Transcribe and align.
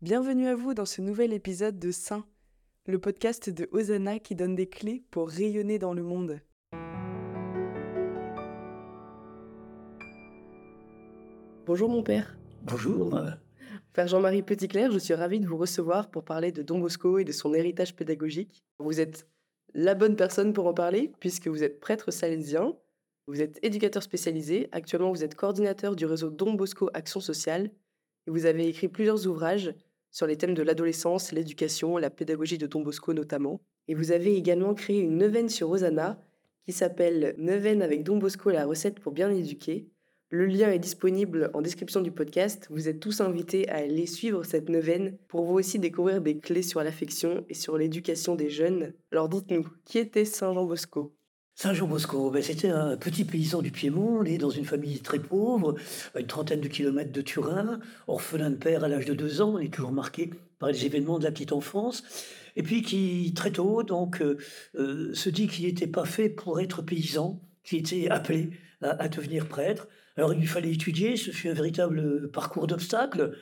Bienvenue 0.00 0.46
à 0.46 0.54
vous 0.54 0.74
dans 0.74 0.84
ce 0.84 1.02
nouvel 1.02 1.32
épisode 1.32 1.80
de 1.80 1.90
Saint, 1.90 2.24
le 2.86 3.00
podcast 3.00 3.50
de 3.50 3.68
Hosanna 3.72 4.20
qui 4.20 4.36
donne 4.36 4.54
des 4.54 4.68
clés 4.68 5.02
pour 5.10 5.28
rayonner 5.28 5.80
dans 5.80 5.92
le 5.92 6.04
monde. 6.04 6.38
Bonjour 11.66 11.90
mon 11.90 12.04
père. 12.04 12.38
Bonjour. 12.62 13.20
Père 13.92 14.06
Jean-Marie 14.06 14.44
Petitclerc, 14.44 14.92
je 14.92 15.00
suis 15.00 15.14
ravie 15.14 15.40
de 15.40 15.48
vous 15.48 15.56
recevoir 15.56 16.10
pour 16.10 16.22
parler 16.22 16.52
de 16.52 16.62
Don 16.62 16.78
Bosco 16.78 17.18
et 17.18 17.24
de 17.24 17.32
son 17.32 17.52
héritage 17.52 17.96
pédagogique. 17.96 18.62
Vous 18.78 19.00
êtes 19.00 19.26
la 19.74 19.96
bonne 19.96 20.14
personne 20.14 20.52
pour 20.52 20.68
en 20.68 20.74
parler 20.74 21.10
puisque 21.18 21.48
vous 21.48 21.64
êtes 21.64 21.80
prêtre 21.80 22.12
salésien, 22.12 22.72
vous 23.26 23.42
êtes 23.42 23.58
éducateur 23.64 24.04
spécialisé, 24.04 24.68
actuellement 24.70 25.10
vous 25.10 25.24
êtes 25.24 25.34
coordinateur 25.34 25.96
du 25.96 26.06
réseau 26.06 26.30
Don 26.30 26.52
Bosco 26.52 26.88
Action 26.94 27.18
Sociale 27.18 27.72
et 28.28 28.30
vous 28.30 28.46
avez 28.46 28.68
écrit 28.68 28.86
plusieurs 28.86 29.26
ouvrages 29.26 29.74
sur 30.10 30.26
les 30.26 30.36
thèmes 30.36 30.54
de 30.54 30.62
l'adolescence, 30.62 31.32
l'éducation, 31.32 31.96
la 31.96 32.10
pédagogie 32.10 32.58
de 32.58 32.66
Don 32.66 32.82
Bosco 32.82 33.12
notamment. 33.12 33.60
Et 33.88 33.94
vous 33.94 34.12
avez 34.12 34.36
également 34.36 34.74
créé 34.74 35.00
une 35.00 35.18
neuvaine 35.18 35.48
sur 35.48 35.68
Rosanna 35.68 36.20
qui 36.66 36.72
s'appelle 36.72 37.34
Neuvaine 37.38 37.80
avec 37.80 38.02
Don 38.02 38.18
Bosco, 38.18 38.50
la 38.50 38.66
recette 38.66 39.00
pour 39.00 39.12
bien 39.12 39.30
éduquer. 39.30 39.88
Le 40.30 40.44
lien 40.44 40.70
est 40.70 40.78
disponible 40.78 41.50
en 41.54 41.62
description 41.62 42.02
du 42.02 42.12
podcast. 42.12 42.66
Vous 42.68 42.86
êtes 42.86 43.00
tous 43.00 43.22
invités 43.22 43.66
à 43.70 43.76
aller 43.76 44.04
suivre 44.04 44.44
cette 44.44 44.68
neuvaine 44.68 45.16
pour 45.28 45.46
vous 45.46 45.54
aussi 45.54 45.78
découvrir 45.78 46.20
des 46.20 46.38
clés 46.38 46.60
sur 46.62 46.82
l'affection 46.82 47.46
et 47.48 47.54
sur 47.54 47.78
l'éducation 47.78 48.34
des 48.34 48.50
jeunes. 48.50 48.92
Alors 49.10 49.30
dites-nous, 49.30 49.66
qui 49.86 49.96
était 49.96 50.26
Saint 50.26 50.52
Jean 50.52 50.66
Bosco? 50.66 51.17
Saint 51.60 51.74
Jean 51.74 51.88
Bosco, 51.88 52.30
ben 52.30 52.40
c'était 52.40 52.68
un 52.68 52.96
petit 52.96 53.24
paysan 53.24 53.62
du 53.62 53.72
Piémont, 53.72 54.22
né 54.22 54.38
dans 54.38 54.48
une 54.48 54.64
famille 54.64 55.00
très 55.00 55.18
pauvre, 55.18 55.74
à 56.14 56.20
une 56.20 56.28
trentaine 56.28 56.60
de 56.60 56.68
kilomètres 56.68 57.10
de 57.10 57.20
Turin, 57.20 57.80
orphelin 58.06 58.50
de 58.50 58.54
père 58.54 58.84
à 58.84 58.88
l'âge 58.88 59.06
de 59.06 59.14
deux 59.14 59.42
ans, 59.42 59.58
il 59.58 59.66
est 59.66 59.70
toujours 59.70 59.90
marqué 59.90 60.30
par 60.60 60.68
les 60.68 60.86
événements 60.86 61.18
de 61.18 61.24
la 61.24 61.32
petite 61.32 61.50
enfance, 61.50 62.04
et 62.54 62.62
puis 62.62 62.82
qui 62.82 63.32
très 63.34 63.50
tôt 63.50 63.82
donc 63.82 64.22
euh, 64.22 64.38
euh, 64.76 65.12
se 65.14 65.30
dit 65.30 65.48
qu'il 65.48 65.66
n'était 65.66 65.88
pas 65.88 66.04
fait 66.04 66.28
pour 66.28 66.60
être 66.60 66.80
paysan, 66.80 67.42
qu'il 67.64 67.80
était 67.80 68.08
appelé 68.08 68.50
à, 68.80 68.90
à, 68.90 69.08
devenir 69.08 69.48
prêtre. 69.48 69.88
Alors 70.16 70.32
il 70.34 70.38
lui 70.38 70.46
fallait 70.46 70.72
étudier, 70.72 71.16
ce 71.16 71.32
fut 71.32 71.48
un 71.48 71.54
véritable 71.54 72.30
parcours 72.30 72.68
d'obstacles 72.68 73.36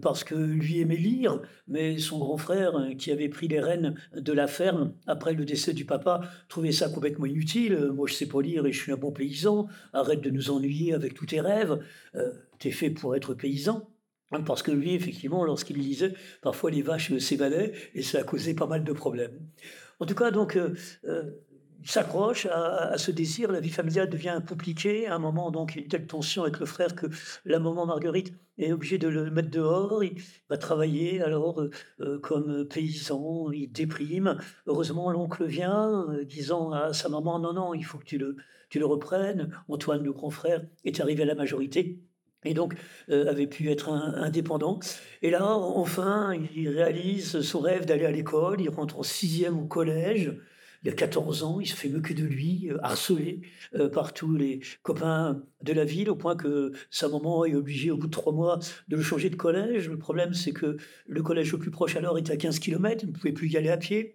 parce 0.00 0.24
que 0.24 0.34
lui 0.34 0.80
aimait 0.80 0.96
lire, 0.96 1.40
mais 1.68 1.98
son 1.98 2.18
grand 2.18 2.36
frère, 2.36 2.76
euh, 2.76 2.94
qui 2.94 3.12
avait 3.12 3.28
pris 3.28 3.48
les 3.48 3.60
rênes 3.60 3.94
de 4.14 4.32
la 4.32 4.46
ferme 4.46 4.94
après 5.06 5.34
le 5.34 5.44
décès 5.44 5.72
du 5.72 5.84
papa, 5.84 6.20
trouvait 6.48 6.72
ça 6.72 6.88
complètement 6.88 7.26
inutile. 7.26 7.74
Euh, 7.74 7.92
moi, 7.92 8.06
je 8.08 8.14
sais 8.14 8.26
pas 8.26 8.42
lire 8.42 8.66
et 8.66 8.72
je 8.72 8.80
suis 8.80 8.92
un 8.92 8.96
bon 8.96 9.12
paysan. 9.12 9.68
Arrête 9.92 10.20
de 10.20 10.30
nous 10.30 10.50
ennuyer 10.50 10.94
avec 10.94 11.14
tous 11.14 11.26
tes 11.26 11.40
rêves. 11.40 11.78
Euh, 12.14 12.32
T'es 12.58 12.72
fait 12.72 12.90
pour 12.90 13.14
être 13.14 13.34
paysan. 13.34 13.88
Parce 14.44 14.62
que 14.62 14.72
lui, 14.72 14.94
effectivement, 14.94 15.44
lorsqu'il 15.44 15.78
lisait, 15.78 16.12
parfois 16.42 16.70
les 16.70 16.82
vaches 16.82 17.16
s'évadaient 17.16 17.72
et 17.94 18.02
ça 18.02 18.18
a 18.18 18.24
causé 18.24 18.52
pas 18.52 18.66
mal 18.66 18.84
de 18.84 18.92
problèmes. 18.92 19.38
En 20.00 20.06
tout 20.06 20.14
cas, 20.14 20.30
donc, 20.30 20.58
s'accroche 21.84 22.46
à, 22.46 22.98
ce 22.98 23.10
désir. 23.10 23.52
La 23.52 23.60
vie 23.60 23.70
familiale 23.70 24.08
devient 24.08 24.40
compliquée. 24.46 25.06
À 25.06 25.14
un 25.14 25.18
moment, 25.18 25.50
donc, 25.50 25.74
il 25.74 25.78
y 25.78 25.80
a 25.80 25.82
une 25.84 25.88
telle 25.88 26.06
tension 26.06 26.42
avec 26.42 26.58
le 26.58 26.66
frère 26.66 26.94
que 26.94 27.06
la 27.44 27.58
maman 27.58 27.86
Marguerite 27.86 28.32
est 28.58 28.72
obligée 28.72 28.98
de 28.98 29.08
le 29.08 29.30
mettre 29.30 29.50
dehors. 29.50 30.02
Il 30.02 30.20
va 30.50 30.56
travailler 30.56 31.22
alors 31.22 31.60
euh, 31.60 31.70
euh, 32.00 32.18
comme 32.18 32.66
paysan, 32.66 33.50
il 33.52 33.70
déprime. 33.70 34.38
Heureusement, 34.66 35.10
l'oncle 35.10 35.44
vient, 35.44 36.06
euh, 36.10 36.24
disant 36.24 36.72
à 36.72 36.92
sa 36.92 37.08
maman 37.08 37.38
Non, 37.38 37.52
non, 37.52 37.74
il 37.74 37.84
faut 37.84 37.98
que 37.98 38.04
tu 38.04 38.18
le, 38.18 38.36
tu 38.70 38.78
le 38.78 38.86
reprennes. 38.86 39.50
Antoine, 39.68 40.02
le 40.02 40.12
grand 40.12 40.30
frère, 40.30 40.64
est 40.84 41.00
arrivé 41.00 41.22
à 41.22 41.26
la 41.26 41.34
majorité 41.34 42.00
et 42.44 42.54
donc 42.54 42.76
avait 43.08 43.48
pu 43.48 43.68
être 43.68 43.88
indépendant. 43.88 44.78
Et 45.22 45.30
là, 45.30 45.44
enfin, 45.56 46.38
il 46.54 46.68
réalise 46.68 47.40
son 47.40 47.58
rêve 47.58 47.84
d'aller 47.84 48.04
à 48.04 48.12
l'école. 48.12 48.60
Il 48.60 48.70
rentre 48.70 49.00
en 49.00 49.02
sixième 49.02 49.58
au 49.58 49.66
collège 49.66 50.38
il 50.82 50.90
a 50.90 50.92
14 50.92 51.42
ans, 51.42 51.60
il 51.60 51.66
se 51.66 51.74
fait 51.74 51.88
moquer 51.88 52.14
de 52.14 52.24
lui, 52.24 52.68
euh, 52.70 52.78
harcelé 52.82 53.40
euh, 53.74 53.88
par 53.88 54.12
tous 54.12 54.36
les 54.36 54.60
copains 54.82 55.42
de 55.62 55.72
la 55.72 55.84
ville, 55.84 56.10
au 56.10 56.16
point 56.16 56.36
que 56.36 56.72
sa 56.90 57.08
maman 57.08 57.44
est 57.44 57.54
obligée, 57.54 57.90
au 57.90 57.96
bout 57.96 58.06
de 58.06 58.12
trois 58.12 58.32
mois, 58.32 58.58
de 58.88 58.96
le 58.96 59.02
changer 59.02 59.30
de 59.30 59.36
collège. 59.36 59.88
Le 59.88 59.98
problème, 59.98 60.34
c'est 60.34 60.52
que 60.52 60.76
le 61.06 61.22
collège 61.22 61.52
le 61.52 61.58
plus 61.58 61.70
proche 61.70 61.96
alors 61.96 62.18
était 62.18 62.32
à 62.32 62.36
15 62.36 62.58
km, 62.60 63.02
il 63.02 63.08
ne 63.08 63.12
pouvait 63.12 63.32
plus 63.32 63.48
y 63.48 63.56
aller 63.56 63.70
à 63.70 63.76
pied. 63.76 64.14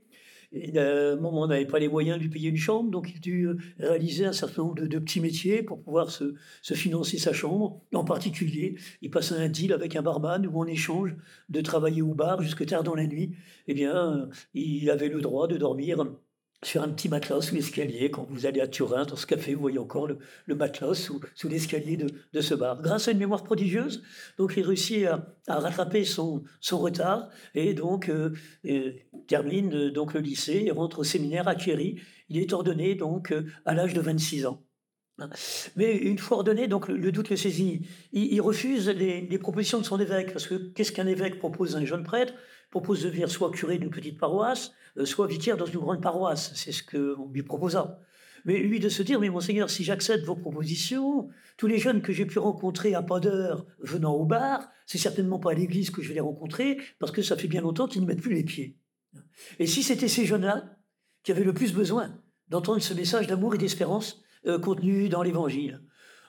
Et 0.56 0.72
la 0.72 1.16
maman 1.16 1.48
n'avait 1.48 1.66
pas 1.66 1.80
les 1.80 1.88
moyens 1.88 2.18
de 2.20 2.24
lui 2.24 2.30
payer 2.30 2.50
une 2.50 2.58
chambre, 2.58 2.92
donc 2.92 3.12
il 3.26 3.36
euh, 3.36 3.58
réaliser 3.80 4.26
un 4.26 4.34
certain 4.34 4.62
nombre 4.62 4.76
de, 4.76 5.00
petits 5.00 5.20
métiers 5.20 5.64
pour 5.64 5.82
pouvoir 5.82 6.12
se, 6.12 6.36
se, 6.62 6.76
financer 6.76 7.18
sa 7.18 7.34
chambre. 7.34 7.82
En 7.92 8.04
particulier, 8.04 8.76
il 9.02 9.10
passait 9.10 9.34
un 9.34 9.50
deal 9.50 9.74
avec 9.74 9.96
un 9.96 10.04
barman 10.04 10.46
où 10.46 10.60
en 10.60 10.68
échange 10.68 11.16
de 11.50 11.62
travailler 11.62 12.04
au 12.04 12.14
bar 12.14 12.44
jusque 12.44 12.68
tard 12.68 12.84
dans 12.84 12.94
la 12.94 13.08
nuit, 13.08 13.32
eh 13.68 13.74
bien, 13.74 14.30
il 14.54 14.92
avait 14.92 15.10
le 15.10 15.22
droit 15.22 15.48
de 15.48 15.58
dormir 15.58 16.06
sur 16.64 16.82
un 16.82 16.90
petit 16.90 17.10
matelas 17.10 17.42
sous 17.42 17.56
l'escalier. 17.56 18.10
Quand 18.12 18.26
vous 18.30 18.46
allez 18.46 18.62
à 18.62 18.68
Turin, 18.68 19.06
dans 19.06 19.16
ce 19.16 19.26
café, 19.26 19.54
vous 19.54 19.62
voyez 19.62 19.80
encore 19.80 20.08
le, 20.08 20.56
matelas 20.56 20.94
sous, 20.94 21.22
l'escalier 21.44 21.98
de, 21.98 22.42
ce 22.42 22.54
bar. 22.54 22.82
Grâce 22.82 23.08
à 23.08 23.12
une 23.12 23.18
mémoire 23.18 23.44
prodigieuse, 23.44 24.04
donc 24.38 24.54
il 24.58 24.64
réussit 24.64 25.06
à, 25.06 25.60
rattraper 25.60 26.04
son, 26.06 26.44
retard 26.72 27.30
et 27.54 27.74
donc 27.74 28.10
euh, 28.10 28.32
euh, 28.66 28.94
termine 29.28 29.74
euh, 29.74 29.92
donc 29.92 30.14
le 30.14 30.22
lycée 30.22 30.64
et 30.66 30.72
rentre 30.72 31.00
au 31.00 31.04
séminaire 31.04 31.48
à 31.48 31.56
Thierry. 31.56 32.00
Il 32.30 32.38
est 32.38 32.54
ordonné 32.54 32.96
donc 32.96 33.34
à 33.66 33.74
l'âge 33.74 33.94
de 33.94 34.02
26 34.02 34.46
ans. 34.46 34.64
Mais 35.76 35.96
une 35.96 36.18
fois 36.18 36.38
ordonné, 36.38 36.68
donc 36.68 36.88
le, 36.88 37.12
doute 37.12 37.30
le 37.30 37.36
saisit. 37.36 37.86
Il, 38.12 38.34
il 38.34 38.42
refuse 38.42 38.90
les, 38.90 39.22
les, 39.22 39.38
propositions 39.38 39.78
de 39.80 39.86
son 39.86 40.00
évêque, 40.00 40.34
parce 40.34 40.48
que 40.48 40.56
qu'est-ce 40.56 40.92
qu'un 40.92 41.06
évêque 41.06 41.38
propose 41.38 41.76
à 41.76 41.80
un 41.80 41.86
jeune 41.86 42.04
prêtre? 42.04 42.34
Propose 42.74 43.04
de 43.04 43.10
devenir 43.10 43.30
soit 43.30 43.52
curé 43.52 43.78
d'une 43.78 43.92
petite 43.92 44.18
paroisse, 44.18 44.72
euh, 44.98 45.06
soit 45.06 45.28
vicaire 45.28 45.58
dans 45.58 45.68
une 45.68 45.78
grande 45.78 46.02
paroisse. 46.02 46.54
C'est 46.56 46.72
ce 46.72 46.82
qu'on 46.82 47.30
lui 47.30 47.44
proposa. 47.44 48.00
Mais 48.46 48.58
lui 48.58 48.80
de 48.80 48.90
se 48.90 49.04
dire, 49.04 49.20
mais 49.20 49.30
monseigneur, 49.30 49.70
si 49.70 49.84
j'accepte 49.84 50.26
vos 50.26 50.36
propositions, 50.36 51.30
tous 51.56 51.68
les 51.68 51.78
jeunes 51.78 52.02
que 52.02 52.12
j'ai 52.12 52.26
pu 52.26 52.40
rencontrer 52.40 52.96
à 52.96 53.04
pas 53.04 53.20
d'heure 53.20 53.68
venant 53.78 54.16
au 54.16 54.26
bar, 54.26 54.68
c'est 54.88 54.98
certainement 54.98 55.38
pas 55.38 55.52
à 55.52 55.54
l'église 55.54 55.92
que 55.92 56.02
je 56.02 56.08
vais 56.08 56.16
les 56.16 56.20
rencontrer, 56.20 56.80
parce 56.98 57.12
que 57.12 57.22
ça 57.22 57.38
fait 57.38 57.48
bien 57.48 57.62
longtemps 57.62 57.86
qu'ils 57.88 58.02
ne 58.02 58.08
mettent 58.08 58.24
plus 58.24 58.34
les 58.34 58.44
pieds. 58.44 58.80
Et 59.60 59.68
si 59.68 59.84
c'était 59.84 60.08
ces 60.08 60.26
jeunes-là 60.26 60.76
qui 61.22 61.32
avaient 61.32 61.44
le 61.44 61.54
plus 61.54 61.76
besoin 61.76 62.10
d'entendre 62.48 62.82
ce 62.82 62.96
message 62.96 63.28
d'amour 63.28 63.54
et 63.54 63.60
d'espérance, 63.60 64.24
euh, 64.48 64.58
contenu 64.58 65.10
dans 65.10 65.22
l'Évangile. 65.22 65.80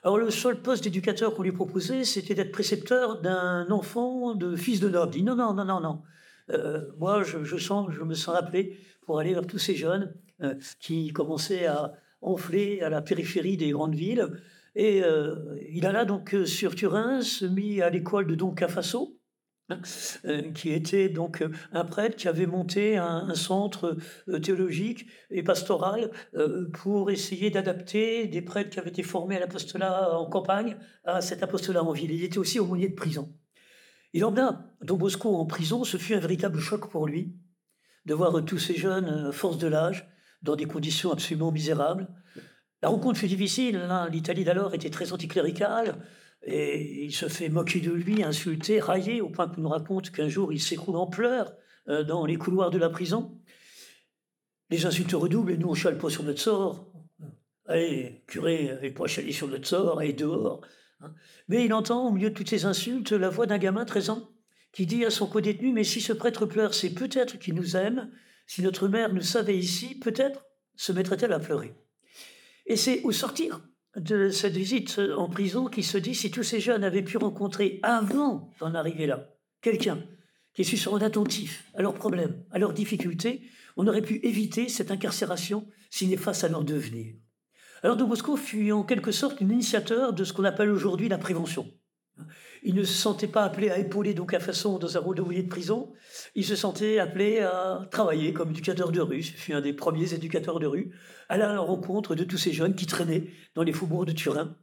Alors 0.03 0.19
le 0.19 0.29
seul 0.29 0.61
poste 0.61 0.83
d'éducateur 0.83 1.33
qu'on 1.33 1.41
lui 1.41 1.51
proposait, 1.51 2.03
c'était 2.03 2.35
d'être 2.35 2.51
précepteur 2.51 3.19
d'un 3.19 3.71
enfant 3.71 4.35
de 4.35 4.55
fils 4.55 4.79
de 4.79 4.89
noble. 4.89 5.11
Il 5.15 5.21
dit 5.21 5.23
non, 5.23 5.35
non, 5.35 5.55
non, 5.55 5.65
non, 5.65 5.79
non. 5.79 6.03
Euh, 6.49 6.91
moi, 6.97 7.23
je, 7.23 7.37
me 7.37 8.13
sens 8.13 8.35
appelé 8.35 8.77
pour 9.05 9.19
aller 9.19 9.33
vers 9.33 9.47
tous 9.47 9.59
ces 9.59 9.75
jeunes 9.75 10.13
euh, 10.41 10.55
qui 10.79 11.13
commençaient 11.13 11.65
à 11.65 11.93
enfler 12.21 12.81
à 12.81 12.89
la 12.89 13.01
périphérie 13.01 13.55
des 13.55 13.71
grandes 13.71 13.95
villes. 13.95 14.27
Et 14.75 15.01
euh, 15.01 15.57
il 15.69 15.85
alla 15.85 16.03
donc 16.03 16.35
sur 16.45 16.75
Turin, 16.75 17.21
se 17.21 17.45
mit 17.45 17.81
à 17.81 17.89
l'école 17.89 18.27
de 18.27 18.35
Don 18.35 18.51
Cafasso, 18.51 19.17
euh, 19.71 20.51
qui 20.51 20.71
était 20.71 21.07
donc 21.07 21.41
un 21.71 21.85
prêtre 21.85 22.17
qui 22.17 22.27
avait 22.27 22.47
monté 22.47 22.97
un, 22.97 23.33
centre 23.33 23.95
théologique 24.41 25.07
et 25.31 25.41
pastoral 25.41 26.11
pour 26.73 27.09
essayer 27.09 27.49
d'adapter 27.49 28.27
des 28.27 28.41
prêtres 28.41 28.71
qui 28.71 28.79
avaient 28.79 28.89
été 28.89 29.03
formés 29.03 29.37
à 29.37 29.39
l'apostolat 29.39 30.17
en 30.17 30.25
campagne 30.25 30.75
à 31.05 31.21
cet 31.21 31.43
apostolat 31.43 31.83
en 31.83 31.93
ville. 31.93 32.11
Il 32.11 32.23
était 32.23 32.39
aussi 32.39 32.59
aumônier 32.59 32.89
de 32.89 32.95
prison. 32.95 33.33
Il 34.13 34.23
emmena 34.23 34.73
Don 34.81 34.97
Bosco 34.97 35.35
en 35.35 35.45
prison, 35.45 35.83
ce 35.83 35.97
fut 35.97 36.15
un 36.15 36.19
véritable 36.19 36.59
choc 36.59 36.89
pour 36.89 37.07
lui 37.07 37.35
de 38.05 38.13
voir 38.13 38.43
tous 38.45 38.59
ces 38.59 38.75
jeunes, 38.75 39.31
force 39.31 39.57
de 39.57 39.67
l'âge, 39.67 40.07
dans 40.41 40.55
des 40.55 40.65
conditions 40.65 41.11
absolument 41.11 41.51
misérables. 41.51 42.07
La 42.81 42.89
rencontre 42.89 43.19
fut 43.19 43.27
difficile, 43.27 43.77
hein. 43.77 44.07
l'Italie 44.11 44.43
d'alors 44.43 44.75
était 44.75 44.91
très 44.91 45.11
anticléricale, 45.11 45.97
et 46.43 47.05
il 47.05 47.11
se 47.11 47.27
fait 47.27 47.49
moquer 47.49 47.79
de 47.79 47.91
lui, 47.91 48.23
insulter, 48.23 48.79
railler, 48.79 49.21
au 49.21 49.29
point 49.29 49.47
qu'on 49.47 49.61
nous 49.61 49.69
raconte 49.69 50.11
qu'un 50.11 50.29
jour 50.29 50.53
il 50.53 50.61
s'écroule 50.61 50.97
en 50.97 51.07
pleurs 51.07 51.55
euh, 51.87 52.03
dans 52.03 52.25
les 52.25 52.35
couloirs 52.35 52.69
de 52.69 52.77
la 52.77 52.89
prison. 52.89 53.41
Les 54.69 54.85
insultes 54.85 55.13
redoublent 55.13 55.51
et 55.51 55.57
nous 55.57 55.69
on 55.69 55.73
chale 55.73 55.97
pas 55.97 56.09
sur 56.09 56.23
notre 56.23 56.39
sort. 56.39 56.91
Allez, 57.67 58.23
curé, 58.27 58.69
avec 58.69 58.95
pas 58.95 59.07
chaler 59.07 59.31
sur 59.31 59.47
notre 59.47 59.67
sort, 59.67 59.99
allez 59.99 60.13
dehors. 60.13 60.61
Hein. 61.01 61.13
Mais 61.47 61.65
il 61.65 61.73
entend 61.73 62.07
au 62.07 62.11
milieu 62.11 62.29
de 62.29 62.35
toutes 62.35 62.49
ces 62.49 62.65
insultes 62.65 63.11
la 63.11 63.29
voix 63.29 63.45
d'un 63.45 63.57
gamin 63.57 63.85
13 63.85 64.09
ans 64.09 64.29
qui 64.71 64.85
dit 64.85 65.05
à 65.05 65.09
son 65.09 65.27
co-détenu 65.27 65.71
Mais 65.71 65.83
si 65.83 66.01
ce 66.01 66.13
prêtre 66.13 66.45
pleure, 66.45 66.73
c'est 66.73 66.93
peut-être 66.93 67.39
qu'il 67.39 67.55
nous 67.55 67.75
aime. 67.75 68.11
Si 68.47 68.61
notre 68.61 68.87
mère 68.87 69.13
nous 69.13 69.21
savait 69.21 69.57
ici, 69.57 69.99
peut-être 69.99 70.45
se 70.75 70.91
mettrait-elle 70.91 71.33
à 71.33 71.39
pleurer. 71.39 71.73
Et 72.65 72.75
c'est 72.75 73.01
au 73.03 73.11
sortir 73.11 73.61
de 73.95 74.29
cette 74.29 74.57
visite 74.57 74.99
en 75.15 75.29
prison 75.29 75.67
qui 75.67 75.83
se 75.83 75.97
dit 75.97 76.15
si 76.15 76.29
tous 76.29 76.43
ces 76.43 76.59
jeunes 76.59 76.83
avaient 76.83 77.03
pu 77.03 77.17
rencontrer 77.17 77.79
avant 77.83 78.49
d'en 78.59 78.75
arriver 78.75 79.07
là 79.07 79.29
quelqu'un 79.61 80.03
qui 80.53 80.61
est 80.61 80.63
se 80.63 81.03
attentif 81.03 81.69
à 81.75 81.81
leurs 81.81 81.93
problèmes, 81.93 82.43
à 82.51 82.59
leurs 82.59 82.73
difficultés, 82.73 83.41
on 83.77 83.87
aurait 83.87 84.01
pu 84.01 84.19
éviter 84.23 84.69
cette 84.69 84.91
incarcération 84.91 85.67
si 85.89 86.07
néfaste 86.07 86.43
à 86.43 86.47
leur 86.47 86.63
devenir. 86.63 87.15
Alors 87.83 87.97
de 87.97 88.03
Bosco 88.03 88.35
fut 88.35 88.71
en 88.71 88.83
quelque 88.83 89.11
sorte 89.11 89.39
l'initiateur 89.39 90.13
de 90.13 90.23
ce 90.23 90.33
qu'on 90.33 90.43
appelle 90.43 90.71
aujourd'hui 90.71 91.09
la 91.09 91.17
prévention. 91.17 91.71
Il 92.63 92.73
ne 92.73 92.83
se 92.83 92.93
sentait 92.93 93.27
pas 93.27 93.43
appelé 93.43 93.69
à 93.69 93.77
épauler 93.77 94.13
donc 94.13 94.33
à 94.33 94.39
façon 94.39 94.79
dans 94.79 94.97
un 94.97 94.99
rôle 94.99 95.17
d'ouvrier 95.17 95.43
de 95.43 95.49
prison. 95.49 95.93
Il 96.33 96.45
se 96.45 96.55
sentait 96.55 96.97
appelé 96.97 97.41
à 97.41 97.87
travailler 97.91 98.33
comme 98.33 98.49
éducateur 98.49 98.91
de 98.91 99.01
rue. 99.01 99.21
Je 99.21 99.37
suis 99.37 99.53
un 99.53 99.61
des 99.61 99.73
premiers 99.73 100.13
éducateurs 100.13 100.59
de 100.59 100.65
rue 100.65 100.91
à 101.29 101.37
la 101.37 101.59
rencontre 101.59 102.15
de 102.15 102.23
tous 102.23 102.37
ces 102.37 102.53
jeunes 102.53 102.75
qui 102.75 102.87
traînaient 102.87 103.27
dans 103.53 103.63
les 103.63 103.73
faubourgs 103.73 104.05
de 104.05 104.13
Turin. 104.13 104.55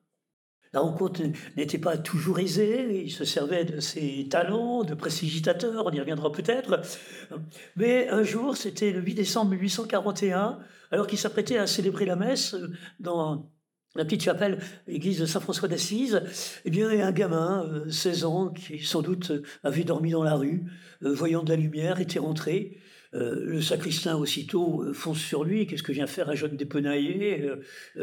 La 0.73 0.81
rencontre 0.81 1.21
n'était 1.57 1.79
pas 1.79 1.99
toujours 1.99 2.39
aisée, 2.39 3.05
il 3.05 3.11
se 3.11 3.27
servait 3.27 3.67
de 3.67 3.81
ses 3.81 4.27
talents 4.31 4.85
de 4.85 4.95
prestigitateur, 4.95 5.85
on 5.85 5.91
y 5.91 6.01
reviendra 6.01 6.33
peut-être. 6.33 6.81
Mais 7.77 8.09
un 8.09 8.23
jour, 8.23 8.57
c'était 8.57 8.91
le 8.91 9.01
8 9.01 9.15
décembre 9.15 9.51
1841, 9.51 10.61
alors 10.91 11.07
qu'il 11.07 11.19
s'apprêtait 11.19 11.59
à 11.59 11.67
célébrer 11.67 12.07
la 12.07 12.17
messe 12.17 12.57
dans 13.01 13.51
la 13.95 14.07
petite 14.07 14.23
chapelle, 14.23 14.59
l'église 14.87 15.21
de 15.21 15.27
Saint-François 15.27 15.69
d'Assise, 15.69 16.23
eh 16.65 16.83
un 17.03 17.13
gamin, 17.13 17.85
16 17.91 18.25
euh, 18.25 18.27
ans, 18.27 18.49
qui 18.49 18.79
sans 18.79 19.03
doute 19.03 19.33
avait 19.63 19.85
dormi 19.85 20.13
dans 20.13 20.23
la 20.23 20.35
rue, 20.35 20.65
euh, 21.03 21.13
voyant 21.13 21.43
de 21.43 21.51
la 21.51 21.57
lumière, 21.57 22.01
était 22.01 22.19
rentré. 22.19 22.79
Euh, 23.15 23.45
le 23.45 23.61
sacristain 23.61 24.17
aussitôt 24.17 24.85
fonce 24.95 25.19
sur 25.19 25.45
lui. 25.45 25.67
Qu'est-ce 25.67 25.83
que 25.83 25.93
vient 25.93 26.07
faire 26.07 26.31
un 26.31 26.35
jeune 26.35 26.57
dépenaillé? 26.57 27.51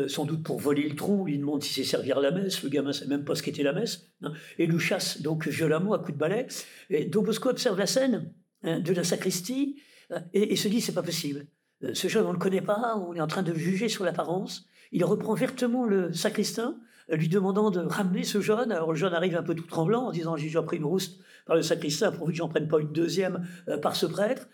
Sans 0.07 0.25
doute 0.25 0.43
pour 0.43 0.59
voler 0.59 0.87
le 0.87 0.95
tronc. 0.95 1.27
Il 1.27 1.39
demande 1.39 1.63
si 1.63 1.73
c'est 1.73 1.83
servir 1.83 2.19
la 2.19 2.31
messe. 2.31 2.63
Le 2.63 2.69
gamin 2.69 2.93
sait 2.93 3.07
même 3.07 3.25
pas 3.25 3.35
ce 3.35 3.43
qu'était 3.43 3.63
la 3.63 3.73
messe. 3.73 4.07
Hein, 4.21 4.33
et 4.57 4.67
le 4.67 4.77
chasse 4.77 5.21
donc 5.21 5.47
violemment 5.47 5.93
à 5.93 5.99
coup 5.99 6.11
de 6.11 6.17
balai. 6.17 6.47
Et 6.89 7.05
Don 7.05 7.23
Bosco 7.23 7.49
observe 7.49 7.77
la 7.79 7.87
scène 7.87 8.33
hein, 8.63 8.79
de 8.79 8.93
la 8.93 9.03
sacristie 9.03 9.81
et, 10.33 10.53
et 10.53 10.55
se 10.55 10.67
dit 10.67 10.81
c'est 10.81 10.93
pas 10.93 11.03
possible. 11.03 11.47
Ce 11.93 12.07
jeune, 12.07 12.25
on 12.25 12.29
ne 12.29 12.33
le 12.33 12.39
connaît 12.39 12.61
pas, 12.61 12.97
on 12.97 13.13
est 13.13 13.21
en 13.21 13.27
train 13.27 13.43
de 13.43 13.53
juger 13.53 13.87
sur 13.87 14.03
l'apparence. 14.03 14.65
Il 14.91 15.05
reprend 15.05 15.33
vertement 15.33 15.85
le 15.85 16.11
sacristain, 16.13 16.75
euh, 16.75 16.79
lui 17.11 17.29
demandant 17.29 17.71
de 17.71 17.79
ramener 17.79 18.23
ce 18.23 18.41
jeune. 18.41 18.71
Alors 18.71 18.91
le 18.91 18.97
jeune 18.97 19.13
arrive 19.13 19.35
un 19.35 19.43
peu 19.43 19.55
tout 19.55 19.65
tremblant 19.65 20.07
en 20.07 20.11
disant 20.11 20.35
J'ai 20.35 20.47
déjà 20.47 20.61
pris 20.61 20.77
une 20.77 20.85
rouste 20.85 21.19
par 21.45 21.55
le 21.55 21.61
sacristain 21.61 22.11
pour 22.11 22.27
que 22.27 22.33
j'en 22.33 22.49
prenne 22.49 22.67
pas 22.67 22.79
une 22.79 22.91
deuxième 22.91 23.47
euh, 23.67 23.77
par 23.77 23.95
ce 23.95 24.05
prêtre. 24.05 24.47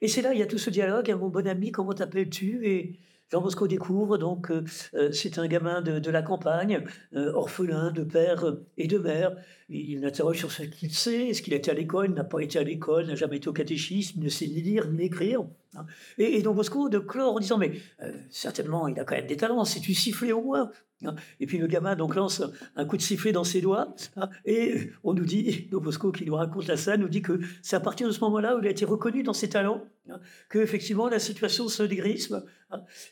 Et 0.00 0.08
c'est 0.08 0.22
là, 0.22 0.32
il 0.32 0.38
y 0.38 0.42
a 0.42 0.46
tout 0.46 0.58
ce 0.58 0.70
dialogue 0.70 1.10
Mon 1.18 1.28
bon 1.28 1.46
ami, 1.46 1.72
comment 1.72 1.92
t'appelles-tu? 1.92 2.66
Et 2.66 2.98
Jean 3.32 3.40
Bosco 3.40 3.66
découvre, 3.66 4.18
donc, 4.18 4.50
euh, 4.50 5.10
c'est 5.10 5.38
un 5.38 5.48
gamin 5.48 5.80
de, 5.80 6.10
la 6.10 6.22
campagne, 6.22 6.84
orphelin 7.14 7.90
de 7.90 8.04
père 8.04 8.44
et 8.76 8.86
de 8.86 8.98
mère. 8.98 9.34
Il 9.68 10.02
l'interroge 10.02 10.38
sur 10.38 10.52
ce 10.52 10.62
qu'il 10.62 10.92
sait. 10.92 11.28
Est-ce 11.28 11.42
qu'il 11.42 11.54
a 11.54 11.56
été 11.56 11.70
à 11.70 11.74
l'école? 11.74 12.10
Il 12.10 12.14
n'a 12.14 12.24
pas 12.24 12.40
été 12.40 12.58
à 12.58 12.62
l'école, 12.62 13.06
n'a 13.06 13.14
jamais 13.14 13.38
été 13.38 13.48
au 13.48 13.52
catéchisme, 13.52 14.20
il 14.20 14.24
ne 14.24 14.28
sait 14.28 14.46
ni 14.46 14.60
lire 14.60 14.88
ni 14.88 15.04
écrire. 15.04 15.44
Hein. 15.76 15.86
Et, 16.18 16.36
et 16.36 16.42
Don 16.42 16.54
Bosco 16.54 16.88
de 16.88 16.98
clore 16.98 17.34
en 17.34 17.38
disant 17.38 17.58
Mais 17.58 17.72
euh, 18.02 18.12
certainement, 18.30 18.88
il 18.88 18.98
a 18.98 19.04
quand 19.04 19.16
même 19.16 19.26
des 19.26 19.36
talents, 19.36 19.64
c'est 19.64 19.80
tu 19.80 19.94
siffler 19.94 20.32
au 20.32 20.42
moins. 20.42 20.70
Hein. 21.04 21.14
Et 21.40 21.46
puis 21.46 21.58
le 21.58 21.66
gamin 21.66 21.96
donc 21.96 22.14
lance 22.14 22.42
un 22.76 22.84
coup 22.84 22.96
de 22.96 23.02
sifflet 23.02 23.32
dans 23.32 23.44
ses 23.44 23.60
doigts, 23.60 23.94
hein. 24.16 24.28
et 24.44 24.90
on 25.02 25.12
nous 25.12 25.24
dit, 25.24 25.68
Don 25.70 25.80
Bosco 25.80 26.12
qui 26.12 26.24
nous 26.24 26.34
raconte 26.34 26.66
la 26.66 26.76
scène, 26.76 27.00
nous 27.00 27.08
dit 27.08 27.22
que 27.22 27.40
c'est 27.62 27.76
à 27.76 27.80
partir 27.80 28.06
de 28.06 28.12
ce 28.12 28.20
moment-là 28.20 28.56
où 28.56 28.60
il 28.60 28.66
a 28.66 28.70
été 28.70 28.84
reconnu 28.84 29.22
dans 29.22 29.32
ses 29.32 29.48
talents, 29.48 29.84
que 30.48 30.58
effectivement 30.58 31.08
la 31.08 31.18
situation 31.18 31.68
se 31.68 31.82
dégrisme, 31.82 32.44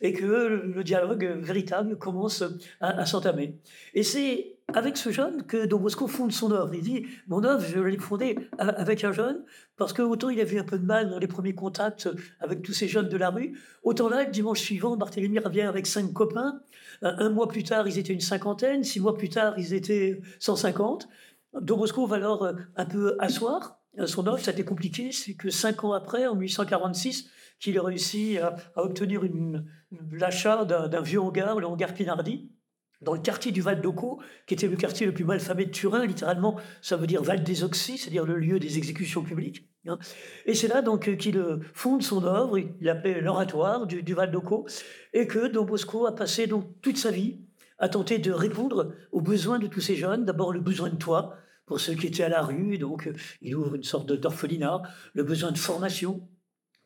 et 0.01 0.13
que 0.13 0.25
le, 0.25 0.85
dialogue 0.85 1.25
véritable 1.41 1.97
commence 1.97 2.43
à, 2.81 3.01
à 3.01 3.07
s'entamer. 3.07 3.59
Et 3.95 4.03
c'est 4.03 4.57
avec 4.75 4.97
ce 4.97 5.11
jeune 5.11 5.43
que 5.45 5.67
Don 5.67 5.79
Bosco 5.79 6.07
fonde 6.07 6.33
son 6.33 6.51
œuvre. 6.53 6.75
Il 6.75 6.83
dit 6.83 7.07
Mon 7.29 7.45
œuvre, 7.45 7.65
je 7.65 7.81
l'ai 7.81 7.99
fondée 7.99 8.37
avec 8.59 9.05
un 9.05 9.13
jeune, 9.13 9.45
parce 9.77 9.93
que 9.93 10.03
autant 10.03 10.29
il 10.29 10.41
avait 10.41 10.59
un 10.59 10.65
peu 10.65 10.79
de 10.79 10.85
mal 10.85 11.11
dans 11.11 11.19
les 11.19 11.27
premiers 11.27 11.55
contacts 11.55 12.09
avec 12.41 12.63
tous 12.63 12.73
ces 12.73 12.89
jeunes 12.89 13.09
de 13.09 13.17
la 13.17 13.31
rue, 13.31 13.59
autant 13.83 14.09
là, 14.09 14.25
le 14.25 14.31
dimanche 14.31 14.61
suivant, 14.61 14.97
Barthélemy 14.97 15.39
revient 15.39 15.63
avec 15.63 15.87
cinq 15.87 16.13
copains. 16.13 16.61
Un 17.03 17.31
mois 17.31 17.49
plus 17.49 17.65
tard, 17.65 17.89
ils 17.89 17.99
étaient 17.99 18.13
une 18.13 18.21
cinquantaine. 18.21 18.85
Six 18.85 19.01
mois 19.01 19.15
plus 19.15 19.29
tard, 19.29 19.55
ils 19.59 19.75
étaient 19.75 20.21
150. 20.39 21.09
Don 21.61 21.77
Bosco 21.77 22.07
va 22.07 22.17
alors 22.17 22.45
euh, 22.45 22.53
un 22.77 22.87
peu 22.87 23.17
asseoir 23.19 23.79
son 24.07 24.27
œuvre. 24.27 24.39
Ça 24.39 24.51
a 24.51 24.55
été 24.55 24.65
compliqué. 24.65 25.13
C'est 25.13 25.35
que 25.35 25.51
cinq 25.51 25.85
ans 25.85 25.93
après, 25.93 26.27
en 26.27 26.35
1846, 26.35 27.29
qu'il 27.61 27.79
a 27.79 27.83
réussi 27.83 28.39
à, 28.39 28.57
obtenir 28.77 29.23
l'achat 30.11 30.65
d'un 30.65 31.01
vieux 31.01 31.21
hangar, 31.21 31.61
le 31.61 31.67
hangar 31.67 31.95
Pinardi 31.95 32.51
dans 33.03 33.15
le 33.15 33.21
quartier 33.21 33.53
du 33.53 33.61
Val 33.61 33.81
d'Oco, 33.81 34.21
qui 34.47 34.55
était 34.55 34.69
le 34.69 34.77
quartier 34.77 35.07
le 35.07 35.13
plus 35.13 35.25
malfamé 35.25 35.67
de 35.67 35.71
Turin, 35.71 36.07
littéralement, 36.07 36.57
ça 36.81 36.97
veut 36.97 37.07
dire 37.07 37.23
Val 37.23 37.43
des 37.43 37.65
Oxys, 37.65 37.99
c'est-à-dire 37.99 38.25
le 38.25 38.37
lieu 38.37 38.59
des 38.59 38.79
exécutions 38.79 39.23
publiques. 39.23 39.69
Hein. 39.87 39.99
Et 40.47 40.55
c'est 40.55 40.69
là 40.69 40.83
donc 40.83 41.17
qu'il 41.17 41.39
euh, 41.39 41.59
fonde 41.75 42.03
son 42.03 42.25
œuvre, 42.25 42.59
il 42.59 42.75
l'appelle 42.81 43.25
l'oratoire 43.25 43.87
du, 43.87 44.15
Val 44.15 44.31
d'Oco, 44.31 44.67
et 45.13 45.27
que 45.27 45.49
Don 45.49 45.65
Bosco 45.65 46.07
a 46.07 46.15
passé 46.15 46.47
donc 46.47 46.67
toute 46.81 46.97
sa 46.97 47.11
vie 47.11 47.41
à 47.79 47.89
tenter 47.89 48.19
de 48.19 48.31
répondre 48.31 48.95
aux 49.11 49.21
besoins 49.21 49.59
de 49.59 49.67
tous 49.67 49.81
ces 49.81 49.97
jeunes. 49.97 50.25
D'abord 50.25 50.53
le 50.53 50.61
besoin 50.61 50.89
de 50.89 50.97
toit, 50.97 51.37
pour 51.67 51.81
ceux 51.81 51.95
qui 51.95 52.07
étaient 52.07 52.23
à 52.23 52.29
la 52.29 52.43
rue, 52.43 52.79
donc 52.79 53.07
euh, 53.09 53.15
il 53.41 53.57
ouvre 53.57 53.75
une 53.75 53.83
sorte 53.83 54.13
d'orphelinat, 54.13 54.83
le 55.15 55.25
besoin 55.25 55.51
de 55.51 55.59
formation, 55.59 56.29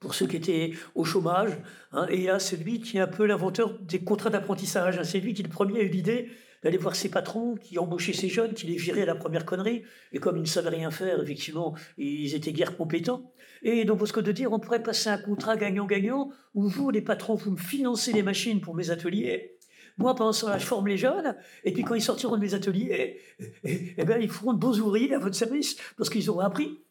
pour 0.00 0.14
ceux 0.14 0.26
qui 0.26 0.36
étaient 0.36 0.72
au 0.94 1.04
chômage. 1.04 1.52
Hein, 1.92 2.06
et 2.10 2.24
là, 2.24 2.38
c'est 2.38 2.56
lui 2.56 2.80
qui 2.80 2.98
est 2.98 3.00
un 3.00 3.06
peu 3.06 3.26
l'inventeur 3.26 3.78
des 3.80 4.00
contrats 4.00 4.30
d'apprentissage. 4.30 4.98
Hein. 4.98 5.04
c'est 5.04 5.20
lui 5.20 5.34
qui, 5.34 5.42
le 5.42 5.48
premier, 5.48 5.80
a 5.80 5.82
eu 5.82 5.88
l'idée 5.88 6.30
d'aller 6.62 6.78
voir 6.78 6.96
ses 6.96 7.10
patrons 7.10 7.54
qui 7.54 7.78
embauchaient 7.78 8.12
ces 8.12 8.28
jeunes, 8.28 8.54
qui 8.54 8.66
les 8.66 8.76
viraient 8.76 9.02
à 9.02 9.06
la 9.06 9.14
première 9.14 9.44
connerie. 9.44 9.84
Et 10.12 10.18
comme 10.18 10.36
ils 10.36 10.42
ne 10.42 10.46
savaient 10.46 10.70
rien 10.70 10.90
faire, 10.90 11.22
effectivement, 11.22 11.74
ils 11.96 12.34
étaient 12.34 12.52
guère 12.52 12.76
compétents. 12.76 13.32
Et 13.62 13.84
donc, 13.84 14.06
ce 14.06 14.12
que 14.12 14.20
de 14.20 14.32
dire, 14.32 14.52
on 14.52 14.58
pourrait 14.58 14.82
passer 14.82 15.08
un 15.08 15.18
contrat 15.18 15.56
gagnant-gagnant 15.56 16.30
où 16.54 16.68
vous, 16.68 16.90
les 16.90 17.02
patrons, 17.02 17.34
vous 17.34 17.52
me 17.52 17.56
financez 17.56 18.12
les 18.12 18.22
machines 18.22 18.60
pour 18.60 18.74
mes 18.74 18.90
ateliers. 18.90 19.56
Moi, 19.98 20.14
pendant 20.14 20.32
ce 20.32 20.42
temps-là, 20.42 20.58
je 20.58 20.66
forme 20.66 20.88
les 20.88 20.98
jeunes, 20.98 21.36
et 21.64 21.72
puis 21.72 21.82
quand 21.82 21.94
ils 21.94 22.02
sortiront 22.02 22.36
de 22.36 22.42
mes 22.42 22.52
ateliers, 22.52 23.18
eh, 23.40 23.46
eh, 23.64 23.94
eh 23.96 24.04
bien, 24.04 24.18
ils 24.18 24.28
feront 24.28 24.52
de 24.52 24.58
beaux 24.58 24.74
ouvriers 24.74 25.14
à 25.14 25.18
votre 25.18 25.34
service, 25.34 25.76
parce 25.96 26.10
qu'ils 26.10 26.28
auront 26.28 26.40
appris 26.40 26.82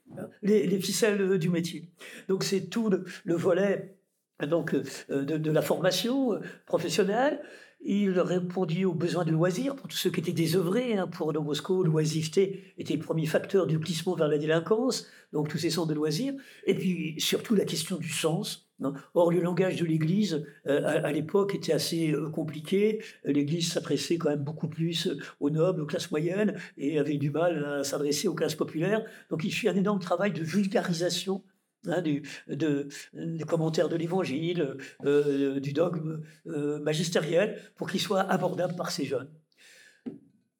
les, 0.41 0.79
ficelles 0.79 1.37
du 1.37 1.49
métier. 1.49 1.89
Donc 2.27 2.43
c'est 2.43 2.69
tout 2.69 2.89
le, 2.89 3.35
volet 3.35 3.95
donc, 4.41 4.73
euh, 4.73 5.23
de, 5.23 5.51
la 5.51 5.61
formation 5.61 6.33
euh, 6.33 6.39
professionnelle. 6.65 7.41
Il 7.87 8.19
répondit 8.19 8.83
aux 8.83 8.95
besoins 8.95 9.25
de 9.25 9.31
loisirs 9.31 9.75
pour 9.75 9.87
tous 9.87 9.97
ceux 9.97 10.09
qui 10.09 10.19
étaient 10.19 10.31
désœuvrés. 10.31 10.97
Hein. 10.97 11.07
Pour 11.07 11.31
Don 11.33 11.43
Bosco, 11.43 11.83
l'oisiveté 11.83 12.73
était 12.79 12.95
le 12.95 12.99
premier 12.99 13.27
facteur 13.27 13.67
du 13.67 13.77
glissement 13.77 14.15
vers 14.15 14.27
la 14.27 14.39
délinquance, 14.39 15.05
donc 15.33 15.49
tous 15.49 15.59
ces 15.59 15.69
centres 15.69 15.89
de 15.89 15.93
loisirs. 15.93 16.33
Et 16.65 16.73
puis 16.73 17.13
surtout 17.19 17.53
la 17.53 17.63
question 17.63 17.97
du 17.97 18.09
sens, 18.09 18.65
Or, 19.13 19.31
le 19.31 19.39
langage 19.39 19.77
de 19.77 19.85
l'Église, 19.85 20.45
euh, 20.67 21.01
à, 21.03 21.11
l'époque, 21.11 21.55
était 21.55 21.71
assez 21.71 22.11
euh, 22.11 22.29
compliqué. 22.29 23.01
L'Église 23.23 23.71
s'adressait 23.71 24.17
quand 24.17 24.29
même 24.29 24.43
beaucoup 24.43 24.67
plus 24.67 25.09
aux 25.39 25.49
nobles, 25.49 25.81
aux 25.81 25.85
classes 25.85 26.11
moyennes, 26.11 26.57
et 26.77 26.99
avait 26.99 27.15
du 27.15 27.29
mal 27.29 27.63
à 27.63 27.83
s'adresser 27.85 28.27
aux 28.27 28.35
classes 28.35 28.55
populaires. 28.55 29.05
Donc, 29.29 29.45
il 29.45 29.51
fit 29.51 29.69
un 29.69 29.75
énorme 29.75 29.99
travail 29.99 30.33
de 30.33 30.43
vulgarisation 30.43 31.41
hein, 31.87 32.01
du, 32.01 32.23
de, 32.47 32.87
des 33.13 33.43
commentaires 33.43 33.89
de 33.89 33.95
l'Évangile, 33.95 34.77
euh, 35.05 35.59
du 35.59 35.73
dogme 35.73 36.21
magistériel, 36.45 37.59
pour 37.75 37.89
qu'il 37.89 38.01
soit 38.01 38.21
abordable 38.21 38.75
par 38.75 38.91
ces 38.91 39.05
jeunes. 39.05 39.29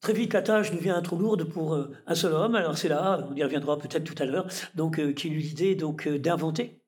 Très 0.01 0.13
vite, 0.13 0.33
la 0.33 0.43
tâche 0.43 0.71
devient 0.71 0.99
trop 1.03 1.17
lourde 1.17 1.45
pour 1.45 1.77
un 2.05 2.15
seul 2.15 2.33
homme. 2.33 2.55
Alors 2.55 2.77
c'est 2.77 2.89
là, 2.89 3.27
on 3.29 3.35
y 3.35 3.43
reviendra 3.43 3.77
peut-être 3.79 4.03
tout 4.03 4.21
à 4.21 4.25
l'heure, 4.25 4.47
donc 4.75 5.13
qui 5.15 5.29
eut 5.29 5.37
l'idée 5.37 5.75
donc 5.75 6.07
d'inventer 6.07 6.81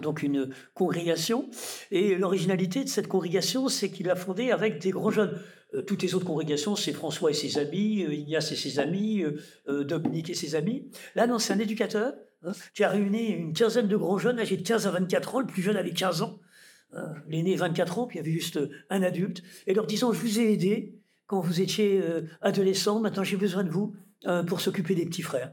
donc 0.00 0.22
une 0.22 0.50
congrégation. 0.74 1.48
Et 1.90 2.14
l'originalité 2.14 2.84
de 2.84 2.88
cette 2.88 3.08
congrégation, 3.08 3.68
c'est 3.68 3.90
qu'il 3.90 4.10
a 4.10 4.16
fondé 4.16 4.50
avec 4.50 4.80
des 4.80 4.90
grands 4.90 5.10
jeunes. 5.10 5.38
Euh, 5.74 5.82
toutes 5.82 6.02
les 6.02 6.14
autres 6.14 6.26
congrégations, 6.26 6.76
c'est 6.76 6.92
François 6.92 7.30
et 7.30 7.34
ses 7.34 7.58
amis, 7.58 8.04
euh, 8.04 8.14
Ignace 8.14 8.52
et 8.52 8.56
ses 8.56 8.78
amis, 8.78 9.24
euh, 9.68 9.84
Dominique 9.84 10.30
et 10.30 10.34
ses 10.34 10.54
amis. 10.54 10.90
Là, 11.14 11.26
non, 11.26 11.38
c'est 11.38 11.52
un 11.52 11.58
éducateur 11.58 12.14
hein, 12.44 12.52
a 12.80 12.88
réuni 12.88 13.28
une 13.28 13.52
quinzaine 13.52 13.88
de 13.88 13.96
grands 13.96 14.18
jeunes 14.18 14.38
âgés 14.38 14.56
de 14.56 14.62
15 14.62 14.86
à 14.86 14.90
24 14.90 15.34
ans. 15.34 15.40
Le 15.40 15.46
plus 15.46 15.62
jeune 15.62 15.76
avait 15.76 15.92
15 15.92 16.22
ans. 16.22 16.40
Hein, 16.94 17.14
l'aîné 17.26 17.56
24 17.56 17.98
ans, 17.98 18.06
puis 18.06 18.18
il 18.18 18.20
y 18.20 18.22
avait 18.22 18.32
juste 18.32 18.60
un 18.90 19.02
adulte. 19.02 19.42
Et 19.66 19.74
leur 19.74 19.86
disant, 19.86 20.12
je 20.12 20.20
vous 20.20 20.40
ai 20.40 20.52
aidé 20.52 20.98
quand 21.26 21.40
vous 21.40 21.62
étiez 21.62 22.02
adolescent, 22.42 23.00
maintenant 23.00 23.24
j'ai 23.24 23.38
besoin 23.38 23.64
de 23.64 23.70
vous 23.70 23.94
pour 24.46 24.60
s'occuper 24.60 24.94
des 24.94 25.06
petits 25.06 25.22
frères. 25.22 25.52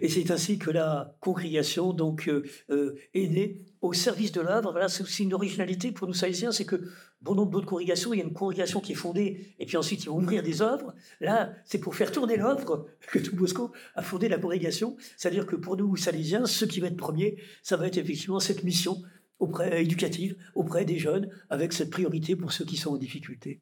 Et 0.00 0.08
c'est 0.08 0.30
ainsi 0.30 0.58
que 0.58 0.70
la 0.70 1.16
congrégation 1.20 1.92
donc 1.92 2.28
euh, 2.28 2.44
euh, 2.70 2.94
est 3.14 3.28
née 3.28 3.58
au 3.80 3.92
service 3.92 4.32
de 4.32 4.40
l'œuvre. 4.40 4.70
Voilà, 4.70 4.88
c'est 4.88 5.02
aussi 5.02 5.24
une 5.24 5.34
originalité 5.34 5.92
pour 5.92 6.06
nous 6.06 6.14
Salésiens, 6.14 6.52
c'est 6.52 6.64
que 6.64 6.90
bon 7.20 7.34
nombre 7.34 7.50
d'autres 7.50 7.66
congrégations, 7.66 8.12
il 8.12 8.18
y 8.18 8.22
a 8.22 8.24
une 8.24 8.32
congrégation 8.32 8.80
qui 8.80 8.92
est 8.92 8.96
fondée, 8.96 9.54
et 9.58 9.66
puis 9.66 9.76
ensuite 9.76 10.04
ils 10.04 10.08
vont 10.08 10.18
ouvrir 10.18 10.42
des 10.42 10.62
œuvres. 10.62 10.94
Là, 11.20 11.52
c'est 11.64 11.78
pour 11.78 11.94
faire 11.94 12.12
tourner 12.12 12.36
l'œuvre 12.36 12.86
que 13.12 13.18
tout 13.18 13.34
Bosco 13.34 13.72
a 13.94 14.02
fondé 14.02 14.28
la 14.28 14.38
congrégation. 14.38 14.96
C'est-à-dire 15.16 15.46
que 15.46 15.56
pour 15.56 15.76
nous 15.76 15.96
Salésiens, 15.96 16.46
ce 16.46 16.64
qui 16.64 16.80
va 16.80 16.88
être 16.88 16.96
premier, 16.96 17.40
ça 17.62 17.76
va 17.76 17.86
être 17.86 17.98
effectivement 17.98 18.40
cette 18.40 18.64
mission 18.64 19.02
auprès 19.38 19.82
éducative 19.82 20.36
auprès 20.56 20.84
des 20.84 20.98
jeunes, 20.98 21.28
avec 21.48 21.72
cette 21.72 21.90
priorité 21.90 22.34
pour 22.34 22.52
ceux 22.52 22.64
qui 22.64 22.76
sont 22.76 22.94
en 22.94 22.96
difficulté. 22.96 23.60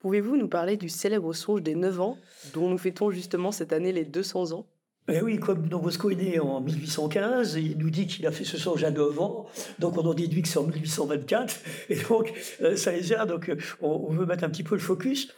Pouvez-vous 0.00 0.36
nous 0.36 0.48
parler 0.48 0.76
du 0.76 0.88
célèbre 0.88 1.32
songe 1.32 1.62
des 1.62 1.74
9 1.74 2.00
ans, 2.00 2.18
dont 2.54 2.68
nous 2.68 2.78
fêtons 2.78 3.10
justement 3.10 3.52
cette 3.52 3.72
année 3.72 3.92
les 3.92 4.04
200 4.04 4.52
ans? 4.52 4.66
Eh 5.08 5.20
oui, 5.22 5.38
comme 5.38 5.68
Don 5.68 5.78
Bosco 5.78 6.10
est 6.10 6.16
né 6.16 6.40
en 6.40 6.60
1815, 6.60 7.54
il 7.54 7.78
nous 7.78 7.90
dit 7.90 8.08
qu'il 8.08 8.26
a 8.26 8.32
fait 8.32 8.44
ce 8.44 8.58
songe 8.58 8.82
à 8.82 8.90
9 8.90 9.20
ans, 9.20 9.46
donc 9.78 9.96
on 9.96 10.04
en 10.04 10.14
déduit 10.14 10.42
que 10.42 10.48
c'est 10.48 10.58
en 10.58 10.66
1824, 10.66 11.60
et 11.90 11.96
donc 12.08 12.32
euh, 12.60 12.74
ça 12.76 12.90
les 12.90 13.14
donc 13.28 13.48
euh, 13.48 13.56
on, 13.80 14.10
veut 14.10 14.26
mettre 14.26 14.42
un 14.42 14.50
petit 14.50 14.64
peu 14.64 14.74
le 14.74 14.80
focus. 14.80 15.32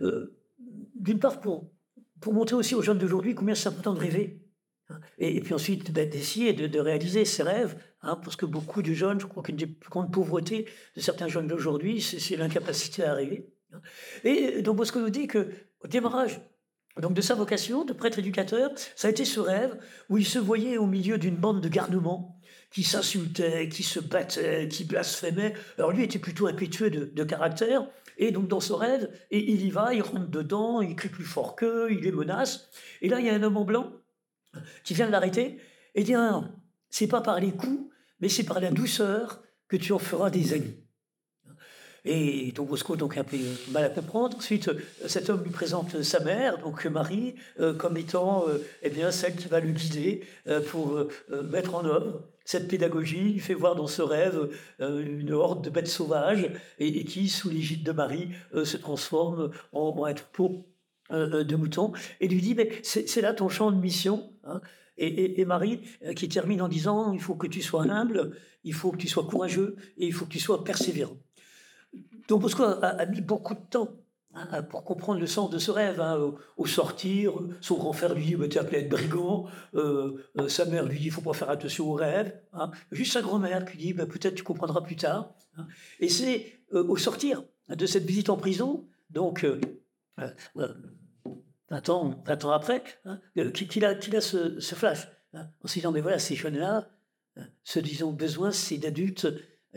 Euh, 0.00 0.32
d'une 0.94 1.18
part, 1.18 1.40
pour 1.40 1.68
pour 2.20 2.34
montrer 2.34 2.54
aussi 2.54 2.74
aux 2.74 2.82
jeunes 2.82 2.98
d'aujourd'hui 2.98 3.34
combien 3.34 3.54
c'est 3.54 3.68
important 3.68 3.94
de 3.94 3.98
rêver. 3.98 4.40
Hein. 4.90 5.00
Et, 5.18 5.40
puis 5.40 5.54
ensuite, 5.54 5.90
d'essayer 5.90 6.52
de, 6.52 6.78
réaliser 6.78 7.24
ses 7.24 7.42
rêves, 7.42 7.76
hein, 8.02 8.16
parce 8.22 8.36
que 8.36 8.46
beaucoup 8.46 8.82
de 8.82 8.92
jeunes, 8.92 9.20
je 9.20 9.26
crois 9.26 9.42
qu'une 9.42 9.56
des 9.56 9.66
plus 9.66 9.90
grandes 9.90 10.12
pauvretés 10.12 10.66
de 10.96 11.00
certains 11.00 11.28
jeunes 11.28 11.46
d'aujourd'hui, 11.46 12.00
c'est 12.00 12.36
l'incapacité 12.36 13.04
à 13.04 13.14
rêver. 13.14 13.50
Et 14.24 14.62
donc 14.62 14.76
Bosco 14.76 15.00
nous 15.00 15.10
dit 15.10 15.26
que 15.26 15.50
au 15.82 15.88
démarrage 15.88 16.40
donc 17.00 17.14
de 17.14 17.20
sa 17.20 17.34
vocation 17.34 17.84
de 17.84 17.92
prêtre 17.92 18.18
éducateur, 18.18 18.70
ça 18.96 19.08
a 19.08 19.10
été 19.10 19.24
ce 19.24 19.40
rêve 19.40 19.78
où 20.08 20.18
il 20.18 20.26
se 20.26 20.38
voyait 20.38 20.76
au 20.76 20.86
milieu 20.86 21.18
d'une 21.18 21.36
bande 21.36 21.60
de 21.60 21.68
garnements 21.68 22.40
qui 22.70 22.82
s'insultaient, 22.82 23.68
qui 23.68 23.82
se 23.82 24.00
battaient, 24.00 24.68
qui 24.68 24.84
blasphémaient. 24.84 25.54
Alors 25.78 25.92
lui 25.92 26.04
était 26.04 26.18
plutôt 26.18 26.46
impétueux 26.46 26.90
de, 26.90 27.24
caractère, 27.24 27.86
et 28.18 28.32
donc 28.32 28.48
dans 28.48 28.60
ce 28.60 28.72
rêve, 28.72 29.08
et 29.30 29.52
il 29.52 29.64
y 29.64 29.70
va, 29.70 29.94
il 29.94 30.02
rentre 30.02 30.28
dedans, 30.28 30.80
il 30.80 30.94
crie 30.94 31.08
plus 31.08 31.24
fort 31.24 31.56
qu'eux, 31.56 31.88
il 31.90 32.00
les 32.00 32.12
menace. 32.12 32.68
Et 33.02 33.08
là, 33.08 33.20
il 33.20 33.26
y 33.26 33.30
a 33.30 33.34
un 33.34 33.42
homme 33.42 33.56
en 33.56 33.64
blanc 33.64 33.92
qui 34.84 34.94
vient 34.94 35.06
de 35.06 35.12
l'arrêter 35.12 35.58
et 35.94 36.02
dit 36.02 36.14
c'est 36.90 37.08
pas 37.08 37.20
par 37.20 37.40
les 37.40 37.52
coups, 37.52 37.90
mais 38.20 38.28
c'est 38.28 38.44
par 38.44 38.60
la 38.60 38.70
douceur 38.70 39.42
que 39.68 39.76
tu 39.76 39.92
en 39.92 39.98
feras 39.98 40.30
des 40.30 40.52
amis. 40.52 40.76
Et 42.04 42.52
donc 42.52 42.68
Bosco 42.68 42.96
donc 42.96 43.16
un 43.16 43.24
peu 43.24 43.36
mal 43.70 43.84
à 43.84 43.88
comprendre. 43.90 44.36
Ensuite, 44.36 44.70
cet 45.06 45.30
homme 45.30 45.42
lui 45.42 45.50
présente 45.50 46.02
sa 46.02 46.20
mère, 46.20 46.58
donc 46.58 46.84
Marie, 46.86 47.34
euh, 47.58 47.74
comme 47.74 47.96
étant 47.96 48.48
euh, 48.48 48.58
eh 48.82 48.90
bien 48.90 49.10
celle 49.10 49.36
qui 49.36 49.48
va 49.48 49.60
le 49.60 49.70
guider 49.70 50.22
euh, 50.46 50.60
pour 50.60 51.04
mettre 51.50 51.74
en 51.74 51.84
œuvre 51.84 52.22
cette 52.44 52.68
pédagogie. 52.68 53.32
Il 53.34 53.40
fait 53.40 53.54
voir 53.54 53.76
dans 53.76 53.86
ce 53.86 54.02
rêve 54.02 54.48
une 54.80 55.32
horde 55.32 55.64
de 55.64 55.70
bêtes 55.70 55.88
sauvages 55.88 56.50
et, 56.78 57.04
qui, 57.04 57.28
sous 57.28 57.50
l'égide 57.50 57.84
de 57.84 57.92
Marie, 57.92 58.30
se 58.64 58.76
transforme 58.76 59.50
en, 59.72 59.94
en 59.96 60.04
un 60.04 60.14
troupeau 60.14 60.66
de 61.10 61.56
moutons 61.56 61.92
et 62.20 62.28
lui 62.28 62.40
dit 62.40 62.54
mais 62.54 62.70
c'est 62.82 63.20
là 63.20 63.34
ton 63.34 63.48
champ 63.48 63.70
de 63.70 63.80
mission. 63.80 64.32
Hein? 64.44 64.60
Et, 64.98 65.44
Marie 65.44 65.80
qui 66.16 66.28
termine 66.28 66.60
en 66.62 66.68
disant 66.68 67.12
il 67.12 67.20
faut 67.20 67.34
que 67.34 67.46
tu 67.46 67.62
sois 67.62 67.84
humble, 67.84 68.32
il 68.64 68.74
faut 68.74 68.90
que 68.90 68.98
tu 68.98 69.08
sois 69.08 69.24
courageux 69.24 69.76
et 69.96 70.06
il 70.06 70.12
faut 70.12 70.24
que 70.24 70.32
tu 70.32 70.40
sois 70.40 70.64
persévérant. 70.64 71.16
Donc 72.30 72.42
Bosco 72.42 72.62
a, 72.62 73.04
mis 73.06 73.20
beaucoup 73.20 73.54
de 73.54 73.60
temps 73.68 73.88
hein, 74.34 74.62
pour 74.62 74.84
comprendre 74.84 75.18
le 75.18 75.26
sens 75.26 75.50
de 75.50 75.58
ce 75.58 75.72
rêve. 75.72 76.00
Hein, 76.00 76.32
au, 76.56 76.64
sortir, 76.64 77.32
son 77.60 77.76
grand 77.76 77.92
frère 77.92 78.14
lui 78.14 78.24
dit 78.24 78.36
bah, 78.36 78.46
Tu 78.46 78.56
es 78.56 78.60
appelé 78.60 78.78
être 78.78 78.88
brigand. 78.88 79.48
Euh, 79.74 80.16
euh, 80.38 80.46
sa 80.48 80.64
mère 80.64 80.84
lui 80.86 81.00
dit 81.00 81.06
Il 81.06 81.10
faut 81.10 81.22
pas 81.22 81.32
faire 81.32 81.50
attention 81.50 81.90
au 81.90 81.94
rêve. 81.94 82.40
Hein. 82.52 82.70
Juste 82.92 83.14
sa 83.14 83.20
grand-mère 83.20 83.64
qui 83.64 83.76
dit 83.78 83.92
bah, 83.94 84.06
Peut-être 84.06 84.36
tu 84.36 84.44
comprendras 84.44 84.80
plus 84.80 84.94
tard. 84.94 85.34
Et 85.98 86.08
c'est 86.08 86.60
euh, 86.72 86.84
au 86.84 86.96
sortir 86.96 87.42
de 87.68 87.84
cette 87.84 88.04
visite 88.04 88.30
en 88.30 88.36
prison, 88.36 88.86
donc 89.10 89.44
20 90.16 91.88
ans, 91.88 92.22
20 92.24 92.44
ans 92.44 92.50
après, 92.52 92.84
qu'il 93.34 93.84
a, 93.84 94.20
ce 94.20 94.74
flash. 94.76 95.08
en 95.34 95.66
se 95.66 95.74
disant 95.74 95.90
Mais 95.90 96.00
voilà, 96.00 96.20
ces 96.20 96.36
jeunes-là, 96.36 96.88
ce 97.64 97.80
disons 97.80 98.12
besoin, 98.12 98.52
c'est 98.52 98.78
d'adultes 98.78 99.26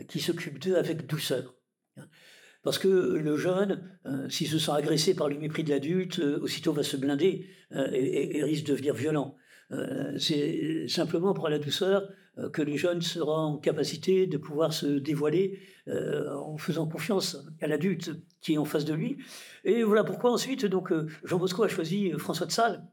qui 0.06 0.20
s'occupent 0.20 0.60
d'eux 0.60 0.76
avec 0.76 1.08
douceur. 1.08 1.52
Parce 2.64 2.78
que 2.78 2.88
le 2.88 3.36
jeune, 3.36 3.82
euh, 4.06 4.28
s'il 4.30 4.48
se 4.48 4.58
sent 4.58 4.72
agressé 4.72 5.14
par 5.14 5.28
le 5.28 5.38
mépris 5.38 5.64
de 5.64 5.70
l'adulte, 5.70 6.18
euh, 6.18 6.40
aussitôt 6.40 6.72
va 6.72 6.82
se 6.82 6.96
blinder 6.96 7.46
euh, 7.72 7.88
et, 7.92 8.42
risque 8.42 8.64
de 8.64 8.72
devenir 8.72 8.94
violent. 8.94 9.36
c'est 10.18 10.86
simplement 10.88 11.34
pour 11.34 11.48
la 11.48 11.58
douceur 11.58 12.08
que 12.52 12.62
le 12.62 12.76
jeune 12.76 13.00
sera 13.00 13.38
en 13.46 13.58
capacité 13.58 14.26
de 14.26 14.38
pouvoir 14.38 14.72
se 14.72 14.86
dévoiler 14.86 15.58
en 15.88 16.56
faisant 16.58 16.86
confiance 16.86 17.36
à 17.60 17.66
l'adulte 17.66 18.12
qui 18.40 18.54
est 18.54 18.58
en 18.58 18.66
face 18.66 18.84
de 18.84 18.94
lui. 18.94 19.16
Et 19.64 19.82
voilà 19.82 20.04
pourquoi 20.04 20.30
ensuite, 20.30 20.66
donc, 20.66 20.92
Jean 21.24 21.38
Bosco 21.38 21.64
a 21.64 21.68
choisi 21.68 22.12
François 22.18 22.46
de 22.46 22.52
Sales 22.52 22.84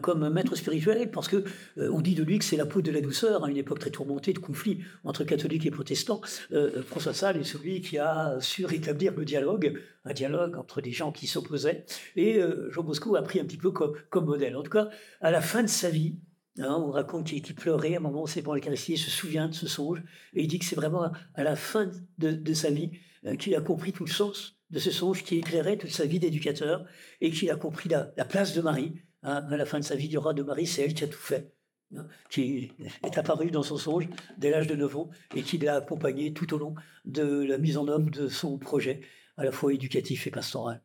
comme 0.00 0.28
maître 0.30 0.54
spirituel 0.54 1.10
parce 1.10 1.28
que 1.28 1.44
euh, 1.78 1.90
on 1.92 2.00
dit 2.00 2.14
de 2.14 2.22
lui 2.22 2.38
que 2.38 2.44
c'est 2.44 2.56
la 2.56 2.66
peau 2.66 2.82
de 2.82 2.90
la 2.90 3.00
douceur 3.00 3.44
à 3.44 3.50
une 3.50 3.56
époque 3.56 3.80
très 3.80 3.90
tourmentée 3.90 4.32
de 4.32 4.38
conflits 4.38 4.80
entre 5.04 5.24
catholiques 5.24 5.66
et 5.66 5.70
protestants. 5.70 6.20
Euh, 6.52 6.82
François 6.82 7.12
Sales 7.12 7.38
est 7.38 7.44
celui 7.44 7.80
qui 7.80 7.98
a 7.98 8.38
su 8.40 8.64
rétablir 8.64 9.14
le 9.16 9.24
dialogue, 9.24 9.78
un 10.04 10.12
dialogue 10.12 10.56
entre 10.56 10.80
des 10.80 10.92
gens 10.92 11.10
qui 11.12 11.26
s'opposaient. 11.26 11.84
Et 12.16 12.38
euh, 12.38 12.70
Jean 12.70 12.82
Bosco 12.82 13.16
a 13.16 13.22
pris 13.22 13.40
un 13.40 13.44
petit 13.44 13.56
peu 13.56 13.70
comme, 13.72 14.24
modèle. 14.24 14.56
En 14.56 14.62
tout 14.62 14.70
cas, 14.70 14.88
à 15.20 15.30
la 15.30 15.40
fin 15.40 15.62
de 15.62 15.68
sa 15.68 15.90
vie, 15.90 16.16
hein, 16.58 16.76
on 16.78 16.90
raconte 16.90 17.26
qu'il 17.26 17.54
pleurait 17.54 17.94
à 17.94 17.98
un 17.98 18.00
moment, 18.00 18.26
c'est 18.26 18.42
pour 18.42 18.54
l'Eucharistie, 18.54 18.92
il 18.92 18.98
se 18.98 19.10
souvient 19.10 19.48
de 19.48 19.54
ce 19.54 19.66
songe, 19.66 20.02
et 20.32 20.42
il 20.42 20.48
dit 20.48 20.60
que 20.60 20.64
c'est 20.64 20.76
vraiment 20.76 21.10
à 21.34 21.42
la 21.42 21.56
fin 21.56 21.90
de, 22.18 22.54
sa 22.54 22.70
vie 22.70 22.92
qu'il 23.38 23.54
a 23.56 23.60
compris 23.60 23.92
tout 23.92 24.04
le 24.04 24.10
sens 24.10 24.56
de 24.70 24.78
ce 24.78 24.90
songe 24.90 25.24
qui 25.24 25.38
éclairait 25.38 25.76
toute 25.76 25.90
sa 25.90 26.06
vie 26.06 26.20
d'éducateur 26.20 26.84
et 27.20 27.30
qu'il 27.30 27.50
a 27.50 27.56
compris 27.56 27.88
la 27.88 28.24
place 28.24 28.54
de 28.54 28.62
Marie 28.62 29.02
à 29.22 29.56
la 29.56 29.64
fin 29.64 29.78
de 29.78 29.84
sa 29.84 29.94
vie 29.94 30.08
du 30.08 30.18
roi 30.18 30.34
de 30.34 30.42
Marie, 30.42 30.66
c'est 30.66 30.82
elle 30.82 30.94
qui 30.94 31.04
a 31.04 31.08
tout 31.08 31.18
fait, 31.18 31.54
hein, 31.96 32.06
qui 32.30 32.72
est 33.04 33.18
apparue 33.18 33.50
dans 33.50 33.62
son 33.62 33.76
songe 33.76 34.08
dès 34.38 34.50
l'âge 34.50 34.66
de 34.66 34.74
9 34.74 34.96
ans 34.96 35.10
et 35.34 35.42
qui 35.42 35.58
l'a 35.58 35.76
accompagné 35.76 36.32
tout 36.32 36.52
au 36.54 36.58
long 36.58 36.74
de 37.04 37.44
la 37.44 37.58
mise 37.58 37.76
en 37.76 37.86
œuvre 37.88 38.10
de 38.10 38.28
son 38.28 38.58
projet, 38.58 39.00
à 39.36 39.44
la 39.44 39.52
fois 39.52 39.72
éducatif 39.72 40.26
et 40.26 40.30
pastoral. 40.30 40.82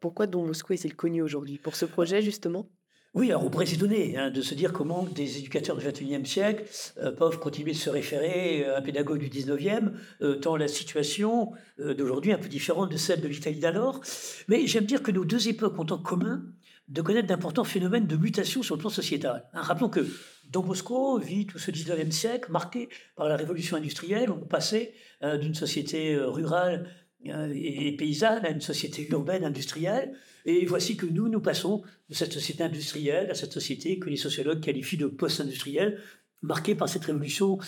Pourquoi 0.00 0.26
Don 0.26 0.46
Bosco 0.46 0.72
est-il 0.72 0.96
connu 0.96 1.22
aujourd'hui? 1.22 1.58
Pour 1.58 1.76
ce 1.76 1.84
projet, 1.84 2.22
justement? 2.22 2.70
Oui, 3.12 3.30
alors 3.30 3.44
on 3.44 3.50
pourrait 3.50 3.66
s'étonner 3.66 4.16
hein, 4.16 4.30
de 4.30 4.40
se 4.40 4.54
dire 4.54 4.72
comment 4.72 5.02
des 5.02 5.38
éducateurs 5.38 5.76
du 5.76 5.84
XXIe 5.84 6.24
siècle 6.24 6.64
euh, 6.98 7.10
peuvent 7.10 7.40
continuer 7.40 7.72
de 7.72 7.76
se 7.76 7.90
référer 7.90 8.64
à 8.64 8.78
un 8.78 8.82
pédagogue 8.82 9.18
du 9.18 9.28
XIXe, 9.28 9.90
euh, 10.22 10.36
tant 10.36 10.56
la 10.56 10.68
situation 10.68 11.50
euh, 11.80 11.92
d'aujourd'hui 11.92 12.30
est 12.30 12.34
un 12.34 12.38
peu 12.38 12.48
différente 12.48 12.92
de 12.92 12.96
celle 12.96 13.20
de 13.20 13.26
l'Italie 13.26 13.58
d'alors. 13.58 14.00
Mais 14.46 14.64
j'aime 14.68 14.84
dire 14.84 15.02
que 15.02 15.10
nos 15.10 15.24
deux 15.24 15.48
époques 15.48 15.76
ont 15.80 15.86
en 15.90 15.98
commun 15.98 16.44
de 16.90 17.02
connaître 17.02 17.28
d'importants 17.28 17.64
phénomènes 17.64 18.06
de 18.06 18.16
mutation 18.16 18.62
sur 18.62 18.74
le 18.74 18.80
plan 18.80 18.90
sociétal. 18.90 19.48
Hein, 19.52 19.62
rappelons 19.62 19.88
que 19.88 20.06
Don 20.50 20.62
Bosco 20.62 21.18
vit 21.18 21.46
tout 21.46 21.58
ce 21.58 21.70
19e 21.70 22.10
siècle 22.10 22.50
marqué 22.50 22.88
par 23.14 23.28
la 23.28 23.36
révolution 23.36 23.76
industrielle. 23.76 24.30
On 24.30 24.44
passait 24.44 24.92
euh, 25.22 25.38
d'une 25.38 25.54
société 25.54 26.14
euh, 26.14 26.28
rurale 26.28 26.90
euh, 27.28 27.52
et 27.54 27.94
paysanne 27.96 28.44
à 28.44 28.50
une 28.50 28.60
société 28.60 29.06
urbaine 29.10 29.44
industrielle. 29.44 30.12
Et 30.44 30.66
voici 30.66 30.96
que 30.96 31.06
nous, 31.06 31.28
nous 31.28 31.40
passons 31.40 31.82
de 32.08 32.14
cette 32.14 32.32
société 32.32 32.64
industrielle 32.64 33.30
à 33.30 33.34
cette 33.34 33.52
société 33.52 34.00
que 34.00 34.10
les 34.10 34.16
sociologues 34.16 34.60
qualifient 34.60 34.96
de 34.96 35.06
post-industrielle, 35.06 36.00
marquée 36.42 36.74
par 36.74 36.88
cette 36.88 37.04
révolution 37.04 37.58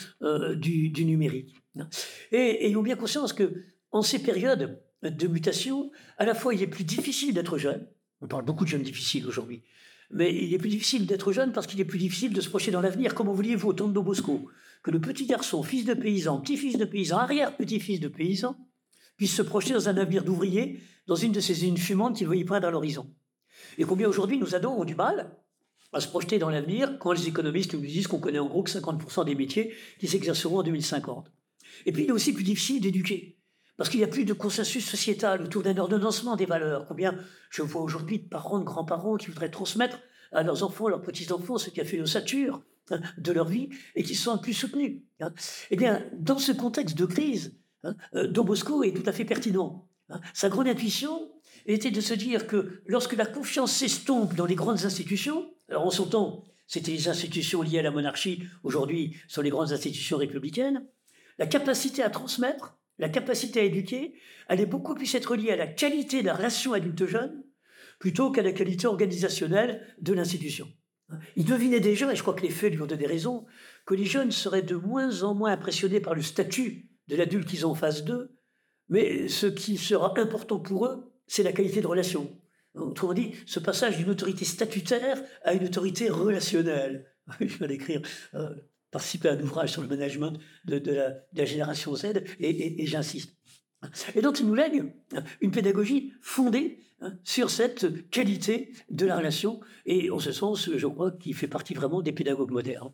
du, 0.57 0.89
du, 0.89 1.05
numérique. 1.05 1.55
Hein. 1.79 1.89
Et 2.33 2.67
ayons 2.67 2.83
bien 2.83 2.97
conscience 2.97 3.35
que 3.35 3.53
en 3.91 4.01
ces 4.01 4.19
périodes 4.21 4.83
de 5.03 5.27
mutation, 5.27 5.91
à 6.17 6.25
la 6.25 6.35
fois 6.35 6.55
il 6.55 6.63
est 6.63 6.67
plus 6.67 6.85
difficile 6.85 7.35
d'être 7.35 7.59
jeune, 7.59 7.87
on 8.23 8.29
parle 8.29 8.45
beaucoup 8.45 8.65
de 8.65 8.71
jeunes 8.71 8.83
difficiles 8.83 9.27
aujourd'hui. 9.27 9.63
Mais 10.11 10.33
il 10.33 10.55
est 10.55 10.59
plus 10.59 10.71
difficile 10.71 11.07
d'être 11.07 11.33
jeune 11.33 11.53
parce 11.53 11.67
qu'il 11.67 11.81
est 11.81 11.85
plus 11.85 11.99
difficile 11.99 12.33
de 12.33 12.41
se 12.41 12.49
projeter 12.49 12.71
dans 12.71 12.81
l'avenir. 12.81 13.15
Comment 13.15 13.33
vouliez-vous, 13.33 13.69
au 13.69 13.73
temps 13.73 13.89
de 13.89 14.01
Bosco, 14.01 14.49
que 14.83 14.91
le 14.91 15.01
petit 15.01 15.27
garçon, 15.27 15.63
fils 15.63 15.85
de 15.85 15.95
paysan, 15.95 16.41
petit-fils 16.41 16.79
de 16.79 16.85
paysan, 16.85 17.19
arrière-petit-fils 17.19 17.99
de 17.99 18.09
paysan, 18.09 18.57
puisse 19.17 19.35
se 19.35 19.43
projeter 19.43 19.75
dans 19.75 19.89
un 19.89 19.97
avenir 19.97 20.23
d'ouvrier, 20.23 20.81
dans 21.07 21.17
une 21.17 21.33
de 21.33 21.41
ces 21.41 21.53
usines 21.53 21.77
fumantes 21.77 22.17
qu'il 22.17 22.27
voyait 22.27 22.45
poindre 22.45 22.69
à 22.69 22.71
l'horizon? 22.71 23.11
Et 23.79 23.85
combien 23.85 24.09
aujourd'hui 24.09 24.39
nos 24.39 24.55
ados 24.55 24.87
du 24.87 24.95
mal 24.95 25.37
à 25.93 26.01
se 26.01 26.09
projeter 26.09 26.39
dans 26.39 26.49
l'avenir 26.49 26.99
quand 26.99 27.13
les 27.13 27.29
économistes 27.29 27.75
nous 27.75 27.81
disent 27.81 28.07
qu'on 28.07 28.21
connaît 28.21 28.39
en 28.39 28.49
gros 28.49 28.63
que 28.63 28.71
50% 28.71 29.25
des 29.25 29.35
métiers 29.35 29.75
qui 29.99 30.09
s'exerceront 30.09 30.61
en 30.61 30.63
2050. 30.63 31.31
Et 31.87 31.93
puis 31.93 32.05
il 32.05 32.09
est 32.09 32.13
aussi 32.13 32.33
plus 32.33 32.45
difficile 32.45 32.81
d'éduquer. 32.81 33.37
Parce 33.83 33.91
qu'il 33.91 33.99
n'y 33.99 34.05
a 34.05 34.09
plus 34.09 34.25
de 34.25 34.33
consensus 34.33 34.89
sociétal 34.89 35.43
autour 35.43 35.65
d'un 35.65 35.77
ordonnancement 35.77 36.37
des 36.37 36.47
valeurs. 36.47 36.87
Combien 36.87 37.19
je 37.51 37.63
vois 37.63 37.83
aujourd'hui 37.83 38.21
de 38.21 38.29
parents, 38.29 38.61
de 38.61 38.65
grands-parents 38.65 39.17
qui 39.17 39.27
voudraient 39.27 39.51
transmettre 39.51 39.99
à 40.31 40.45
leurs 40.45 40.63
enfants, 40.63 40.87
leurs 40.87 41.03
petits-enfants, 41.03 41.59
ce 41.59 41.69
qui 41.69 41.81
a 41.81 41.85
fait 41.85 41.97
l'ossature 41.97 42.63
hein, 42.93 43.01
de 43.19 43.33
leur 43.33 43.49
vie 43.49 43.71
et 43.97 44.05
qui 44.05 44.15
sont 44.15 44.39
plus 44.39 44.55
soutenus. 44.55 45.01
Hein. 45.19 45.33
Eh 45.73 45.77
bien, 45.77 46.01
dans 46.13 46.39
ce 46.39 46.53
contexte 46.53 46.97
de 46.97 47.07
crise, 47.07 47.57
hein, 47.83 47.97
euh, 48.15 48.29
Don 48.29 48.45
Bosco 48.45 48.85
est 48.85 48.93
tout 48.93 49.03
à 49.11 49.11
fait 49.11 49.25
pertinent. 49.25 49.89
Sa 50.33 50.49
grande 50.49 50.69
intuition 50.69 51.33
était 51.67 51.91
de 51.91 52.01
se 52.01 52.15
dire 52.15 52.47
que 52.47 52.83
lorsque 52.87 53.17
la 53.17 53.27
confiance 53.27 53.73
s'estompe 53.73 54.37
dans 54.37 54.47
les 54.47 54.55
grandes 54.55 54.85
institutions, 54.85 55.53
alors 55.69 55.87
en 55.87 55.91
son 55.91 56.07
temps, 56.07 56.45
c'était 56.69 56.93
les 56.93 57.09
institutions 57.09 57.63
liées 57.63 57.81
à 57.81 57.83
la 57.83 57.91
monarchie, 57.91 58.45
aujourd'hui, 58.63 59.17
ce 59.27 59.35
sont 59.35 59.43
les 59.43 59.51
grandes 59.51 59.73
institutions 59.73 60.19
républicaines, 60.19 60.87
la 61.41 61.49
capacité 61.49 62.05
à 62.05 62.11
transmettre 62.11 62.77
la 62.99 63.09
capacité 63.09 63.61
à 63.61 63.65
éduquer, 63.65 64.15
allait 64.49 64.67
beaucoup 64.67 64.95
plus 64.95 65.15
être 65.15 65.35
liée 65.35 65.51
à 65.51 65.57
la 65.57 65.67
qualité 65.67 66.21
de 66.21 66.27
la 66.27 66.35
relation 66.35 66.73
adulte-jeune 66.73 67.43
plutôt 67.99 68.31
qu'à 68.33 68.43
la 68.43 68.53
qualité 68.53 68.87
organisationnelle 68.87 69.87
de 70.01 70.13
l'institution. 70.13 70.69
Il 71.37 71.45
devinait 71.45 71.81
déjà, 71.81 72.11
et 72.13 72.17
je 72.17 72.23
crois 72.23 72.35
que 72.35 72.43
les 72.43 72.51
faits 72.51 72.73
lui 72.73 72.83
ont 72.83 72.87
donné 72.87 73.07
raison, 73.07 73.47
que 73.87 73.95
les 73.95 74.05
jeunes 74.05 74.31
seraient 74.31 74.63
de 74.63 74.77
moins 74.77 75.23
en 75.23 75.35
moins 75.35 75.53
impressionnés 75.53 76.01
par 76.01 76.15
le 76.15 76.23
statut 76.23 76.89
de 77.09 77.17
l'adulte 77.17 77.49
qu'ils 77.49 77.67
ont 77.67 77.71
en 77.71 77.75
face 77.75 78.05
d'eux, 78.05 78.35
mais 78.89 79.29
ce 79.29 79.47
qui 79.47 79.77
sera 79.77 80.19
important 80.19 80.59
pour 80.59 80.87
eux, 80.87 81.13
c'est 81.27 81.43
la 81.43 81.53
qualité 81.53 81.81
de 81.81 81.87
relation. 81.87 82.39
Autrement 82.75 83.15
dit, 83.15 83.33
ce 83.47 83.61
passage 83.61 83.99
d'une 83.99 84.11
autorité 84.11 84.45
statutaire 84.45 85.23
à 85.45 85.53
une 85.53 85.65
autorité 85.65 86.09
relationnelle. 86.09 87.07
Je 87.41 87.59
vais 87.59 87.69
l'écrire. 87.69 88.03
Participer 88.93 89.31
à 89.31 89.33
un 89.33 89.41
ouvrage 89.41 89.73
sur 89.73 89.83
le 89.83 89.89
management 89.89 90.39
de, 90.65 90.79
la, 91.33 91.45
génération 91.45 91.97
Z, 91.97 92.23
et, 92.39 92.87
j'insiste. 92.87 93.37
Et 94.15 94.21
donc, 94.21 94.39
il 94.39 94.47
nous 94.47 94.55
lègue 94.55 94.95
une 95.41 95.51
pédagogie 95.51 96.13
fondée 96.21 96.79
hein, 97.01 97.19
sur 97.25 97.51
cette 97.51 98.09
qualité 98.11 98.73
de 98.91 99.07
la 99.07 99.17
relation. 99.17 99.61
Et 99.87 100.11
en 100.11 100.21
ce 100.21 100.31
sens, 100.31 100.71
je 100.77 100.87
crois 100.87 101.11
qu'il 101.11 101.35
fait 101.35 101.49
partie 101.49 101.75
vraiment 101.75 102.01
des 102.01 102.13
pédagogues 102.13 102.53
modernes. 102.53 102.93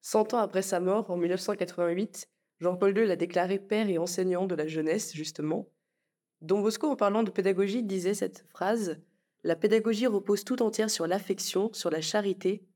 Cent 0.00 0.32
ans 0.34 0.38
après 0.38 0.62
sa 0.62 0.80
mort, 0.80 1.10
en 1.10 1.16
1988, 1.16 2.28
Jean-Paul 2.60 2.96
II 2.96 3.06
l'a 3.06 3.16
déclaré 3.16 3.58
père 3.58 3.88
et 3.88 3.98
enseignant 3.98 4.46
de 4.46 4.54
la 4.54 4.66
jeunesse, 4.66 5.14
justement. 5.14 5.68
Don 6.42 6.60
Bosco, 6.60 6.88
en 6.88 6.96
parlant 6.96 7.22
de 7.22 7.30
pédagogie, 7.30 7.82
disait 7.82 8.14
cette 8.14 8.46
phrase 8.48 8.98
La 9.44 9.56
pédagogie 9.56 10.06
repose 10.06 10.44
tout 10.44 10.62
entière 10.62 10.90
sur 10.90 11.06
l'affection, 11.06 11.70
sur 11.72 11.90
la 11.90 12.00
charité, 12.00 12.66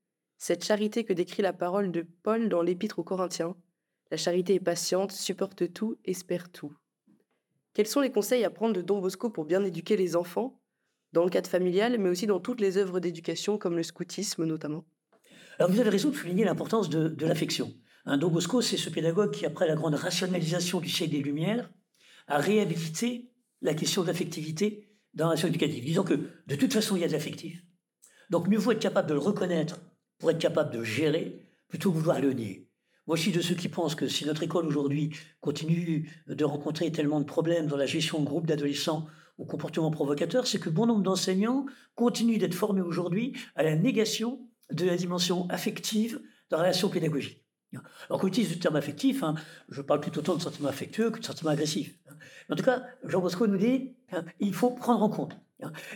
cette 0.46 0.62
charité 0.62 1.04
que 1.04 1.14
décrit 1.14 1.42
la 1.42 1.54
parole 1.54 1.90
de 1.90 2.06
Paul 2.22 2.50
dans 2.50 2.60
l'Épître 2.60 2.98
aux 2.98 3.02
Corinthiens. 3.02 3.56
La 4.10 4.18
charité 4.18 4.52
est 4.52 4.60
patiente, 4.60 5.10
supporte 5.10 5.72
tout, 5.72 5.96
espère 6.04 6.52
tout. 6.52 6.70
Quels 7.72 7.86
sont 7.86 8.02
les 8.02 8.12
conseils 8.12 8.44
à 8.44 8.50
prendre 8.50 8.74
de 8.74 8.82
Don 8.82 9.00
Bosco 9.00 9.30
pour 9.30 9.46
bien 9.46 9.64
éduquer 9.64 9.96
les 9.96 10.16
enfants, 10.16 10.60
dans 11.14 11.24
le 11.24 11.30
cadre 11.30 11.48
familial, 11.48 11.96
mais 11.96 12.10
aussi 12.10 12.26
dans 12.26 12.40
toutes 12.40 12.60
les 12.60 12.76
œuvres 12.76 13.00
d'éducation, 13.00 13.56
comme 13.56 13.74
le 13.74 13.82
scoutisme 13.82 14.44
notamment 14.44 14.84
Alors 15.58 15.70
vous 15.70 15.80
avez 15.80 15.88
raison 15.88 16.10
de 16.10 16.14
souligner 16.14 16.44
l'importance 16.44 16.90
de, 16.90 17.24
l'affection. 17.24 17.72
Un 18.04 18.18
Don 18.18 18.28
Bosco, 18.28 18.60
c'est 18.60 18.76
ce 18.76 18.90
pédagogue 18.90 19.30
qui, 19.30 19.46
après 19.46 19.66
la 19.66 19.76
grande 19.76 19.94
rationalisation 19.94 20.78
du 20.78 20.90
siècle 20.90 21.12
des 21.12 21.22
Lumières, 21.22 21.72
a 22.26 22.36
réhabilité 22.36 23.30
la 23.62 23.72
question 23.72 24.02
de 24.02 24.08
l'affectivité 24.08 24.90
dans 25.14 25.24
la 25.24 25.30
relation 25.30 25.48
éducative. 25.48 25.86
Disons 25.86 26.04
que 26.04 26.20
de 26.46 26.54
toute 26.54 26.74
façon, 26.74 26.96
il 26.96 27.00
y 27.00 27.04
a 27.04 27.08
de 27.08 27.14
l'affectif. 27.14 27.62
Donc 28.28 28.46
mieux 28.46 28.58
vaut 28.58 28.72
être 28.72 28.78
capable 28.78 29.08
de 29.08 29.14
le 29.14 29.20
reconnaître 29.20 29.80
pour 30.18 30.30
être 30.30 30.38
capable 30.38 30.72
de 30.72 30.82
gérer 30.82 31.40
plutôt 31.68 31.92
que 31.92 31.98
vouloir 31.98 32.20
le 32.20 32.32
nier. 32.32 32.68
Moi, 33.06 33.16
je 33.16 33.22
suis 33.22 33.32
de 33.32 33.42
ceux 33.42 33.54
qui 33.54 33.68
pensent 33.68 33.94
que 33.94 34.08
si 34.08 34.24
notre 34.24 34.42
école 34.42 34.66
aujourd'hui 34.66 35.10
continue 35.40 36.10
de 36.26 36.44
rencontrer 36.44 36.90
tellement 36.90 37.20
de 37.20 37.26
problèmes 37.26 37.66
dans 37.66 37.76
la 37.76 37.86
gestion 37.86 38.20
de 38.20 38.24
groupes 38.24 38.46
d'adolescents 38.46 39.06
au 39.36 39.44
comportement 39.44 39.90
provocateur, 39.90 40.46
c'est 40.46 40.58
que 40.58 40.70
bon 40.70 40.86
nombre 40.86 41.02
d'enseignants 41.02 41.66
continuent 41.96 42.38
d'être 42.38 42.54
formés 42.54 42.80
aujourd'hui 42.80 43.34
à 43.56 43.62
la 43.62 43.76
négation 43.76 44.40
de 44.70 44.86
la 44.86 44.96
dimension 44.96 45.46
affective 45.50 46.14
de 46.14 46.56
la 46.56 46.58
relation 46.58 46.88
pédagogique. 46.88 47.44
Alors 48.08 48.20
qu'on 48.20 48.28
utilise 48.28 48.52
le 48.52 48.58
terme 48.58 48.76
affectif, 48.76 49.22
hein, 49.22 49.34
je 49.68 49.82
parle 49.82 50.00
plutôt 50.00 50.20
autant 50.20 50.36
de 50.36 50.42
sentiment 50.42 50.68
affectueux 50.68 51.10
que 51.10 51.18
de 51.18 51.24
sentiment 51.24 51.50
agressif. 51.50 51.98
En 52.48 52.54
tout 52.54 52.62
cas, 52.62 52.84
Jean 53.04 53.20
Bosco 53.20 53.46
nous 53.46 53.58
dit 53.58 53.94
hein, 54.12 54.24
il 54.40 54.54
faut 54.54 54.70
prendre 54.70 55.02
en 55.02 55.08
compte. 55.08 55.36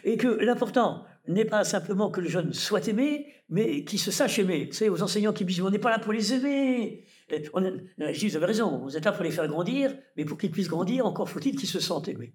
Et 0.04 0.16
que 0.16 0.28
l'important 0.28 1.04
n'est 1.26 1.44
pas 1.44 1.64
simplement 1.64 2.10
que 2.10 2.20
le 2.20 2.28
jeune 2.28 2.52
soit 2.52 2.88
aimé, 2.88 3.26
mais 3.48 3.84
qu'il 3.84 3.98
se 3.98 4.10
sache 4.10 4.38
aimer. 4.38 4.66
Vous 4.66 4.72
savez, 4.72 4.90
aux 4.90 5.02
enseignants 5.02 5.32
qui 5.32 5.44
disent 5.44 5.60
on 5.60 5.70
n'est 5.70 5.78
pas 5.78 5.90
là 5.90 5.98
pour 5.98 6.12
les 6.12 6.32
aimer. 6.34 7.04
On 7.52 7.62
je 7.62 8.18
dis 8.18 8.28
vous 8.28 8.36
avez 8.36 8.46
raison, 8.46 8.78
vous 8.78 8.96
êtes 8.96 9.04
là 9.04 9.12
pour 9.12 9.24
les 9.24 9.30
faire 9.30 9.48
grandir, 9.48 9.94
mais 10.16 10.24
pour 10.24 10.38
qu'ils 10.38 10.50
puissent 10.50 10.68
grandir, 10.68 11.06
encore 11.06 11.28
faut-il 11.28 11.56
qu'ils 11.56 11.68
se 11.68 11.80
sentent 11.80 12.08
aimés. 12.08 12.34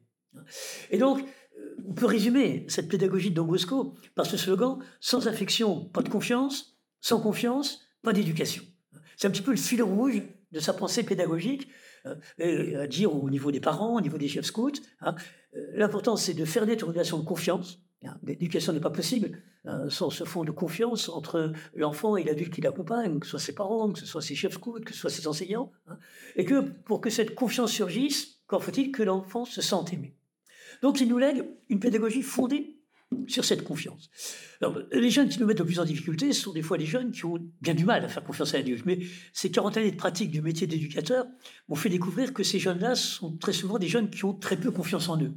Et 0.92 0.98
donc, 0.98 1.20
euh, 1.22 1.76
on 1.88 1.94
peut 1.94 2.06
résumer 2.06 2.66
cette 2.68 2.90
pédagogie 2.90 3.30
de 3.30 3.36
Don 3.36 3.46
Bosco 3.46 3.96
par 4.16 4.26
ce 4.26 4.38
slogan 4.38 4.80
sans 5.00 5.28
affection, 5.28 5.86
pas 5.86 6.02
de 6.02 6.10
confiance, 6.10 6.78
sans 7.02 7.20
confiance, 7.20 7.82
pas 8.02 8.14
d'éducation. 8.14 8.64
C'est 9.18 9.28
un 9.28 9.32
petit 9.32 9.42
peu 9.42 9.52
le 9.52 9.58
fil 9.58 9.82
rouge 9.84 10.22
de 10.52 10.60
sa 10.60 10.74
pensée 10.74 11.04
pédagogique, 11.04 11.68
euh, 12.06 12.82
à 12.84 12.88
dire 12.88 13.16
au 13.16 13.30
niveau 13.30 13.52
des 13.52 13.60
parents, 13.60 13.98
au 13.98 14.02
niveau 14.02 14.18
des 14.18 14.28
chefs 14.28 14.46
scouts. 14.46 14.72
Hein. 15.02 15.16
Euh, 15.56 15.60
l'important, 15.74 16.16
c'est 16.16 16.34
de 16.34 16.46
faire 16.46 16.66
naître 16.66 16.86
une 16.86 16.92
relation 16.92 17.18
de 17.20 17.26
confiance. 17.26 17.80
Hein. 18.04 18.18
L'éducation 18.24 18.74
n'est 18.74 18.80
pas 18.80 18.90
possible 18.90 19.42
hein, 19.66 19.90
sans 19.90 20.10
ce 20.10 20.24
fond 20.24 20.44
de 20.44 20.52
confiance 20.52 21.10
entre 21.10 21.54
l'enfant 21.76 22.18
et 22.18 22.24
l'adulte 22.24 22.54
qui 22.54 22.62
l'accompagne, 22.62 23.20
que 23.20 23.26
ce 23.26 23.32
soit 23.32 23.40
ses 23.40 23.56
parents, 23.56 23.92
que 23.92 24.00
ce 24.00 24.06
soit 24.06 24.22
ses 24.22 24.36
chefs 24.36 24.54
scouts, 24.54 24.82
que 24.86 24.94
ce 24.94 25.00
soit 25.00 25.10
ses 25.10 25.28
enseignants. 25.28 25.72
Et 26.36 26.46
que 26.46 26.62
pour 26.62 27.02
que 27.02 27.10
cette 27.10 27.36
confiance 27.36 27.72
surgisse, 27.72 28.40
encore 28.48 28.64
faut-il 28.64 28.92
que 28.92 29.04
l'enfant 29.04 29.46
se 29.46 29.62
sente 29.62 29.94
aimé. 29.94 30.16
Donc 30.82 31.00
il 31.00 31.08
nous 31.08 31.18
lègue 31.18 31.46
une 31.70 31.80
pédagogie 31.80 32.22
fondée 32.22 32.83
sur 33.28 33.46
cette 33.46 33.64
confiance. 33.64 34.10
les 34.92 35.10
jeunes 35.10 35.30
qui 35.30 35.40
nous 35.40 35.46
mettent 35.46 35.60
le 35.60 35.66
plus 35.66 35.80
en 35.80 35.86
difficulté 35.86 36.34
sont 36.34 36.54
des 36.54 36.62
fois 36.62 36.78
les 36.78 36.86
jeunes 36.86 37.12
qui 37.12 37.26
ont 37.26 37.38
bien 37.62 37.74
du 37.74 37.86
mal 37.86 38.04
à 38.04 38.08
faire 38.08 38.24
confiance 38.24 38.54
à 38.54 38.58
l'adulte. 38.58 38.86
Mais 38.86 39.00
ces 39.34 39.52
40 39.52 39.78
années 39.78 39.92
de 39.92 39.98
pratique 39.98 40.32
du 40.32 40.42
métier 40.42 40.68
d'éducateur 40.68 41.26
m'ont 41.68 41.76
fait 41.76 41.90
découvrir 41.90 42.34
que 42.34 42.44
ces 42.44 42.60
jeunes-là 42.60 42.96
sont 42.96 43.38
très 43.38 43.54
souvent 43.54 43.78
des 43.78 43.88
jeunes 43.88 44.10
qui 44.10 44.26
ont 44.26 44.34
très 44.34 44.58
peu 44.58 44.72
confiance 44.72 45.10
en 45.10 45.22
eux. 45.22 45.34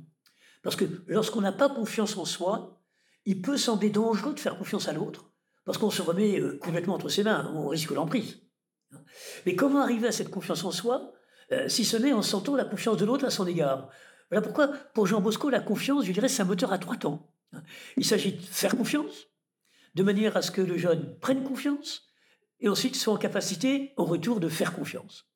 Parce 0.63 0.77
que 0.77 0.85
lorsqu'on 1.07 1.41
n'a 1.41 1.53
pas 1.53 1.69
confiance 1.69 2.17
en 2.17 2.25
soi, 2.25 2.83
il 3.25 3.43
peut 3.43 3.57
sembler 3.57 3.91
dangereux 3.91 4.35
de 4.35 4.41
faire 4.41 4.57
confiance 4.57 4.89
à 4.89 4.93
l'autre, 4.93 5.31
parce 5.65 5.79
qu'on 5.79 5.91
se 5.91 6.03
remet 6.03 6.41
euh, 6.41 6.59
complètement 6.59 6.95
entre 6.95 7.09
ses 7.09 7.25
mains, 7.25 7.53
on 7.55 7.69
risque 7.69 7.91
l'emprise. 7.91 8.41
Mais 9.45 9.57
comment 9.57 9.83
arriver 9.83 10.09
à 10.09 10.13
cette 10.13 10.31
confiance 10.31 10.65
en 10.65 10.71
soi, 10.71 11.13
euh, 11.53 11.69
si 11.69 11.85
ce 11.85 11.97
n'est 11.97 12.13
en 12.13 12.23
sentant 12.23 12.57
la 12.57 12.65
confiance 12.65 12.97
de 12.97 13.05
l'autre 13.05 13.25
à 13.25 13.31
son 13.31 13.47
égard? 13.47 13.91
Voilà 14.31 14.43
pourquoi, 14.43 14.69
pour 14.95 15.07
Jean 15.07 15.21
Bosco, 15.21 15.51
la 15.51 15.61
confiance, 15.61 16.05
je 16.05 16.13
dirais, 16.13 16.29
c'est 16.29 16.43
un 16.43 16.47
moteur 16.47 16.73
à 16.73 16.79
trois 16.79 16.97
temps. 16.97 17.31
Il 17.97 18.05
s'agit 18.05 18.33
de 18.33 18.43
faire 18.43 18.77
confiance, 18.77 19.29
de 19.95 20.03
manière 20.03 20.37
à 20.37 20.43
ce 20.43 20.51
que 20.51 20.61
le 20.61 20.77
jeune 20.77 21.19
prenne 21.21 21.43
confiance, 21.43 22.07
et 22.61 22.69
ensuite 22.69 22.97
soit 22.97 23.15
en 23.15 23.19
capacité, 23.19 23.93
au 23.97 24.05
retour, 24.05 24.41
de 24.41 24.49
faire 24.49 24.75
confiance. 24.75 25.27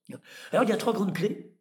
Alors 0.52 0.64
il 0.64 0.70
y 0.70 0.72
a 0.72 0.76
trois 0.76 0.92
grandes 0.92 1.14
clés. 1.14 1.54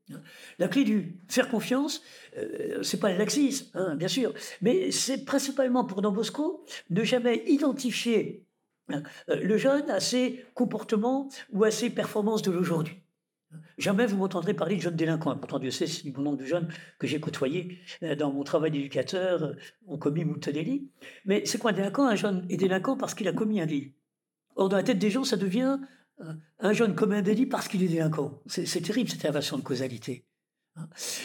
La 0.58 0.68
clé 0.68 0.84
du 0.84 1.20
faire 1.28 1.50
confiance, 1.50 2.02
euh, 2.36 2.82
c'est 2.82 3.00
pas 3.00 3.12
le 3.12 3.18
laxisme, 3.18 3.70
hein, 3.76 3.96
bien 3.96 4.08
sûr, 4.08 4.34
mais 4.62 4.92
c'est 4.92 5.24
principalement 5.24 5.86
pour 5.86 6.02
Don 6.02 6.12
Bosco 6.12 6.66
ne 6.90 7.04
jamais 7.04 7.44
identifier 7.46 8.48
hein, 8.90 9.04
le 9.28 9.58
jeune 9.58 9.88
à 9.92 10.00
ses 10.00 10.46
comportements 10.56 11.30
ou 11.52 11.64
à 11.64 11.70
ses 11.70 11.92
performances 11.92 12.42
de 12.42 12.50
l'aujourd'hui. 12.50 12.98
Jamais 13.78 14.06
vous 14.06 14.18
m'entendrez 14.18 14.54
parler 14.54 14.76
de 14.76 14.82
jeunes 14.82 14.96
délinquants. 14.96 15.36
Pourtant, 15.38 15.58
Dieu 15.58 15.72
sait 15.72 15.88
si 15.88 16.12
bon 16.12 16.22
nombre 16.22 16.38
de 16.38 16.46
jeunes 16.46 16.68
que 17.00 17.08
j'ai 17.08 17.20
côtoyés 17.20 17.80
euh, 18.04 18.16
dans 18.16 18.32
mon 18.32 18.44
travail 18.44 18.72
d'éducateur 18.72 19.44
euh, 19.44 19.54
ont 19.88 19.98
commis 19.98 20.26
moult 20.26 20.50
délits. 20.50 20.90
Mais 21.26 21.46
c'est 21.46 21.58
quoi 21.58 21.72
un 21.72 21.74
délinquant 21.74 22.06
Un 22.06 22.16
jeune 22.16 22.46
est 22.50 22.58
délinquant 22.58 22.98
parce 22.98 23.14
qu'il 23.14 23.28
a 23.28 23.34
commis 23.34 23.62
un 23.62 23.66
délit? 23.66 23.94
Or, 24.56 24.70
dans 24.70 24.78
la 24.78 24.84
tête 24.84 25.00
des 25.00 25.10
gens, 25.10 25.24
ça 25.24 25.38
devient 25.38 25.80
euh, 26.22 26.34
un 26.60 26.74
jeune 26.74 26.94
commet 26.94 27.18
un 27.18 27.22
délit 27.22 27.46
parce 27.46 27.68
qu'il 27.68 27.82
est 27.82 27.88
délinquant. 27.88 28.42
C'est 28.48 28.82
terrible 28.82 29.10
cette 29.10 29.26
inversion 29.26 29.58
de 29.58 29.64
causalité. 29.64 30.26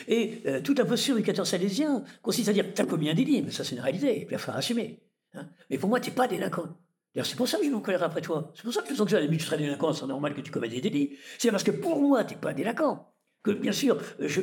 Et 0.08 0.42
toute 0.64 0.80
la 0.80 0.84
posture 0.84 1.16
éducateur 1.16 1.46
salésien 1.46 2.02
consiste 2.22 2.48
à 2.48 2.52
dire 2.52 2.64
tu 2.74 2.82
as 2.82 2.86
commis 2.86 3.08
un 3.08 3.14
délit, 3.14 3.40
mais 3.42 3.52
ça 3.52 3.62
c'est 3.62 3.76
une 3.76 3.82
réalité, 3.82 4.22
il 4.22 4.28
va 4.28 4.38
falloir 4.38 4.56
assumer. 4.56 5.00
Hein. 5.34 5.46
Mais 5.70 5.78
pour 5.78 5.88
moi, 5.88 6.00
tu 6.00 6.10
n'es 6.10 6.16
pas 6.16 6.26
délinquant 6.26 6.76
c'est 7.22 7.36
pour 7.36 7.46
ça 7.46 7.58
que 7.58 7.64
je 7.64 7.72
en 7.72 7.80
colère 7.80 8.02
après 8.02 8.20
toi. 8.20 8.50
C'est 8.54 8.64
pour 8.64 8.72
ça 8.72 8.82
que 8.82 8.88
je 8.88 8.94
sens 8.94 9.08
que 9.08 9.26
tu 9.26 9.38
serais 9.38 9.58
délinquant, 9.58 9.92
c'est 9.92 10.06
normal 10.06 10.34
que 10.34 10.40
tu 10.40 10.50
commettes 10.50 10.72
des 10.72 10.80
délits. 10.80 11.16
C'est 11.38 11.50
parce 11.50 11.62
que 11.62 11.70
pour 11.70 12.00
moi, 12.00 12.24
tu 12.24 12.34
n'es 12.34 12.40
pas 12.40 12.52
délinquant. 12.52 13.10
Que 13.44 13.52
bien 13.52 13.72
sûr, 13.72 14.00
je, 14.18 14.40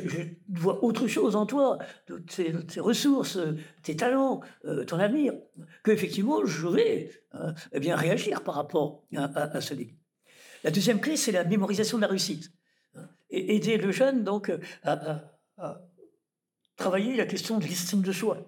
vois 0.48 0.82
autre 0.82 1.08
chose 1.08 1.34
en 1.34 1.44
toi, 1.44 1.78
tes, 2.28 2.54
tes 2.66 2.80
ressources, 2.80 3.36
tes 3.82 3.96
talents, 3.96 4.40
euh, 4.64 4.84
ton 4.84 4.98
avenir, 5.00 5.34
que 5.82 5.90
effectivement 5.90 6.46
je 6.46 6.68
vais 6.68 7.10
euh, 7.34 7.52
eh 7.72 7.80
bien 7.80 7.96
réagir 7.96 8.44
par 8.44 8.54
rapport 8.54 9.04
à, 9.16 9.60
ce 9.60 9.74
délit. 9.74 9.96
La 10.62 10.70
deuxième 10.70 11.00
clé, 11.00 11.16
c'est 11.16 11.32
la 11.32 11.42
mémorisation 11.44 11.98
de 11.98 12.02
la 12.02 12.08
réussite. 12.08 12.52
Et 13.28 13.56
aider 13.56 13.76
le 13.76 13.90
jeune 13.90 14.22
donc 14.22 14.52
à, 14.84 15.32
travailler 16.76 17.16
la 17.16 17.26
question 17.26 17.58
de 17.58 17.64
l'estime 17.64 18.02
de 18.02 18.12
soi. 18.12 18.38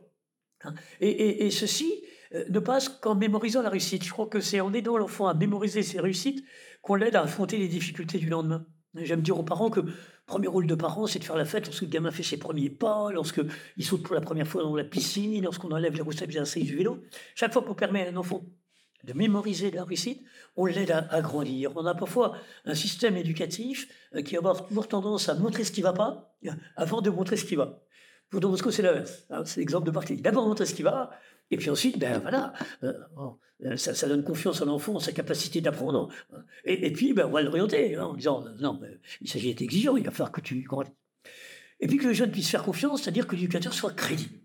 et 1.00 1.50
ceci 1.50 2.04
euh, 2.04 2.13
ne 2.32 2.58
passe 2.58 2.88
qu'en 2.88 3.14
mémorisant 3.14 3.62
la 3.62 3.70
réussite. 3.70 4.04
Je 4.04 4.10
crois 4.10 4.26
que 4.26 4.40
c'est 4.40 4.60
en 4.60 4.72
aidant 4.72 4.96
l'enfant 4.96 5.26
à 5.26 5.34
mémoriser 5.34 5.82
ses 5.82 6.00
réussites 6.00 6.44
qu'on 6.82 6.94
l'aide 6.94 7.16
à 7.16 7.22
affronter 7.22 7.56
les 7.58 7.68
difficultés 7.68 8.18
du 8.18 8.28
lendemain. 8.28 8.66
J'aime 8.94 9.22
dire 9.22 9.38
aux 9.38 9.42
parents 9.42 9.70
que 9.70 9.80
le 9.80 9.92
premier 10.26 10.46
rôle 10.46 10.66
de 10.66 10.74
parent, 10.74 11.06
c'est 11.06 11.18
de 11.18 11.24
faire 11.24 11.37
la 11.37 11.44
fête 11.44 11.66
lorsque 11.66 11.82
le 11.82 11.88
gamin 11.88 12.10
fait 12.10 12.22
ses 12.22 12.37
premiers 12.37 12.70
pas, 12.70 13.10
lorsqu'il 13.10 13.84
saute 13.84 14.02
pour 14.02 14.14
la 14.14 14.20
première 14.20 14.46
fois 14.46 14.62
dans 14.62 14.76
la 14.76 14.84
piscine, 14.84 15.42
lorsqu'on 15.42 15.70
enlève 15.72 15.94
les 15.94 16.02
roues 16.02 16.12
du 16.12 16.76
vélo. 16.76 17.02
Chaque 17.34 17.52
fois 17.52 17.62
qu'on 17.62 17.74
permet 17.74 18.06
à 18.06 18.10
un 18.10 18.16
enfant 18.16 18.44
de 19.02 19.12
mémoriser 19.12 19.70
la 19.70 19.84
réussite, 19.84 20.22
on 20.56 20.66
l'aide 20.66 20.90
à, 20.90 21.20
grandir. 21.20 21.72
On 21.76 21.84
a 21.87 21.94
parfois 21.94 22.37
un 22.64 22.74
système 22.74 23.16
éducatif 23.16 23.88
euh, 24.14 24.22
qui 24.22 24.37
avoir 24.37 24.66
toujours 24.66 24.88
tendance 24.88 25.28
à 25.28 25.34
montrer 25.34 25.64
ce 25.64 25.72
qui 25.72 25.80
ne 25.80 25.87
va 25.87 25.92
pas 25.92 26.37
avant 26.76 27.02
de 27.02 27.10
montrer 27.10 27.37
ce 27.37 27.44
qui 27.44 27.56
va. 27.56 27.84
Pour 28.35 28.40
Don 28.40 28.51
Bosco, 28.51 28.73
c'est 28.73 28.83
l'exemple 29.57 29.87
de 29.87 29.92
partie. 29.92 30.16
D'abord 30.16 30.49
montrer 30.49 30.66
ce 30.66 30.75
qui 30.75 30.83
va, 30.83 31.12
et 31.53 31.57
puis 31.57 31.70
ensuite, 31.70 32.01
ben 32.01 32.18
voilà, 32.18 32.53
euh, 32.83 32.92
euh, 33.64 33.77
ça, 33.77 34.09
donne 34.09 34.25
confiance 34.25 34.61
à 34.61 34.64
l'enfant, 34.64 34.99
sa 34.99 35.12
capacité 35.12 35.61
d'apprendre. 35.61 36.09
Et, 36.64 36.92
puis, 36.92 37.12
ben, 37.12 37.27
on 37.27 37.31
va 37.31 37.42
l'orienter 37.42 37.94
hein, 37.94 38.07
en 38.07 38.14
disant, 38.14 38.44
non, 38.59 38.81
il 39.20 39.31
s'agit 39.31 39.51
d'être 39.51 39.62
exigeant, 39.62 39.97
il 39.97 40.05
va 40.05 40.11
falloir 40.11 40.33
que 40.33 40.40
tu... 40.40 40.66
Et 41.79 41.87
puis 41.87 41.97
que 41.97 42.09
le 42.09 42.12
jeune 42.12 42.33
puisse 42.33 42.51
faire 42.51 42.64
confiance, 42.64 43.03
c'est-à-dire 43.03 43.29
que 43.29 43.37
l'éducateur 43.37 43.73
soit 43.73 43.92
crédible. 43.92 44.40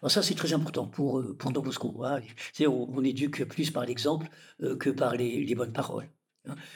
Alors 0.00 0.10
ça, 0.10 0.22
c'est 0.22 0.34
très 0.34 0.54
important 0.54 0.86
pour, 0.86 1.20
euh, 1.20 1.36
pour 1.36 1.52
Don 1.52 1.60
Bosco. 1.60 2.02
Hein. 2.02 2.22
On, 2.60 2.88
on, 2.90 3.04
éduque 3.04 3.44
plus 3.44 3.70
par 3.70 3.84
l'exemple 3.84 4.28
que 4.78 4.88
par 4.88 5.14
les, 5.14 5.54
bonnes 5.54 5.74
paroles. 5.74 6.08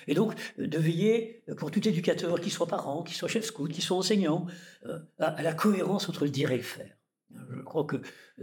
Et 0.06 0.14
donc, 0.14 0.34
de 0.58 0.78
veiller 0.78 1.42
pour 1.56 1.70
tout 1.70 1.86
éducateur, 1.86 2.40
qu'il 2.40 2.52
soit 2.52 2.66
parent, 2.66 3.02
qu'il 3.02 3.16
soit 3.16 3.28
chef 3.28 3.44
scout, 3.44 3.70
qu'il 3.70 3.82
soit 3.82 3.96
enseignant, 3.96 4.46
à 5.18 5.42
la 5.42 5.54
cohérence 5.54 6.08
entre 6.08 6.24
le 6.24 6.30
dire 6.30 6.50
et 6.50 6.56
le 6.56 6.62
faire. 6.62 6.96
Je 7.50 7.62
crois 7.62 7.84
que 7.84 7.96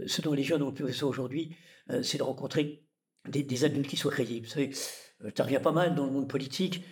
ce 0.06 0.22
dont 0.22 0.32
les 0.32 0.42
jeunes 0.42 0.62
ont 0.62 0.70
besoin 0.70 1.08
aujourd'hui, 1.08 1.56
c'est 2.02 2.18
de 2.18 2.22
rencontrer 2.22 2.84
des, 3.28 3.64
adultes 3.64 3.88
qui 3.88 3.96
soient 3.96 4.10
crédibles. 4.10 4.46
Vous 4.46 4.52
savez, 4.52 4.70
tu 5.34 5.42
reviens 5.42 5.60
pas 5.60 5.72
mal 5.72 5.94
dans 5.94 6.06
le 6.06 6.12
monde 6.12 6.28
politique. 6.28 6.84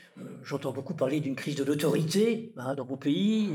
J'entends 0.44 0.72
beaucoup 0.72 0.94
parler 0.94 1.20
d'une 1.20 1.34
crise 1.34 1.56
de 1.56 1.64
l'autorité 1.64 2.52
hein, 2.56 2.74
dans 2.74 2.84
mon 2.84 2.96
pays, 2.96 3.48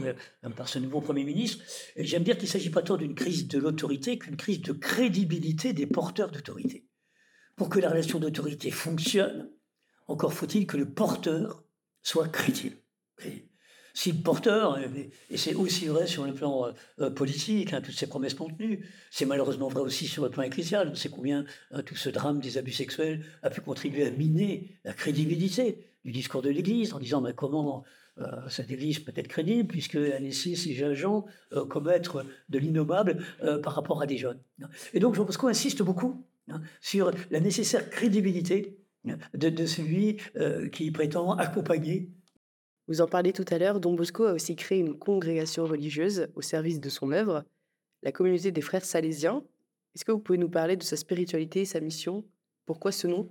par 0.55 0.67
ce 0.67 0.79
nouveau 0.79 1.01
Premier 1.01 1.23
ministre. 1.23 1.63
Et 1.95 2.03
j'aime 2.03 2.23
dire 2.23 2.35
qu'il 2.35 2.47
ne 2.47 2.51
s'agit 2.51 2.69
pas 2.69 2.81
tant 2.81 2.97
d'une 2.97 3.15
crise 3.15 3.47
de 3.47 3.59
l'autorité 3.59 4.17
qu'une 4.17 4.35
crise 4.35 4.61
de 4.61 4.73
crédibilité 4.73 5.73
des 5.73 5.87
porteurs 5.87 6.31
d'autorité. 6.31 6.87
Pour 7.55 7.69
que 7.69 7.79
la 7.79 7.89
relation 7.89 8.19
d'autorité 8.19 8.69
fonctionne, 8.69 9.49
encore 10.07 10.33
faut-il 10.33 10.67
que 10.67 10.77
le 10.77 10.89
porteur 10.89 11.63
soit 12.01 12.27
crédible. 12.27 12.77
Si 13.93 14.11
le 14.11 14.21
porteur, 14.21 14.77
et 15.29 15.37
c'est 15.37 15.55
aussi 15.55 15.87
vrai 15.87 16.05
sur 16.05 16.25
le 16.25 16.33
plan 16.33 16.67
euh, 16.99 17.09
politique, 17.09 17.71
hein, 17.71 17.81
toutes 17.81 17.95
ces 17.95 18.07
promesses 18.07 18.33
contenues, 18.33 18.85
c'est 19.09 19.25
malheureusement 19.25 19.69
vrai 19.69 19.81
aussi 19.81 20.05
sur 20.05 20.23
le 20.23 20.29
plan 20.29 20.43
ecclésial, 20.43 20.89
on 20.91 20.95
sait 20.95 21.07
combien 21.07 21.45
hein, 21.71 21.81
tout 21.81 21.95
ce 21.95 22.09
drame 22.09 22.39
des 22.39 22.57
abus 22.57 22.73
sexuels 22.73 23.25
a 23.41 23.49
pu 23.49 23.61
contribuer 23.61 24.05
à 24.05 24.11
miner 24.11 24.69
la 24.83 24.91
crédibilité 24.91 25.87
du 26.03 26.11
discours 26.11 26.41
de 26.41 26.49
l'Église 26.49 26.93
en 26.93 26.99
disant 26.99 27.23
comment 27.37 27.85
euh, 28.17 28.25
cette 28.49 28.69
Église 28.69 28.99
peut 28.99 29.13
être 29.15 29.29
crédible 29.29 29.69
puisqu'elle 29.69 30.23
laissé 30.23 30.55
ces 30.55 30.73
jeunes 30.73 30.93
gens 30.93 31.25
euh, 31.53 31.65
commettre 31.65 32.25
de 32.49 32.59
l'innommable 32.59 33.23
par 33.63 33.75
rapport 33.75 34.01
à 34.01 34.05
des 34.05 34.17
jeunes. 34.17 34.41
Et 34.93 34.99
donc 34.99 35.15
Jean 35.15 35.23
Bosco 35.23 35.47
insiste 35.47 35.81
beaucoup 35.83 36.21
hein, 36.49 36.61
sur 36.81 37.11
la 37.31 37.39
nécessaire 37.39 37.89
crédibilité 37.89 38.77
de, 39.33 39.65
celui 39.65 40.17
qui 40.71 40.91
prétend 40.91 41.33
accompagner 41.33 42.09
vous 42.87 43.01
en 43.01 43.07
parlez 43.07 43.33
tout 43.33 43.45
à 43.49 43.57
l'heure, 43.57 43.79
Don 43.79 43.93
Bosco 43.93 44.25
a 44.25 44.33
aussi 44.33 44.55
créé 44.55 44.77
une 44.77 44.97
congrégation 44.97 45.65
religieuse 45.65 46.27
au 46.35 46.41
service 46.41 46.79
de 46.79 46.89
son 46.89 47.11
œuvre, 47.11 47.43
la 48.03 48.11
communauté 48.11 48.51
des 48.51 48.61
frères 48.61 48.85
salésiens. 48.85 49.43
Est-ce 49.95 50.05
que 50.05 50.11
vous 50.11 50.19
pouvez 50.19 50.37
nous 50.37 50.49
parler 50.49 50.77
de 50.77 50.83
sa 50.83 50.95
spiritualité 50.95 51.61
et 51.61 51.65
sa 51.65 51.79
mission? 51.79 52.23
Pourquoi 52.65 52.91
ce 52.91 53.07
nom? 53.07 53.29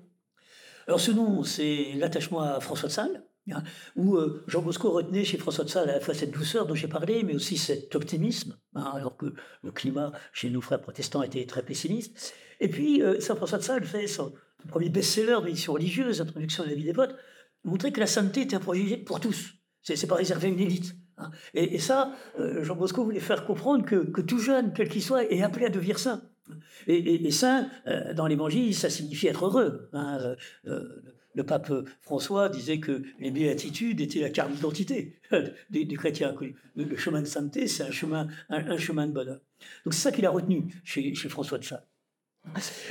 Alors 0.89 0.99
ce 0.99 1.13
nom, 1.13 1.45
c'est 1.45 1.93
l'attachement 1.95 2.41
à 2.41 2.59
François 2.59 2.89
de 2.89 2.93
Sales, 2.93 3.25
hein, 3.53 3.63
où 3.95 4.17
euh, 4.17 4.43
Jean 4.49 4.61
Bosco 4.61 4.91
retenait 4.91 5.25
chez 5.25 5.39
François 5.39 5.65
de 5.65 5.71
Sales 5.71 5.89
à 5.89 5.95
la 5.95 6.01
fois 6.01 6.15
cette 6.15 6.33
douceur 6.33 6.67
dont 6.67 6.75
j'ai 6.75 6.89
parlé, 6.89 7.23
mais 7.23 7.35
aussi 7.35 7.57
cet 7.57 7.95
optimisme, 7.95 8.57
hein, 8.75 8.91
alors 8.93 9.17
que 9.17 9.35
le 9.63 9.71
climat 9.71 10.11
chez 10.33 10.51
nos 10.51 10.61
frères 10.61 10.81
protestants 10.81 11.23
était 11.23 11.47
très 11.47 11.63
pessimiste. 11.63 12.35
Et 12.59 12.69
puis, 12.69 13.03
euh, 13.03 13.21
Saint 13.21 13.37
François 13.37 13.59
de 13.59 13.63
Sales 13.63 13.85
fait 13.85 14.09
son 14.09 14.35
premier 14.69 14.89
best-seller 14.89 15.39
d'édition 15.45 15.73
religieuse, 15.73 16.21
Introduction 16.21 16.65
à 16.65 16.67
la 16.67 16.75
vie 16.75 16.85
des 16.85 16.93
votes, 16.93 17.17
montrer 17.65 17.93
que 17.93 18.01
la 18.01 18.07
sainteté 18.07 18.43
est 18.43 18.55
un 18.55 18.61
projet 18.61 18.97
pour 18.97 19.21
tous. 19.21 19.55
C'est 19.83 20.01
n'est 20.01 20.09
pas 20.09 20.17
réservé 20.17 20.49
à 20.49 20.51
une 20.51 20.61
élite. 20.61 20.95
Hein. 21.19 21.31
Et, 21.53 21.79
ça, 21.79 22.13
euh, 22.39 22.65
Jean 22.65 22.75
Bosco 22.75 23.05
voulait 23.05 23.21
faire 23.21 23.45
comprendre 23.45 23.85
que, 23.85 24.21
tout 24.21 24.39
jeune, 24.39 24.73
quel 24.73 24.89
qu'il 24.89 25.03
soit, 25.03 25.31
est 25.31 25.43
appelé 25.43 25.67
à 25.67 25.71
devenir 25.71 25.99
saint. 25.99 26.23
Et, 26.87 27.31
saint, 27.31 27.69
euh, 27.87 28.13
dans 28.15 28.27
l'évangile, 28.27 28.75
ça 28.75 28.91
signifie 28.91 29.29
être 29.29 29.47
heureux. 29.47 29.89
Hein. 29.93 30.37
Euh, 30.67 31.03
le 31.35 31.45
pape 31.45 31.73
François 32.01 32.49
disait 32.49 32.79
que 32.79 33.03
les 33.19 33.31
béatitudes 33.31 34.01
étaient 34.01 34.21
la 34.21 34.31
carte 34.31 34.53
d'identité 34.53 35.19
des, 35.71 35.87
chrétiens. 35.89 36.35
Le, 36.77 36.97
chemin 36.97 37.21
de 37.21 37.27
sainteté, 37.27 37.67
c'est 37.67 37.83
un 37.83 37.91
chemin, 37.91 38.29
un, 38.49 38.77
chemin 38.77 39.07
de 39.07 39.13
bonheur. 39.13 39.41
Donc 39.85 39.95
c'est 39.95 40.01
ça 40.01 40.13
qu'il 40.13 40.27
a 40.27 40.31
retenu 40.31 40.73
chez, 40.85 41.13
François 41.15 41.59
de 41.59 41.65
Sales. 41.65 41.87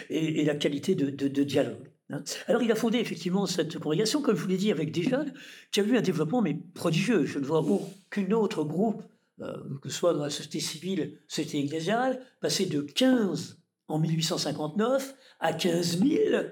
Et, 0.10 0.44
la 0.46 0.56
qualité 0.56 0.96
de 0.96 1.44
dialogue. 1.44 1.94
Hein. 2.10 2.24
Alors 2.48 2.62
il 2.62 2.72
a 2.72 2.76
fondé 2.76 3.00
effectivement 3.00 3.46
cette 3.46 3.80
congrégation, 3.80 4.22
comme 4.22 4.36
je 4.36 4.42
vous 4.42 4.48
l'ai 4.48 4.58
dit, 4.58 4.72
avec 4.72 4.92
des 4.92 5.04
jeunes, 5.04 5.34
qui 5.72 5.80
a 5.80 5.84
eu 5.84 5.98
un 5.98 6.02
développement 6.02 6.42
mais 6.42 6.56
prodigieux. 6.74 7.26
Je 7.26 7.40
ne 7.40 7.46
vois 7.46 7.60
aucun 7.60 8.32
autre 8.32 8.64
groupe, 8.64 9.04
euh, 9.42 9.54
que 9.82 9.90
ce 9.90 9.96
soit 9.96 10.14
dans 10.14 10.24
la 10.24 10.30
société 10.30 10.60
civile, 10.60 11.20
société 11.28 11.60
ecclésiale, 11.64 12.22
passer 12.42 12.66
de 12.66 12.82
15 12.82 13.58
en 13.88 14.00
1859 14.00 15.16
à 15.40 15.54
15 15.54 16.00
000 16.00 16.44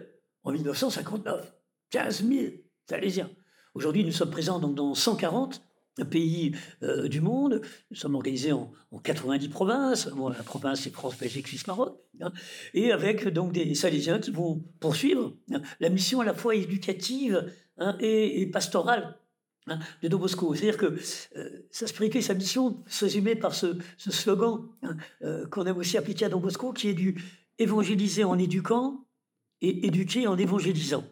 en 0.43 0.51
1959. 0.51 1.53
15 1.89 2.25
000 2.27 2.53
Salésiens. 2.89 3.29
Aujourd'hui, 3.73 4.03
nous 4.03 4.11
sommes 4.11 4.31
présents 4.31 4.59
donc 4.59 4.75
dans 4.75 4.93
140 4.93 5.61
pays 6.09 6.55
euh, 6.83 7.07
du 7.07 7.21
monde. 7.21 7.61
Nous 7.89 7.97
sommes 7.97 8.15
organisés 8.15 8.51
en, 8.51 8.71
90 9.03 9.49
provinces. 9.49 10.07
la 10.07 10.43
province, 10.43 10.81
c'est 10.81 10.91
France, 10.91 11.17
Belgique, 11.17 11.47
Suisse, 11.47 11.67
Maroc. 11.67 11.97
Hein. 12.19 12.31
et 12.73 12.91
avec 12.91 13.27
donc 13.29 13.51
des 13.51 13.73
Salésiens 13.73 14.19
qui 14.19 14.31
vont 14.31 14.63
poursuivre 14.79 15.33
hein, 15.51 15.61
la 15.79 15.89
mission 15.89 16.21
à 16.21 16.25
la 16.25 16.35
fois 16.35 16.53
éducative 16.53 17.51
hein, 17.77 17.97
et, 17.99 18.45
pastorale 18.47 19.17
de 20.01 20.07
Don 20.07 20.19
Bosco. 20.19 20.53
C'est-à-dire 20.53 20.77
que 20.77 20.97
euh, 21.37 21.67
sa 21.71 21.87
spiritualité, 21.87 22.21
sa 22.21 22.33
mission 22.33 22.83
se 22.87 23.05
résumait 23.05 23.35
par 23.35 23.55
ce, 23.55 23.77
slogan 23.97 24.67
euh, 25.23 25.47
qu'on 25.47 25.65
aime 25.65 25.77
aussi 25.77 25.97
appliquer 25.97 26.25
à 26.25 26.29
Don 26.29 26.39
Bosco, 26.39 26.73
qui 26.73 26.89
est 26.89 26.93
du 26.93 27.15
évangéliser 27.57 28.23
en 28.23 28.37
éduquant 28.37 29.05
et 29.61 29.87
éduquer 29.87 30.27
en 30.27 30.37
évangélisant 30.37 31.05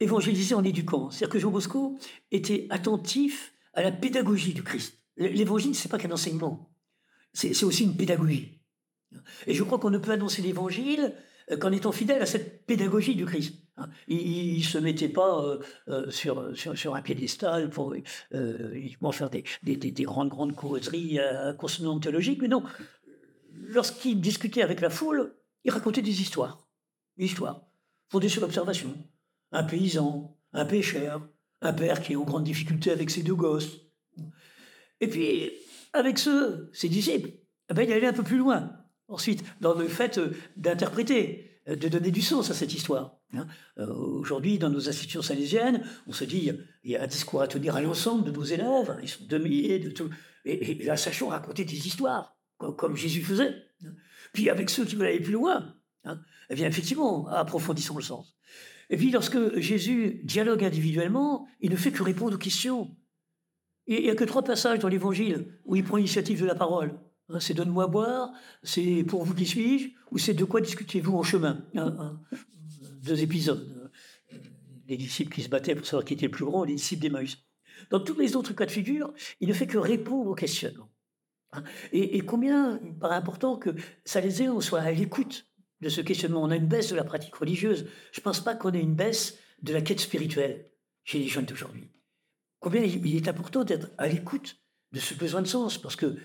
évangéliser 0.00 0.54
en 0.54 0.64
éduquant. 0.64 1.10
C'est-à-dire 1.10 1.32
que 1.32 1.38
Jean 1.38 1.50
Bosco 1.50 1.98
était 2.30 2.66
attentif 2.70 3.54
à 3.74 3.82
la 3.82 3.92
pédagogie 3.92 4.54
du 4.54 4.62
Christ. 4.62 4.98
L'évangile, 5.16 5.74
c'est 5.74 5.88
pas 5.88 5.98
qu'un 5.98 6.10
enseignement, 6.10 6.70
c'est 7.32 7.64
aussi 7.64 7.84
une 7.84 7.96
pédagogie. 7.96 8.60
Et 9.46 9.54
je 9.54 9.62
crois 9.62 9.78
qu'on 9.78 9.90
ne 9.90 9.98
peut 9.98 10.10
annoncer 10.10 10.42
l'évangile 10.42 11.14
euh, 11.50 11.56
qu'en 11.56 11.72
étant 11.72 11.92
fidèle 11.92 12.22
à 12.22 12.26
cette 12.26 12.66
pédagogie 12.66 13.14
du 13.14 13.24
Christ. 13.24 13.54
Hein. 13.76 13.88
Il 14.08 14.58
ne 14.58 14.62
se 14.62 14.78
mettait 14.78 15.08
pas 15.08 15.44
euh, 15.44 15.58
euh, 15.88 16.10
sur, 16.10 16.94
un 16.94 17.02
piédestal 17.02 17.70
pour 17.70 17.94
uniquement 18.32 19.12
faire 19.12 19.30
des, 19.30 19.44
grandes, 20.04 20.28
grandes 20.28 20.54
causeries 20.54 21.18
à 21.18 21.52
consonance 21.52 22.00
théologique, 22.00 22.40
mais 22.42 22.48
non. 22.48 22.62
Lorsqu'il 23.68 24.20
discutait 24.20 24.62
avec 24.62 24.80
la 24.80 24.90
foule, 24.90 25.34
il 25.64 25.70
racontait 25.70 26.02
des 26.02 26.20
histoires. 26.20 26.66
Des 27.16 27.24
histoires, 27.24 27.62
fondées 28.10 28.28
sur 28.28 28.42
l'observation, 28.42 28.94
un 29.52 29.64
paysan, 29.64 30.36
un 30.52 30.64
pêcheur, 30.64 31.28
un 31.62 31.72
père 31.72 32.00
qui 32.02 32.12
est 32.12 32.16
en 32.16 32.24
grande 32.24 32.44
difficulté 32.44 32.90
avec 32.90 33.10
ses 33.10 33.22
deux 33.22 33.34
gosses. 33.34 33.80
Et 35.00 35.08
puis, 35.08 35.50
avec 35.92 36.18
ceux, 36.18 36.70
ses 36.72 36.88
disciples, 36.88 37.30
eh 37.70 37.74
ben, 37.74 37.82
il 37.82 37.92
allait 37.92 38.06
un 38.06 38.12
peu 38.12 38.22
plus 38.22 38.38
loin. 38.38 38.72
Ensuite, 39.08 39.44
dans 39.60 39.74
le 39.74 39.88
fait 39.88 40.18
euh, 40.18 40.30
d'interpréter, 40.56 41.60
euh, 41.68 41.76
de 41.76 41.88
donner 41.88 42.10
du 42.10 42.22
sens 42.22 42.50
à 42.50 42.54
cette 42.54 42.74
histoire. 42.74 43.18
Hein. 43.34 43.46
Euh, 43.78 43.86
aujourd'hui, 43.86 44.58
dans 44.58 44.70
nos 44.70 44.88
institutions 44.88 45.22
salésiennes, 45.22 45.84
on 46.06 46.12
se 46.12 46.24
dit, 46.24 46.50
il 46.82 46.90
y 46.90 46.96
a 46.96 47.02
un 47.02 47.06
discours 47.06 47.42
à 47.42 47.48
tenir 47.48 47.76
à 47.76 47.80
l'ensemble 47.80 48.24
de 48.24 48.30
nos 48.30 48.42
élèves, 48.42 48.90
hein, 48.90 48.98
ils 49.02 49.08
sont 49.08 49.24
deux 49.24 49.38
milliers 49.38 49.78
de 49.78 49.90
tout. 49.90 50.10
Et, 50.44 50.74
là, 50.84 50.96
sachons 50.96 51.28
raconter 51.28 51.64
des 51.64 51.86
histoires, 51.86 52.36
comme, 52.58 52.96
Jésus 52.96 53.22
faisait. 53.22 53.54
Hein. 53.84 53.90
Puis 54.32 54.50
avec 54.50 54.70
ceux 54.70 54.84
qui 54.84 54.96
veulent 54.96 55.08
aller 55.08 55.20
plus 55.20 55.32
loin, 55.32 55.74
eh 56.50 56.54
bien, 56.54 56.68
effectivement, 56.68 57.26
approfondissons 57.28 57.96
le 57.96 58.02
sens. 58.02 58.35
Et 58.90 58.96
puis 58.96 59.10
lorsque 59.10 59.58
Jésus 59.58 60.20
dialogue 60.24 60.64
individuellement, 60.64 61.46
il 61.60 61.70
ne 61.70 61.76
fait 61.76 61.90
que 61.90 62.02
répondre 62.02 62.36
aux 62.36 62.38
questions. 62.38 62.96
Et 63.86 63.98
il 63.98 64.04
n'y 64.04 64.10
a 64.10 64.14
que 64.14 64.24
trois 64.24 64.42
passages 64.42 64.78
dans 64.78 64.88
l'Évangile 64.88 65.58
où 65.64 65.76
il 65.76 65.84
prend 65.84 65.96
l'initiative 65.96 66.40
de 66.40 66.46
la 66.46 66.54
parole. 66.54 66.98
Hein, 67.28 67.40
c'est 67.40 67.54
donne-moi 67.54 67.86
boire, 67.88 68.32
c'est 68.62 69.04
pour 69.04 69.24
vous 69.24 69.34
qui 69.34 69.46
suis-je, 69.46 69.88
ou 70.10 70.18
c'est 70.18 70.34
de 70.34 70.44
quoi 70.44 70.60
discutez-vous 70.60 71.16
en 71.16 71.22
chemin. 71.22 71.64
Deux 73.02 73.22
épisodes. 73.22 73.90
Les 74.88 74.96
disciples 74.96 75.34
qui 75.34 75.42
se 75.42 75.48
battaient 75.48 75.74
pour 75.74 75.86
savoir 75.86 76.04
qui 76.04 76.14
était 76.14 76.26
le 76.26 76.30
plus 76.30 76.44
grand, 76.44 76.64
les 76.64 76.74
disciples 76.74 77.02
d'Emmaüs. 77.02 77.38
Dans 77.90 78.00
tous 78.00 78.18
les 78.18 78.36
autres 78.36 78.54
cas 78.54 78.66
de 78.66 78.70
figure, 78.70 79.12
il 79.40 79.48
ne 79.48 79.52
fait 79.52 79.66
que 79.66 79.78
répondre 79.78 80.30
aux 80.30 80.34
questionnements. 80.34 80.90
Hein, 81.52 81.62
et, 81.92 82.20
combien 82.20 82.80
il 82.84 82.96
paraît 82.96 83.16
important 83.16 83.56
que 83.56 83.70
ça 84.04 84.20
soit 84.60 84.80
à 84.80 84.92
l'écoute 84.92 85.46
de 85.80 85.88
ce 85.88 86.00
questionnement. 86.00 86.42
On 86.42 86.50
a 86.50 86.56
une 86.56 86.66
baisse 86.66 86.90
de 86.90 86.96
la 86.96 87.04
pratique 87.04 87.34
religieuse. 87.34 87.86
Je 88.12 88.20
ne 88.20 88.24
pense 88.24 88.42
pas 88.42 88.54
qu'on 88.54 88.72
ait 88.72 88.80
une 88.80 88.94
baisse 88.94 89.38
de 89.62 89.72
la 89.72 89.82
quête 89.82 90.00
spirituelle 90.00 90.70
chez 91.04 91.18
les 91.18 91.28
jeunes 91.28 91.44
d'aujourd'hui. 91.44 91.90
Combien 92.60 92.82
il 92.82 93.16
est 93.16 93.28
important 93.28 93.64
d'être 93.64 93.90
à 93.98 94.08
l'écoute 94.08 94.56
de 94.92 95.00
ce 95.00 95.14
besoin 95.14 95.42
de 95.42 95.46
sens, 95.46 95.78
parce 95.78 95.96
que 95.96 96.06
euh, 96.06 96.16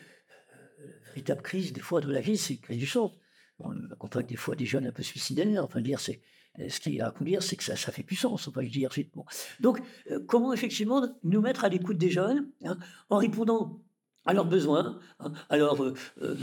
la 0.80 1.08
véritable 1.10 1.42
crise, 1.42 1.74
des 1.74 1.82
fois, 1.82 2.02
de 2.02 2.12
la 2.12 2.22
vie, 2.22 2.38
c'est 2.38 2.54
la 2.54 2.60
crise 2.62 2.78
du 2.78 2.88
sens. 2.88 3.12
On 3.60 3.74
accompagne 3.92 4.26
des 4.26 4.36
fois 4.36 4.56
des 4.56 4.66
jeunes 4.66 4.88
un 4.88 4.92
peu 4.92 5.04
suicidaires. 5.04 5.64
Enfin, 5.64 5.82
dire, 5.82 6.00
c'est, 6.00 6.22
ce 6.68 6.80
qu'il 6.80 6.96
y 6.96 7.02
a 7.02 7.08
à 7.08 7.24
dire, 7.24 7.44
c'est 7.44 7.56
que 7.56 7.64
ça, 7.64 7.76
fait 7.76 8.04
puissance, 8.04 8.48
on 8.48 8.52
va 8.52 8.64
dire. 8.64 8.90
Donc, 9.60 9.82
euh, 10.10 10.20
comment 10.28 10.54
effectivement 10.54 11.08
nous 11.24 11.42
mettre 11.42 11.64
à 11.64 11.70
l'écoute 11.70 11.98
des 11.98 12.10
jeunes 12.10 12.50
hein, 12.64 12.78
en 13.10 13.18
répondant 13.18 13.82
à 14.26 14.34
leurs 14.34 14.46
besoins. 14.46 15.00
Hein. 15.20 15.34
Alors, 15.50 15.84
euh, 15.84 15.94
euh, 16.22 16.36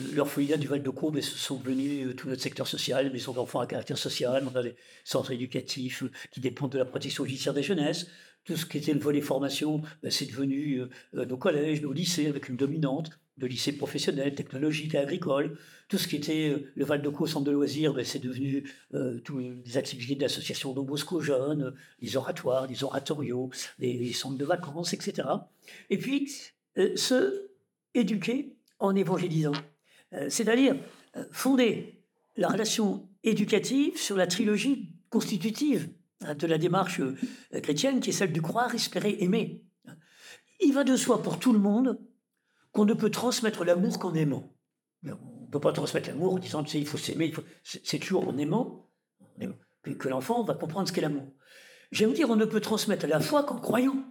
du 0.57 0.67
Val-de-Courbe, 0.67 1.21
sont 1.21 1.57
venus 1.57 2.07
euh, 2.07 2.15
tout 2.15 2.29
notre 2.29 2.43
secteur 2.43 2.67
social, 2.67 3.11
maisons 3.13 3.33
d'enfants 3.33 3.61
à 3.61 3.67
caractère 3.67 3.99
social, 3.99 4.47
on 4.53 4.57
a 4.57 4.63
des 4.63 4.75
centres 5.05 5.33
éducatifs 5.33 6.05
qui 6.31 6.41
dépendent 6.41 6.73
de 6.73 6.79
la 6.79 6.85
protection 6.85 7.25
judiciaire 7.25 7.55
des 7.55 7.63
jeunesses. 7.63 8.09
Tout 8.45 8.57
ce 8.57 8.67
qui 8.67 8.79
était 8.79 8.95
le 8.95 9.01
volet 9.01 9.21
formation, 9.21 9.83
ben, 10.03 10.11
c'est 10.11 10.27
devenu 10.27 10.83
nos 11.13 11.37
collèges, 11.37 11.83
nos 11.83 11.93
lycées, 11.93 12.29
avec 12.29 12.49
une 12.49 12.57
dominante 12.57 13.11
de 13.37 13.47
lycées 13.47 13.73
professionnels, 13.73 14.35
technologiques 14.35 14.95
et 14.95 14.99
agricoles. 14.99 15.59
Tout 15.89 15.99
ce 15.99 16.09
qui 16.09 16.17
était 16.17 16.57
le 16.75 16.85
Val-de-Courbe, 16.85 17.29
centre 17.29 17.45
de 17.45 17.51
loisirs, 17.51 17.93
ben, 17.93 18.05
c'est 18.05 18.21
devenu 18.21 18.65
toutes 19.23 19.43
les 19.67 19.77
activités 19.77 20.15
d'associations 20.15 20.73
Don 20.73 20.87
jeunes, 21.21 21.75
les 22.01 22.17
oratoires, 22.17 22.67
les 22.67 22.85
oratorios, 22.85 23.51
les, 23.79 23.93
les 23.93 24.13
centres 24.15 24.39
de 24.39 24.47
vacances, 24.47 24.95
etc. 24.95 25.29
Et 25.91 25.99
puis, 25.99 26.33
ce 26.97 27.49
éduquer 27.95 28.57
en 28.79 28.95
évangélisant. 28.95 29.53
Euh, 30.15 30.29
c'est-à-dire 30.31 30.77
euh, 31.17 31.25
fonder 31.31 32.03
la 32.37 32.49
relation 32.49 33.09
éducative 33.25 33.99
sur 33.99 34.17
la 34.17 34.27
trilogie 34.27 34.95
constitutive 35.11 35.91
hein, 36.23 36.35
de 36.35 36.47
la 36.47 36.59
démarche 36.59 37.01
euh, 37.01 37.17
chrétienne 37.61 38.01
qui 38.01 38.11
est 38.11 38.13
celle 38.13 38.33
du 38.33 38.43
croire, 38.43 38.75
espérer, 38.75 39.17
aimer. 39.21 39.65
Il 40.61 40.73
va 40.73 40.85
de 40.85 40.97
soi 40.97 41.23
pour 41.23 41.39
tout 41.39 41.53
le 41.53 41.59
monde 41.59 42.01
qu'on 42.73 42.85
ne 42.85 42.95
peut 42.95 43.11
transmettre 43.11 43.65
l'amour 43.65 43.99
qu'en 43.99 44.15
aimant. 44.15 44.55
On 45.05 45.09
ne 45.09 45.51
peut 45.51 45.61
pas 45.61 45.73
transmettre 45.73 46.09
l'amour 46.09 46.35
en 46.35 46.39
disant, 46.39 46.63
tu 46.63 46.71
sais, 46.71 46.81
il 46.81 46.87
faut 46.87 46.99
s'aimer, 46.99 47.33
c'est 47.63 47.99
toujours 47.99 48.29
en 48.29 48.37
aimant 48.37 48.91
que, 49.83 50.09
l'enfant 50.09 50.43
va 50.43 50.55
comprendre 50.55 50.89
ce 50.89 50.93
qu'est 50.93 51.01
l'amour. 51.01 51.33
J'aime 51.93 52.13
dire, 52.13 52.29
on 52.29 52.37
ne 52.37 52.45
peut 52.45 52.61
transmettre 52.61 53.07
la 53.07 53.21
foi 53.21 53.45
qu'en 53.45 53.59
croyant. 53.59 54.05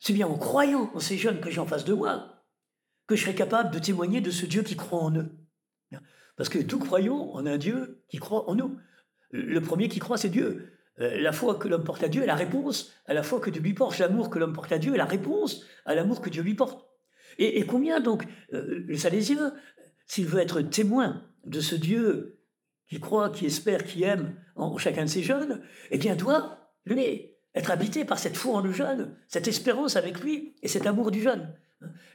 C'est 0.00 0.12
bien 0.12 0.26
en 0.26 0.36
croyant 0.36 0.90
en 0.94 1.00
ces 1.00 1.16
jeunes 1.16 1.40
que 1.40 1.50
j'ai 1.50 1.60
en 1.60 1.66
face 1.66 1.84
de 1.84 1.94
moi 1.94 2.35
que 3.06 3.16
je 3.16 3.22
serai 3.22 3.34
capable 3.34 3.70
de 3.72 3.78
témoigner 3.78 4.20
de 4.20 4.30
ce 4.30 4.46
Dieu 4.46 4.62
qui 4.62 4.76
croit 4.76 5.00
en 5.00 5.14
eux. 5.16 5.30
Parce 6.36 6.50
que 6.50 6.58
nous 6.58 6.78
croyons 6.78 7.34
en 7.34 7.46
un 7.46 7.56
Dieu 7.56 8.02
qui 8.08 8.18
croit 8.18 8.48
en 8.50 8.54
nous. 8.54 8.78
Le 9.30 9.60
premier 9.60 9.88
qui 9.88 9.98
croit, 9.98 10.18
c'est 10.18 10.28
Dieu. 10.28 10.72
Euh, 11.00 11.20
la 11.20 11.32
foi 11.32 11.56
que 11.56 11.68
l'homme 11.68 11.84
porte 11.84 12.02
à 12.02 12.08
Dieu 12.08 12.22
est 12.22 12.26
la 12.26 12.34
réponse 12.34 12.92
à 13.06 13.14
la 13.14 13.22
foi 13.22 13.40
que 13.40 13.50
Dieu 13.50 13.62
lui 13.62 13.74
porte. 13.74 13.98
L'amour 13.98 14.30
que 14.30 14.38
l'homme 14.38 14.52
porte 14.52 14.72
à 14.72 14.78
Dieu 14.78 14.94
est 14.94 14.98
la 14.98 15.06
réponse 15.06 15.64
à 15.84 15.94
l'amour 15.94 16.20
que 16.20 16.30
Dieu 16.30 16.42
lui 16.42 16.54
porte. 16.54 16.86
Et, 17.38 17.64
combien 17.66 18.00
donc 18.00 18.26
euh, 18.52 18.84
le 18.86 18.96
Salésien, 18.96 19.52
s'il 20.06 20.26
veut 20.26 20.40
être 20.40 20.62
témoin 20.62 21.22
de 21.44 21.60
ce 21.60 21.74
Dieu 21.74 22.38
qui 22.88 23.00
croit, 23.00 23.30
qui 23.30 23.46
espère, 23.46 23.84
qui 23.84 24.04
aime 24.04 24.36
en 24.54 24.78
chacun 24.78 25.04
de 25.04 25.10
ses 25.10 25.22
jeunes, 25.22 25.60
eh 25.90 25.98
bien 25.98 26.16
doit, 26.16 26.70
lui, 26.86 27.32
être 27.54 27.70
habité 27.70 28.04
par 28.04 28.18
cette 28.18 28.36
foi 28.36 28.54
en 28.54 28.60
le 28.60 28.72
jeune, 28.72 29.16
cette 29.28 29.48
espérance 29.48 29.96
avec 29.96 30.20
lui 30.20 30.54
et 30.62 30.68
cet 30.68 30.86
amour 30.86 31.10
du 31.10 31.20
jeune. 31.20 31.52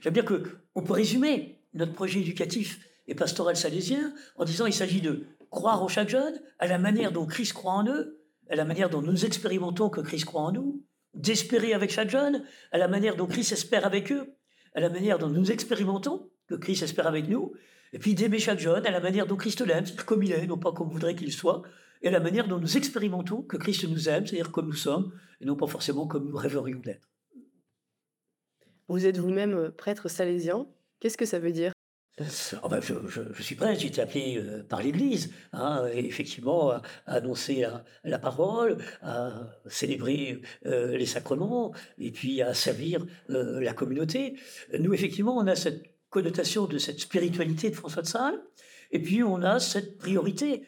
J'aime 0.01 0.13
bien 0.13 0.23
qu'on 0.23 0.83
peut 0.83 0.93
résumer 0.93 1.59
notre 1.73 1.93
projet 1.93 2.19
éducatif 2.19 2.79
et 3.07 3.15
pastoral 3.15 3.55
salésien 3.55 4.13
en 4.35 4.45
disant 4.45 4.65
qu'il 4.65 4.73
s'agit 4.73 5.01
de 5.01 5.25
croire 5.49 5.83
en 5.83 5.87
chaque 5.87 6.09
jeune 6.09 6.41
à 6.59 6.67
la 6.67 6.77
manière 6.77 7.11
dont 7.11 7.25
Christ 7.25 7.53
croit 7.53 7.73
en 7.73 7.87
eux, 7.87 8.19
à 8.49 8.55
la 8.55 8.65
manière 8.65 8.89
dont 8.89 9.01
nous 9.01 9.25
expérimentons 9.25 9.89
que 9.89 10.01
Christ 10.01 10.25
croit 10.25 10.41
en 10.41 10.51
nous, 10.51 10.83
d'espérer 11.13 11.73
avec 11.73 11.91
chaque 11.91 12.09
jeune, 12.09 12.43
à 12.71 12.77
la 12.77 12.87
manière 12.87 13.15
dont 13.15 13.27
Christ 13.27 13.51
espère 13.51 13.85
avec 13.85 14.11
eux, 14.11 14.35
à 14.73 14.79
la 14.79 14.89
manière 14.89 15.19
dont 15.19 15.29
nous 15.29 15.51
expérimentons 15.51 16.29
que 16.47 16.55
Christ 16.55 16.83
espère 16.83 17.07
avec 17.07 17.27
nous, 17.27 17.53
et 17.93 17.99
puis 17.99 18.15
d'aimer 18.15 18.39
chaque 18.39 18.59
jeune 18.59 18.85
à 18.85 18.91
la 18.91 19.01
manière 19.01 19.27
dont 19.27 19.35
Christ 19.35 19.61
l'aime, 19.61 19.85
comme 20.05 20.23
il 20.23 20.31
est, 20.31 20.47
non 20.47 20.57
pas 20.57 20.71
comme 20.71 20.87
on 20.87 20.91
voudrait 20.91 21.15
qu'il 21.15 21.31
soit, 21.33 21.63
et 22.01 22.07
à 22.07 22.11
la 22.11 22.19
manière 22.19 22.47
dont 22.47 22.59
nous 22.59 22.77
expérimentons 22.77 23.41
que 23.41 23.57
Christ 23.57 23.87
nous 23.87 24.09
aime, 24.09 24.25
c'est-à-dire 24.25 24.51
comme 24.51 24.67
nous 24.67 24.73
sommes, 24.73 25.11
et 25.39 25.45
non 25.45 25.55
pas 25.55 25.67
forcément 25.67 26.07
comme 26.07 26.29
nous 26.29 26.37
rêverions 26.37 26.79
d'être. 26.79 27.10
Vous 28.91 29.05
êtes 29.05 29.17
vous-même 29.17 29.53
euh, 29.53 29.69
prêtre 29.69 30.09
salésien. 30.09 30.67
Qu'est-ce 30.99 31.17
que 31.17 31.25
ça 31.25 31.39
veut 31.39 31.53
dire? 31.53 31.71
Oh 32.19 32.69
je, 32.81 33.41
suis 33.41 33.55
prêtre, 33.55 33.79
j'ai 33.79 33.87
été 33.87 34.01
appelé 34.01 34.35
euh, 34.35 34.63
par 34.63 34.83
l'Église, 34.83 35.33
hein, 35.53 35.87
effectivement, 35.93 36.71
à, 36.71 36.81
annoncer 37.05 37.65
la, 38.03 38.19
parole, 38.19 38.79
à 39.01 39.31
célébrer 39.67 40.41
les 40.65 41.05
sacrements, 41.05 41.73
et 41.97 42.11
puis 42.11 42.41
à 42.41 42.53
servir 42.53 43.05
la 43.29 43.73
communauté. 43.73 44.35
Nous, 44.77 44.93
effectivement, 44.93 45.37
on 45.37 45.47
a 45.47 45.55
cette 45.55 45.83
connotation 46.09 46.65
de 46.65 46.77
cette 46.77 46.99
spiritualité 46.99 47.69
de 47.69 47.75
François 47.75 48.01
de 48.01 48.07
Sales, 48.07 48.41
et 48.91 48.99
puis 48.99 49.23
on 49.23 49.41
a 49.41 49.61
cette 49.61 49.97
priorité. 49.97 50.63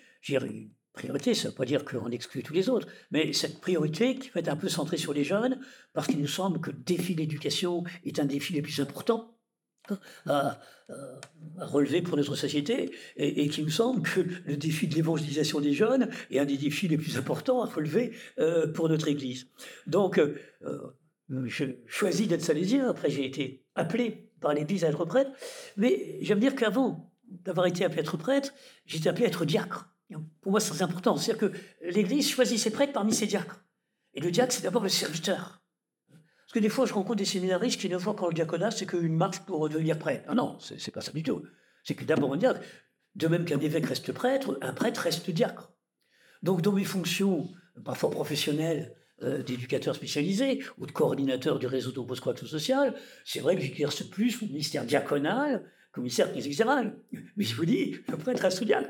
Priorité, 0.93 1.33
ça 1.33 1.47
ne 1.47 1.51
veut 1.51 1.55
pas 1.55 1.65
dire 1.65 1.83
qu'on 1.83 2.11
exclut 2.11 2.43
tous 2.43 2.53
les 2.53 2.69
autres, 2.69 2.87
mais 3.09 3.33
cette 3.33 3.59
priorité 3.59 4.15
qui 4.15 4.29
va 4.29 4.41
être 4.41 4.49
un 4.49 4.55
peu 4.55 4.69
centrée 4.69 4.97
sur 4.97 5.11
les 5.11 5.23
jeunes, 5.23 5.59
parce 5.93 6.05
qu'il 6.05 6.19
nous 6.19 6.27
semble 6.27 6.61
que 6.61 6.69
le 6.69 6.77
défi 6.77 7.15
d'éducation 7.15 7.83
est 8.05 8.19
un 8.19 8.25
défi 8.25 8.53
le 8.53 8.61
plus 8.61 8.79
important 8.79 9.35
hein, 9.89 9.97
à, 10.27 10.59
relever 11.57 12.03
pour 12.03 12.15
notre 12.15 12.35
société, 12.35 12.91
et, 13.17 13.47
qu'il 13.49 13.63
nous 13.63 13.71
semble 13.71 14.03
que 14.03 14.19
le 14.45 14.55
défi 14.55 14.87
de 14.87 14.93
l'évangélisation 14.93 15.61
des 15.61 15.73
jeunes 15.73 16.09
est 16.29 16.37
un 16.37 16.45
des 16.45 16.57
défis 16.57 16.87
les 16.87 16.97
plus 16.97 17.17
importants 17.17 17.63
à 17.63 17.65
relever 17.65 18.15
euh, 18.37 18.71
pour 18.71 18.87
notre 18.87 19.07
Église. 19.07 19.47
Donc, 19.87 20.19
euh, 20.19 20.35
je 21.29 21.65
choisis 21.87 22.27
d'être 22.27 22.43
salésien, 22.43 22.87
après 22.87 23.09
j'ai 23.09 23.25
été 23.25 23.65
appelé 23.73 24.29
par 24.41 24.53
l'Église 24.53 24.83
à 24.83 24.89
être 24.89 25.05
prêtre, 25.05 25.31
mais 25.75 26.19
j'aime 26.21 26.39
dire 26.39 26.55
qu'avant 26.55 27.11
d'avoir 27.31 27.65
été 27.65 27.83
appelé 27.83 27.99
à 27.99 28.01
être 28.01 28.17
prêtre, 28.17 28.53
j'étais 28.85 29.09
appelé 29.09 29.25
à 29.25 29.29
être 29.29 29.45
diacre. 29.45 29.89
Pour 30.41 30.51
moi, 30.51 30.59
c'est 30.59 30.71
très 30.71 30.83
important. 30.83 31.17
C'est-à-dire 31.17 31.49
que 31.49 31.57
l'Église 31.81 32.29
choisit 32.29 32.59
ses 32.59 32.71
prêtres 32.71 32.93
parmi 32.93 33.13
ses 33.13 33.27
diacres. 33.27 33.63
Et 34.13 34.21
le 34.21 34.31
diacre, 34.31 34.53
c'est 34.53 34.63
d'abord 34.63 34.83
le 34.83 34.89
serviteur. 34.89 35.61
Parce 36.09 36.53
que 36.53 36.59
des 36.59 36.69
fois, 36.69 36.85
je 36.85 36.93
rencontre 36.93 37.17
des 37.17 37.25
séminaristes 37.25 37.79
qui 37.79 37.89
ne 37.89 37.97
voient 37.97 38.15
quand 38.15 38.27
le 38.27 38.33
diaconat, 38.33 38.71
c'est 38.71 38.85
qu'une 38.85 39.15
marche 39.15 39.39
pour 39.39 39.67
devenir 39.69 39.97
prêtre. 39.97 40.27
Non, 40.29 40.35
non, 40.35 40.57
c'est 40.59 40.91
pas 40.91 41.01
ça 41.01 41.11
du 41.11 41.23
tout. 41.23 41.43
C'est 41.83 41.95
que 41.95 42.05
d'abord, 42.05 42.33
un 42.33 42.37
diacre, 42.37 42.61
de 43.15 43.27
même 43.27 43.45
qu'un 43.45 43.59
évêque 43.59 43.85
reste 43.85 44.11
prêtre, 44.11 44.57
un 44.61 44.73
prêtre 44.73 45.01
reste 45.01 45.29
diacre. 45.29 45.71
Donc, 46.43 46.61
dans 46.61 46.71
mes 46.71 46.83
fonctions, 46.83 47.49
parfois 47.83 48.11
professionnelles, 48.11 48.95
euh, 49.21 49.41
d'éducateur 49.41 49.95
spécialisé 49.95 50.61
ou 50.79 50.85
de 50.85 50.91
coordinateur 50.91 51.59
du 51.59 51.67
réseau 51.67 51.93
Action 52.11 52.47
social, 52.47 52.93
c'est 53.23 53.39
vrai 53.39 53.55
que 53.55 53.61
j'exerce 53.61 54.03
plus 54.03 54.41
le 54.41 54.47
ministère 54.47 54.85
diaconal 54.85 55.63
que 55.93 55.99
le 55.99 56.03
ministère 56.03 56.35
exécutif. 56.35 56.65
Mais 57.37 57.45
je 57.45 57.55
vous 57.55 57.65
dis, 57.65 57.95
le 58.09 58.17
prêtre 58.17 58.41
reste 58.41 58.63
diacre. 58.63 58.89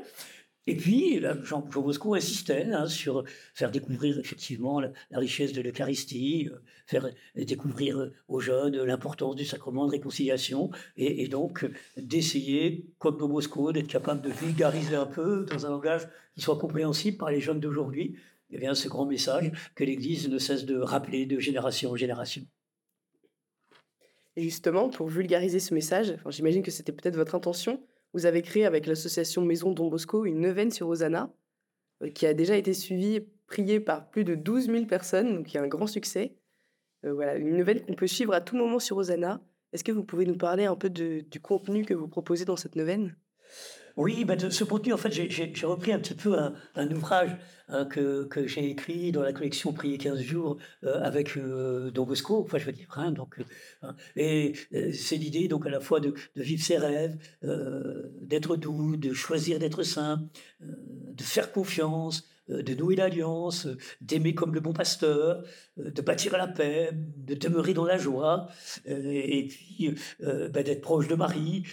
Et 0.66 0.76
puis, 0.76 1.20
Jean, 1.42 1.60
Bosco 1.60 2.14
insistait 2.14 2.64
hein, 2.72 2.86
sur 2.86 3.24
faire 3.52 3.70
découvrir 3.70 4.18
effectivement 4.18 4.80
la, 4.80 4.92
richesse 5.12 5.52
de 5.52 5.60
l'Eucharistie, 5.60 6.48
euh, 6.50 6.58
faire 6.86 7.08
découvrir 7.36 8.10
aux 8.28 8.40
jeunes 8.40 8.82
l'importance 8.82 9.36
du 9.36 9.44
sacrement 9.44 9.86
de 9.86 9.90
réconciliation, 9.90 10.70
et, 10.96 11.28
donc 11.28 11.66
d'essayer, 11.96 12.86
comme 12.98 13.18
Jean 13.18 13.28
Bosco, 13.28 13.72
d'être 13.72 13.88
capable 13.88 14.22
de 14.22 14.30
vulgariser 14.30 14.96
un 14.96 15.06
peu 15.06 15.44
dans 15.50 15.66
un 15.66 15.70
langage 15.70 16.08
qui 16.34 16.40
soit 16.40 16.58
compréhensible 16.58 17.18
par 17.18 17.30
les 17.30 17.40
jeunes 17.40 17.60
d'aujourd'hui, 17.60 18.16
bien, 18.58 18.74
ce 18.74 18.88
grand 18.88 19.06
message 19.06 19.50
que 19.74 19.84
l'Église 19.84 20.28
ne 20.28 20.38
cesse 20.38 20.64
de 20.64 20.78
rappeler 20.78 21.26
de 21.26 21.38
génération 21.38 21.90
en 21.90 21.96
génération. 21.96 22.42
Et 24.36 24.42
justement, 24.42 24.88
pour 24.88 25.08
vulgariser 25.08 25.60
ce 25.60 25.74
message, 25.74 26.16
j'imagine 26.28 26.62
que 26.62 26.70
c'était 26.70 26.92
peut-être 26.92 27.16
votre 27.16 27.34
intention, 27.34 27.80
vous 28.14 28.26
avez 28.26 28.42
créé 28.42 28.64
avec 28.64 28.86
l'association 28.86 29.44
Maison 29.44 29.72
Don 29.72 29.88
Bosco 29.88 30.24
une 30.24 30.40
neuvaine 30.40 30.70
sur 30.70 30.88
Hosanna, 30.88 31.34
euh, 32.02 32.08
qui 32.08 32.26
a 32.26 32.32
déjà 32.32 32.56
été 32.56 32.72
suivie, 32.72 33.20
priée 33.46 33.80
par 33.80 34.08
plus 34.08 34.24
de 34.24 34.34
12 34.34 34.66
000 34.66 34.86
personnes, 34.86 35.34
donc 35.34 35.46
qui 35.46 35.58
a 35.58 35.62
un 35.62 35.68
grand 35.68 35.88
succès. 35.88 36.36
Euh, 37.04 37.12
voilà, 37.12 37.34
une 37.34 37.56
neuvaine 37.56 37.80
qu'on 37.82 37.94
peut 37.94 38.06
suivre 38.06 38.32
à 38.32 38.40
tout 38.40 38.56
moment 38.56 38.78
sur 38.78 38.96
Hosanna. 38.96 39.42
Est-ce 39.72 39.84
que 39.84 39.92
vous 39.92 40.04
pouvez 40.04 40.24
nous 40.24 40.38
parler 40.38 40.64
un 40.64 40.76
peu 40.76 40.88
du 40.88 41.40
contenu 41.42 41.84
que 41.84 41.92
vous 41.92 42.08
proposez 42.08 42.44
dans 42.44 42.56
cette 42.56 42.76
neuvaine? 42.76 43.16
Oui, 43.96 44.24
ben 44.24 44.38
ce 44.50 44.64
contenu, 44.64 44.92
en 44.92 44.96
fait, 44.96 45.12
j'ai 45.12 45.52
repris 45.66 45.92
un 45.92 45.98
petit 45.98 46.14
peu 46.14 46.36
un, 46.74 46.90
ouvrage 46.90 47.36
hein, 47.68 47.84
que, 47.84 48.24
que 48.24 48.46
j'ai 48.46 48.68
écrit 48.70 49.12
dans 49.12 49.22
la 49.22 49.32
collection 49.32 49.72
Prier 49.72 49.98
15 49.98 50.20
jours 50.20 50.56
euh, 50.82 51.00
avec 51.02 51.36
euh, 51.36 51.90
Don 51.90 52.04
Bosco, 52.04 52.42
enfin, 52.44 52.58
je 52.58 52.66
veux 52.66 52.72
dire, 52.72 52.88
hein, 52.96 53.12
donc, 53.12 53.38
euh, 53.38 53.44
hein. 53.82 53.94
et 54.16 54.54
c'est 54.92 55.16
l'idée, 55.16 55.46
donc, 55.46 55.66
à 55.66 55.70
la 55.70 55.80
fois 55.80 56.00
de, 56.00 56.14
de 56.34 56.42
vivre 56.42 56.62
ses 56.62 56.78
rêves, 56.78 57.16
d'être 58.20 58.56
doux, 58.56 58.96
de 58.96 59.12
choisir 59.12 59.58
d'être 59.58 59.82
saint, 59.84 60.22
de 60.60 61.22
faire 61.22 61.52
confiance, 61.52 62.28
de 62.48 62.74
nouer 62.74 62.96
l'alliance, 62.96 63.66
d'aimer 64.00 64.34
comme 64.34 64.54
le 64.54 64.60
bon 64.60 64.72
pasteur, 64.72 65.44
de 65.76 66.02
bâtir 66.02 66.36
la 66.36 66.46
paix, 66.46 66.90
de 66.92 67.34
demeurer 67.34 67.74
dans 67.74 67.84
la 67.84 67.98
joie, 67.98 68.48
et 68.86 69.46
puis 69.48 69.94
ben, 70.20 70.62
d'être 70.62 70.80
proche 70.80 71.08
de 71.08 71.14
Marie, 71.14 71.64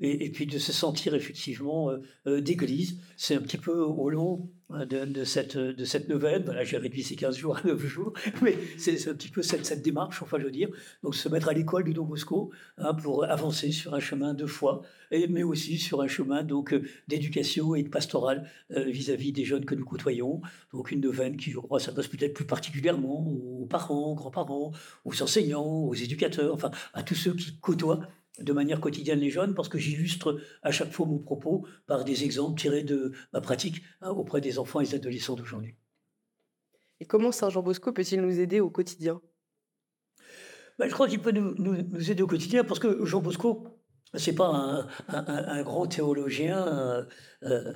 et, 0.00 0.30
puis 0.30 0.46
de 0.46 0.58
se 0.58 0.72
sentir 0.72 1.14
effectivement 1.14 1.90
d'église. 2.26 2.98
C'est 3.16 3.34
un 3.34 3.42
petit 3.42 3.58
peu 3.58 3.78
au 3.78 4.08
long 4.10 4.50
Hein, 4.68 4.84
de, 4.84 5.22
cette, 5.22 5.56
de 5.56 5.84
cette 5.84 6.08
neuvaine. 6.08 6.42
Voilà, 6.44 6.64
j'ai 6.64 6.76
réduit 6.76 7.04
ces 7.04 7.14
15 7.14 7.36
jours 7.36 7.56
à 7.56 7.62
9 7.64 7.86
jours, 7.86 8.12
mais 8.42 8.58
c'est 8.76 9.08
un 9.08 9.14
petit 9.14 9.28
peu 9.28 9.40
cette, 9.40 9.64
cette, 9.64 9.80
démarche, 9.80 10.22
enfin 10.22 10.38
je 10.40 10.44
veux 10.44 10.50
dire. 10.50 10.68
Donc 11.04 11.14
se 11.14 11.28
mettre 11.28 11.48
à 11.48 11.52
l'école 11.52 11.84
du 11.84 11.94
Don 11.94 12.04
Bosco 12.04 12.50
hein, 12.76 12.92
pour 12.94 13.24
avancer 13.24 13.70
sur 13.70 13.94
un 13.94 14.00
chemin 14.00 14.34
de 14.34 14.44
foi, 14.44 14.82
et, 15.12 15.28
mais 15.28 15.44
aussi 15.44 15.78
sur 15.78 16.00
un 16.00 16.08
chemin 16.08 16.42
donc 16.42 16.72
euh, 16.72 16.82
d'éducation 17.06 17.76
et 17.76 17.84
de 17.84 17.88
pastoral 17.88 18.50
euh, 18.72 18.82
vis-à-vis 18.82 19.30
des 19.30 19.44
jeunes 19.44 19.64
que 19.64 19.76
nous 19.76 19.84
côtoyons. 19.84 20.40
Donc 20.72 20.90
une 20.90 21.00
neuvaine 21.00 21.36
qui, 21.36 21.52
je 21.52 21.60
crois, 21.60 21.78
s'adresse 21.78 22.08
peut-être 22.08 22.34
plus 22.34 22.46
particulièrement 22.46 23.24
aux 23.24 23.66
parents, 23.66 24.14
grands-parents, 24.14 24.72
aux 25.04 25.22
enseignants, 25.22 25.84
aux 25.84 25.94
éducateurs, 25.94 26.52
enfin 26.52 26.72
à 26.92 27.04
tous 27.04 27.14
ceux 27.14 27.34
qui 27.34 27.56
côtoient 27.60 28.00
de 28.38 28.52
manière 28.52 28.80
quotidienne 28.80 29.20
les 29.20 29.30
jeunes 29.30 29.54
parce 29.54 29.68
que 29.68 29.78
j'illustre 29.78 30.40
à 30.62 30.70
chaque 30.70 30.92
fois 30.92 31.06
mon 31.06 31.18
propos 31.18 31.66
par 31.86 32.04
des 32.04 32.24
exemples 32.24 32.60
tirés 32.60 32.82
de 32.82 33.12
ma 33.32 33.40
pratique 33.40 33.82
hein, 34.00 34.10
auprès 34.10 34.40
des 34.40 34.58
enfants 34.58 34.80
et 34.80 34.84
des 34.84 34.94
adolescents 34.94 35.36
d'aujourd'hui. 35.36 35.76
Et 37.00 37.04
comment 37.04 37.32
Saint 37.32 37.50
Jean 37.50 37.62
Bosco 37.62 37.92
peut-il 37.92 38.20
nous 38.20 38.40
aider 38.40 38.60
au 38.60 38.70
quotidien? 38.70 39.20
Ben, 40.78 40.88
Je 40.88 40.94
crois 40.94 41.08
qu'il 41.08 41.20
peut 41.20 41.32
nous, 41.32 42.10
aider 42.10 42.22
au 42.22 42.26
quotidien 42.26 42.64
parce 42.64 42.80
que 42.80 43.04
Jean 43.04 43.20
Bosco, 43.20 43.66
c'est 44.16 44.34
pas 44.34 44.86
un, 45.08 45.62
grand 45.62 45.86
théologien 45.86 46.66
euh, 46.66 47.04
euh, 47.42 47.72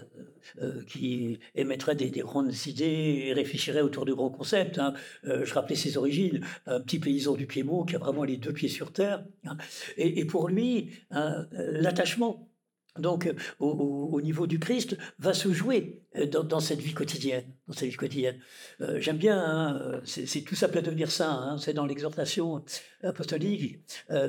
euh, 0.61 0.83
qui 0.89 1.39
émettrait 1.55 1.95
des, 1.95 2.11
grandes 2.11 2.55
idées 2.67 3.25
et 3.27 3.33
réfléchirait 3.33 3.83
autour 3.83 4.05
de 4.05 4.13
grands 4.13 4.31
concepts. 4.31 4.79
Hein. 4.79 4.95
je 5.25 5.53
rappelais 5.55 5.77
ses 5.77 5.97
origines, 5.97 6.45
un 6.67 6.81
petit 6.81 6.99
paysan 6.99 7.35
du 7.35 7.47
Piémont 7.47 7.85
qui 7.85 7.97
a 7.97 7.99
vraiment 7.99 8.25
les 8.25 8.37
deux 8.37 8.53
pieds 8.53 8.69
sur 8.69 8.93
terre. 8.93 9.25
Hein. 9.45 9.57
Et, 9.97 10.25
pour 10.25 10.49
lui, 10.49 10.91
hein, 11.11 11.47
l'attachement 11.53 12.50
donc 12.99 13.27
euh, 13.27 13.35
au, 13.61 14.21
niveau 14.21 14.47
du 14.47 14.59
Christ, 14.59 14.97
va 15.19 15.33
se 15.33 15.53
jouer 15.53 16.03
euh, 16.17 16.27
dans, 16.27 16.61
cette 16.61 16.81
vie 16.81 16.93
quotidienne. 16.93 17.45
Dans 17.69 17.75
cette 17.75 17.89
vie 17.89 17.97
quotidienne. 17.97 18.39
Euh, 18.81 19.01
j'aime 19.01 19.17
bien, 19.17 19.39
hein, 19.39 20.01
c'est 20.05 20.41
tout 20.43 20.57
ça 20.57 20.69
peut 20.69 20.83
devenir 20.83 21.11
saint, 21.11 21.31
hein, 21.31 21.59
c'est 21.59 21.73
dans 21.73 21.87
l'exhortation 21.87 22.65
apostolique. 23.03 23.81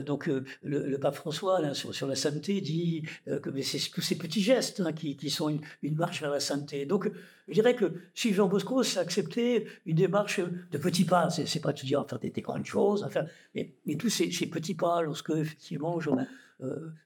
donc 0.06 0.30
le, 0.62 0.98
pape 0.98 1.16
François, 1.16 1.74
sur, 1.74 2.08
la 2.08 2.16
sainteté, 2.16 2.62
dit 2.62 3.04
que 3.26 3.62
c'est 3.62 3.92
tous 3.92 4.02
ces 4.02 4.18
petits 4.18 4.42
gestes 4.42 4.80
hein, 4.80 4.94
qui, 4.94 5.30
sont 5.30 5.50
une, 5.50 5.96
marche 5.96 6.22
vers 6.22 6.32
la 6.32 6.40
sainteté. 6.40 6.86
Donc 6.86 7.12
je 7.48 7.54
dirais 7.54 7.76
que 7.76 7.94
si 8.14 8.34
Jean 8.34 8.48
Bosco, 8.48 8.82
accepter 8.98 9.68
une 9.86 9.96
démarche 9.96 10.40
de 10.40 10.78
petits 10.78 11.06
pas. 11.06 11.30
C'est 11.30 11.60
pas 11.60 11.74
de 11.74 11.82
dire 11.82 12.06
faire 12.08 12.20
des, 12.20 12.32
grandes 12.42 12.66
choses, 12.66 13.08
mais, 13.56 13.74
tous 13.98 14.10
ces, 14.10 14.30
petits 14.48 14.76
pas, 14.76 15.02
lorsque 15.02 15.32
effectivement 15.32 16.00
je, 16.00 16.12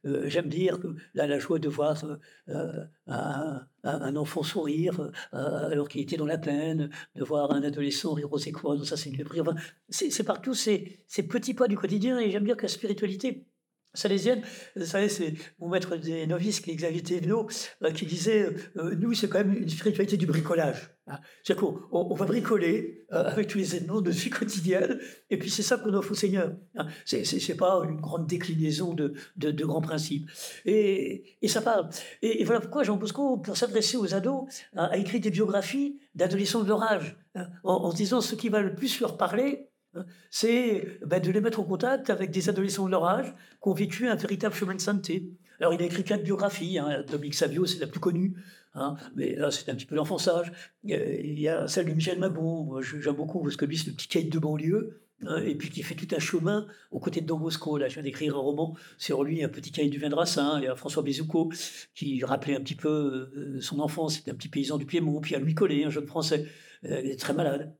j'aime 0.03 0.49
dire 0.49 0.79
que 0.79 0.87
la 1.13 1.39
joie 1.39 1.59
de 1.59 1.69
voir 1.69 2.03
euh, 2.49 2.85
un, 3.07 4.15
enfant 4.15 4.43
sourire 4.43 5.11
alors 5.31 5.87
qu'il 5.87 6.01
était 6.01 6.17
dans 6.17 6.25
la 6.25 6.37
peine, 6.37 6.89
de 7.15 7.23
voir 7.23 7.51
un 7.51 7.63
adolescent 7.63 8.13
rire 8.13 8.31
aux 8.31 8.37
écoles, 8.37 8.85
ça 8.85 8.97
c'est 8.97 9.09
une 9.09 9.25
enfin, 9.39 9.55
c'est 9.89 10.23
partout 10.23 10.53
ces, 10.53 10.99
ces 11.07 11.23
petits 11.23 11.53
pas 11.53 11.67
du 11.67 11.77
quotidien 11.77 12.19
et 12.19 12.31
j'aime 12.31 12.45
dire 12.45 12.57
que 12.57 12.63
la 12.63 12.69
spiritualité 12.69 13.45
salésienne, 13.95 14.41
vous 14.75 14.85
savez, 14.85 15.09
c'est 15.09 15.33
mon 15.59 15.69
maître 15.69 15.95
des 15.97 16.27
novices, 16.27 16.61
Xavier 16.61 17.01
Thévenot, 17.01 17.47
qui 17.93 18.05
disait 18.05 18.49
Nous, 18.75 19.13
c'est 19.13 19.27
quand 19.27 19.39
même 19.39 19.53
une 19.53 19.69
spiritualité 19.69 20.17
du 20.17 20.25
bricolage. 20.25 20.95
Hein. 21.07 21.19
C'est-à-dire 21.43 21.67
qu'on 21.67 21.81
on 21.91 22.15
va 22.15 22.25
bricoler 22.25 23.05
euh, 23.13 23.25
avec 23.25 23.47
tous 23.47 23.59
les 23.59 23.75
éléments 23.75 24.01
de 24.01 24.09
vie 24.09 24.29
quotidienne, 24.29 24.99
et 25.29 25.37
puis 25.37 25.49
c'est 25.49 25.61
ça 25.61 25.77
qu'on 25.77 25.93
offre 25.93 26.11
au 26.11 26.15
Seigneur. 26.15 26.53
Hein. 26.75 26.87
C'est, 27.05 27.55
pas 27.55 27.83
une 27.87 28.01
grande 28.01 28.25
déclinaison 28.27 28.93
de, 28.93 29.13
grands 29.63 29.81
principes. 29.81 30.29
Et, 30.65 31.37
ça 31.47 31.61
parle. 31.61 31.89
Et, 32.21 32.43
voilà 32.43 32.59
pourquoi 32.59 32.83
Jean 32.83 32.97
Bosco, 32.97 33.37
pour 33.37 33.55
s'adresser 33.55 33.97
aux 33.97 34.13
ados, 34.15 34.45
a, 34.75 34.97
écrit 34.97 35.19
des 35.19 35.29
biographies 35.29 35.99
d'adolescents 36.15 36.63
de 36.63 36.67
leur 36.67 36.83
âge, 36.83 37.15
hein, 37.35 37.47
en, 37.63 37.91
se 37.91 37.95
disant 37.95 38.21
ce 38.21 38.35
qui 38.35 38.49
va 38.49 38.61
le 38.61 38.73
plus 38.73 38.99
leur 38.99 39.17
parler, 39.17 39.69
c'est 40.29 40.99
ben, 41.05 41.21
de 41.21 41.31
les 41.31 41.41
mettre 41.41 41.59
en 41.59 41.63
contact 41.63 42.09
avec 42.09 42.31
des 42.31 42.49
adolescents 42.49 42.85
de 42.85 42.91
leur 42.91 43.05
âge 43.05 43.33
qui 43.61 43.69
ont 43.69 43.73
vécu 43.73 44.07
un 44.07 44.15
véritable 44.15 44.55
chemin 44.55 44.75
de 44.75 44.81
sainteté. 44.81 45.31
Alors, 45.59 45.73
il 45.73 45.81
a 45.81 45.85
écrit 45.85 46.03
quatre 46.03 46.23
biographies. 46.23 46.79
Hein. 46.79 47.03
Dominique 47.09 47.35
Savio, 47.35 47.65
c'est 47.65 47.79
la 47.79 47.87
plus 47.87 47.99
connue. 47.99 48.35
Hein, 48.73 48.95
mais 49.15 49.35
là, 49.35 49.51
c'est 49.51 49.69
un 49.69 49.75
petit 49.75 49.85
peu 49.85 49.95
l'enfonçage. 49.95 50.51
Il 50.83 51.39
y 51.39 51.47
a 51.47 51.67
celle 51.67 51.85
de 51.87 51.93
Michel 51.93 52.19
Mabon, 52.19 52.81
j'aime 52.81 53.15
beaucoup, 53.15 53.41
parce 53.41 53.55
que 53.55 53.65
lui, 53.65 53.77
c'est 53.77 53.87
le 53.87 53.93
petit 53.93 54.09
caïd 54.09 54.29
de 54.29 54.37
banlieue, 54.37 55.01
hein, 55.25 55.41
et 55.45 55.55
puis 55.55 55.69
qui 55.69 55.81
fait 55.81 55.95
tout 55.95 56.13
un 56.13 56.19
chemin 56.19 56.67
aux 56.91 56.99
côtés 56.99 57.21
de 57.21 57.25
Don 57.25 57.39
Bosco. 57.39 57.77
Là, 57.77 57.87
je 57.87 57.93
viens 57.93 58.03
d'écrire 58.03 58.35
un 58.35 58.39
roman 58.39 58.75
sur 58.97 59.23
lui, 59.23 59.43
un 59.43 59.49
petit 59.49 59.71
caïd 59.71 59.91
du 59.91 59.97
vin 59.97 60.09
de. 60.09 60.59
Il 60.59 60.63
y 60.65 60.67
a 60.67 60.75
François 60.75 61.03
Bézoucault, 61.03 61.51
qui 61.93 62.21
rappelait 62.25 62.57
un 62.57 62.61
petit 62.61 62.75
peu 62.75 63.31
euh, 63.37 63.61
son 63.61 63.79
enfance. 63.79 64.15
C'était 64.15 64.31
un 64.31 64.35
petit 64.35 64.49
paysan 64.49 64.77
du 64.77 64.85
Piémont. 64.85 65.21
Puis 65.21 65.31
il 65.31 65.33
y 65.35 65.37
a 65.37 65.39
Louis 65.39 65.55
Collet, 65.55 65.85
un 65.85 65.89
jeune 65.89 66.07
Français, 66.07 66.45
euh, 66.83 67.15
très 67.15 67.33
malade 67.33 67.73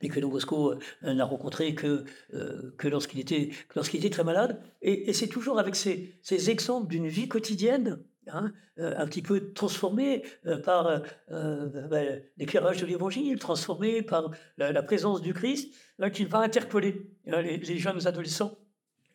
et 0.00 0.08
que 0.08 0.20
Don 0.20 0.28
Bosco 0.28 0.72
euh, 0.72 1.14
n'a 1.14 1.24
rencontré 1.24 1.74
que, 1.74 2.04
que 2.78 2.88
lorsqu'il 2.88 3.20
était, 3.20 3.50
lorsqu'il 3.74 4.00
était 4.00 4.10
très 4.10 4.24
malade. 4.24 4.60
Et, 4.82 5.12
c'est 5.12 5.28
toujours 5.28 5.58
avec 5.58 5.76
ces, 5.76 6.14
ces 6.22 6.50
exemples 6.50 6.88
d'une 6.88 7.08
vie 7.08 7.28
quotidienne 7.28 7.98
Hein, 8.32 8.52
euh, 8.78 8.94
un 8.96 9.06
petit 9.06 9.22
peu 9.22 9.52
transformé 9.52 10.22
euh, 10.46 10.58
par 10.58 11.02
euh, 11.30 11.88
ben, 11.88 12.22
l'éclairage 12.36 12.80
de 12.80 12.86
l'Évangile, 12.86 13.38
transformé 13.38 14.02
par 14.02 14.30
la, 14.58 14.82
présence 14.82 15.20
du 15.22 15.32
Christ, 15.32 15.74
qui 16.12 16.24
va 16.26 16.40
interpeller 16.40 17.10
les, 17.26 17.78
jeunes 17.78 18.06
adolescents 18.06 18.58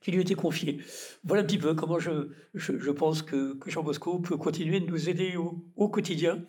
qui 0.01 0.11
lui 0.11 0.21
étaient 0.21 0.35
confiés. 0.35 0.79
Voilà 1.23 1.43
un 1.43 1.45
petit 1.45 1.57
peu 1.57 1.75
comment 1.75 1.99
je, 1.99 2.29
je, 2.55 2.91
pense 2.91 3.21
que, 3.21 3.57
Jean 3.67 3.83
Bosco 3.83 4.19
peut 4.19 4.37
continuer 4.37 4.79
de 4.79 4.87
nous 4.87 5.09
aider 5.09 5.35
au, 5.37 5.87
quotidien 5.87 6.43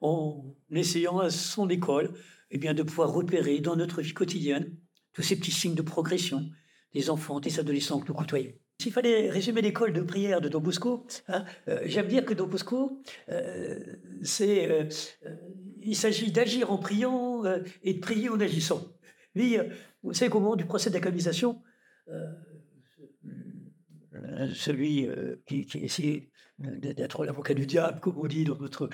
en 0.00 0.44
essayant 0.70 1.18
à 1.18 1.30
son 1.30 1.68
école 1.68 2.12
eh 2.52 2.58
bien, 2.58 2.74
de 2.74 2.82
pouvoir 2.82 3.12
repérer 3.12 3.60
dans 3.60 3.76
notre 3.76 4.02
vie 4.02 4.12
quotidienne 4.12 4.76
tous 5.14 5.22
ces 5.22 5.36
petits 5.36 5.50
signes 5.50 5.74
de 5.74 5.82
progression 5.82 6.48
des 6.94 7.10
enfants, 7.10 7.40
des 7.40 7.58
adolescents 7.58 7.98
que 7.98 8.08
nous 8.08 8.14
côtoyons. 8.14 8.52
S'il 8.78 8.92
fallait 8.92 9.30
résumer 9.30 9.62
l'école 9.62 9.92
de 9.92 10.02
prière 10.02 10.40
de 10.40 10.48
Don 10.48 10.60
Bosco, 10.60 11.06
hein, 11.28 11.44
euh, 11.68 11.80
j'aime 11.86 12.08
dire 12.08 12.24
que 12.24 12.34
Don 12.34 12.46
Bosco, 12.46 13.00
euh, 13.30 13.78
c'est, 14.22 14.70
euh, 14.70 14.84
il 15.82 15.96
s'agit 15.96 16.30
d'agir 16.30 16.70
en 16.70 16.78
priant 16.78 17.42
et 17.82 17.94
de 17.94 18.00
prier 18.00 18.28
en 18.28 18.38
agissant. 18.38 18.82
Lui, 19.34 19.56
vous 20.02 20.12
savez 20.12 20.30
qu'au 20.30 20.40
moment 20.40 20.56
du 20.56 20.66
procès 20.66 20.90
d'acclimatisation, 20.90 21.62
celui 24.54 25.08
qui, 25.46 25.66
qui 25.66 25.78
essayait 25.78 26.30
d'être 26.58 27.24
l'avocat 27.24 27.54
du 27.54 27.66
diable, 27.66 28.00
comme 28.00 28.18
on 28.18 28.26
dit 28.26 28.44
dans 28.44 28.56
notre... 28.56 28.88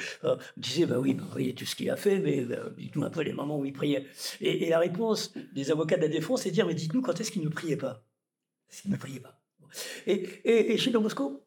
disait, 0.56 0.86
bah 0.86 0.98
oui, 0.98 1.14
vous 1.14 1.28
voyez 1.28 1.54
tout 1.54 1.64
ce 1.64 1.76
qu'il 1.76 1.90
a 1.90 1.96
fait, 1.96 2.18
mais 2.20 2.46
dites-nous 2.76 3.04
un 3.04 3.10
peu 3.10 3.22
les 3.22 3.32
moments 3.32 3.58
où 3.58 3.64
il 3.64 3.72
priait. 3.72 4.06
Et, 4.40 4.68
la 4.68 4.78
réponse 4.78 5.34
des 5.52 5.70
avocats 5.70 5.96
de 5.96 6.02
la 6.02 6.08
défense, 6.08 6.42
c'est 6.42 6.50
de 6.50 6.54
dire, 6.54 6.66
mais 6.66 6.74
dites-nous 6.74 7.02
quand 7.02 7.20
est-ce 7.20 7.30
qu'il 7.30 7.42
ne 7.42 7.48
priait 7.48 7.76
pas? 7.76 8.04
Est-ce 8.70 8.82
qu'il 8.82 8.90
ne 8.90 8.96
priait 8.96 9.20
pas? 9.20 9.40
Et, 10.06 10.76
chez 10.78 10.90
Don 10.90 11.00
Bosco, 11.00 11.44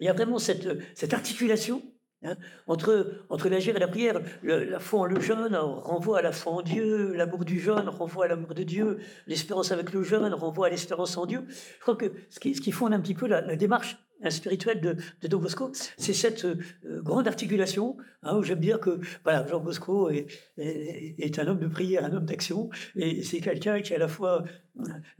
il 0.00 0.06
y 0.06 0.08
a 0.08 0.12
vraiment 0.12 0.38
cette 0.38 1.14
articulation 1.14 1.82
hein, 2.24 2.36
entre, 2.66 3.48
l'agir 3.48 3.76
et 3.76 3.78
la 3.78 3.88
prière. 3.88 4.20
la 4.42 4.80
foi 4.80 5.00
en 5.00 5.04
le 5.04 5.20
jeune 5.20 5.54
renvoie 5.56 6.18
à 6.18 6.22
la 6.22 6.32
foi 6.32 6.52
en 6.52 6.62
Dieu, 6.62 7.14
l'amour 7.14 7.44
du 7.44 7.60
jeune 7.60 7.88
renvoie 7.88 8.26
à 8.26 8.28
l'amour 8.28 8.54
de 8.54 8.62
Dieu, 8.62 8.98
l'espérance 9.26 9.72
avec 9.72 9.92
le 9.92 10.02
jeune 10.02 10.34
renvoie 10.34 10.66
à 10.66 10.70
l'espérance 10.70 11.16
en 11.16 11.26
Dieu. 11.26 11.44
Je 11.48 11.80
crois 11.80 11.96
que 11.96 12.12
ce 12.30 12.40
qui, 12.40 12.54
ce 12.54 12.70
fonde 12.70 12.92
un 12.92 13.00
petit 13.00 13.14
peu 13.14 13.26
la 13.26 13.56
démarche 13.56 13.96
spirituel 14.30 14.80
de, 14.80 14.96
de 15.22 15.28
Don 15.28 15.38
Bosco, 15.38 15.70
c'est 15.96 16.12
cette 16.12 16.44
euh, 16.44 16.56
grande 17.02 17.28
articulation, 17.28 17.96
hein, 18.22 18.36
où 18.36 18.42
j'aime 18.42 18.60
dire 18.60 18.80
que 18.80 19.00
Jean 19.26 19.60
Bosco 19.60 20.10
est, 20.10 20.26
est, 20.56 21.38
un 21.38 21.46
homme 21.46 21.60
de 21.60 21.68
prière, 21.68 22.04
un 22.04 22.12
homme 22.12 22.24
d'action, 22.24 22.70
et 22.96 23.22
c'est 23.22 23.40
quelqu'un 23.40 23.80
qui 23.82 23.94
à 23.94 23.98
la 23.98 24.08
fois 24.08 24.44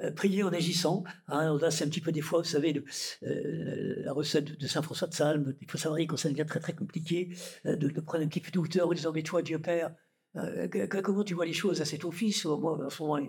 euh, 0.01 0.11
prié 0.13 0.43
en 0.43 0.53
agissant. 0.53 1.05
Hein, 1.29 1.57
là, 1.61 1.71
c'est 1.71 1.85
un 1.85 1.89
petit 1.89 2.01
peu 2.01 2.13
des 2.13 2.21
fois, 2.21 2.41
vous 2.41 2.45
savez, 2.45 2.75
euh, 3.23 3.95
la 4.05 4.13
recette 4.13 4.59
de 4.59 4.67
Saint 4.67 4.83
François 4.83 5.09
de 5.09 5.15
Salme, 5.15 5.55
il 5.61 5.71
faut 5.71 5.79
savoir 5.79 6.01
quand 6.01 6.17
ça 6.17 6.29
devient 6.29 6.47
très 6.47 6.61
très 6.61 6.75
compliqué, 6.75 7.31
de, 7.65 8.01
prendre 8.01 8.25
un 8.25 8.29
petit 8.29 8.41
peu 8.41 8.51
de 8.51 8.59
hauteur 8.59 8.89
en 8.89 8.93
disant, 8.93 9.13
mais 9.13 9.23
toi, 9.23 9.43
Dieu 9.43 9.59
Père, 9.59 9.95
comment 11.03 11.25
tu 11.25 11.35
vois 11.35 11.47
les 11.47 11.53
choses? 11.53 11.81
À 11.81 11.85
cet 11.85 12.05
office 12.05 12.45
Moi, 12.45 12.85
en 12.85 12.91
ce 12.91 13.03
moment, 13.03 13.21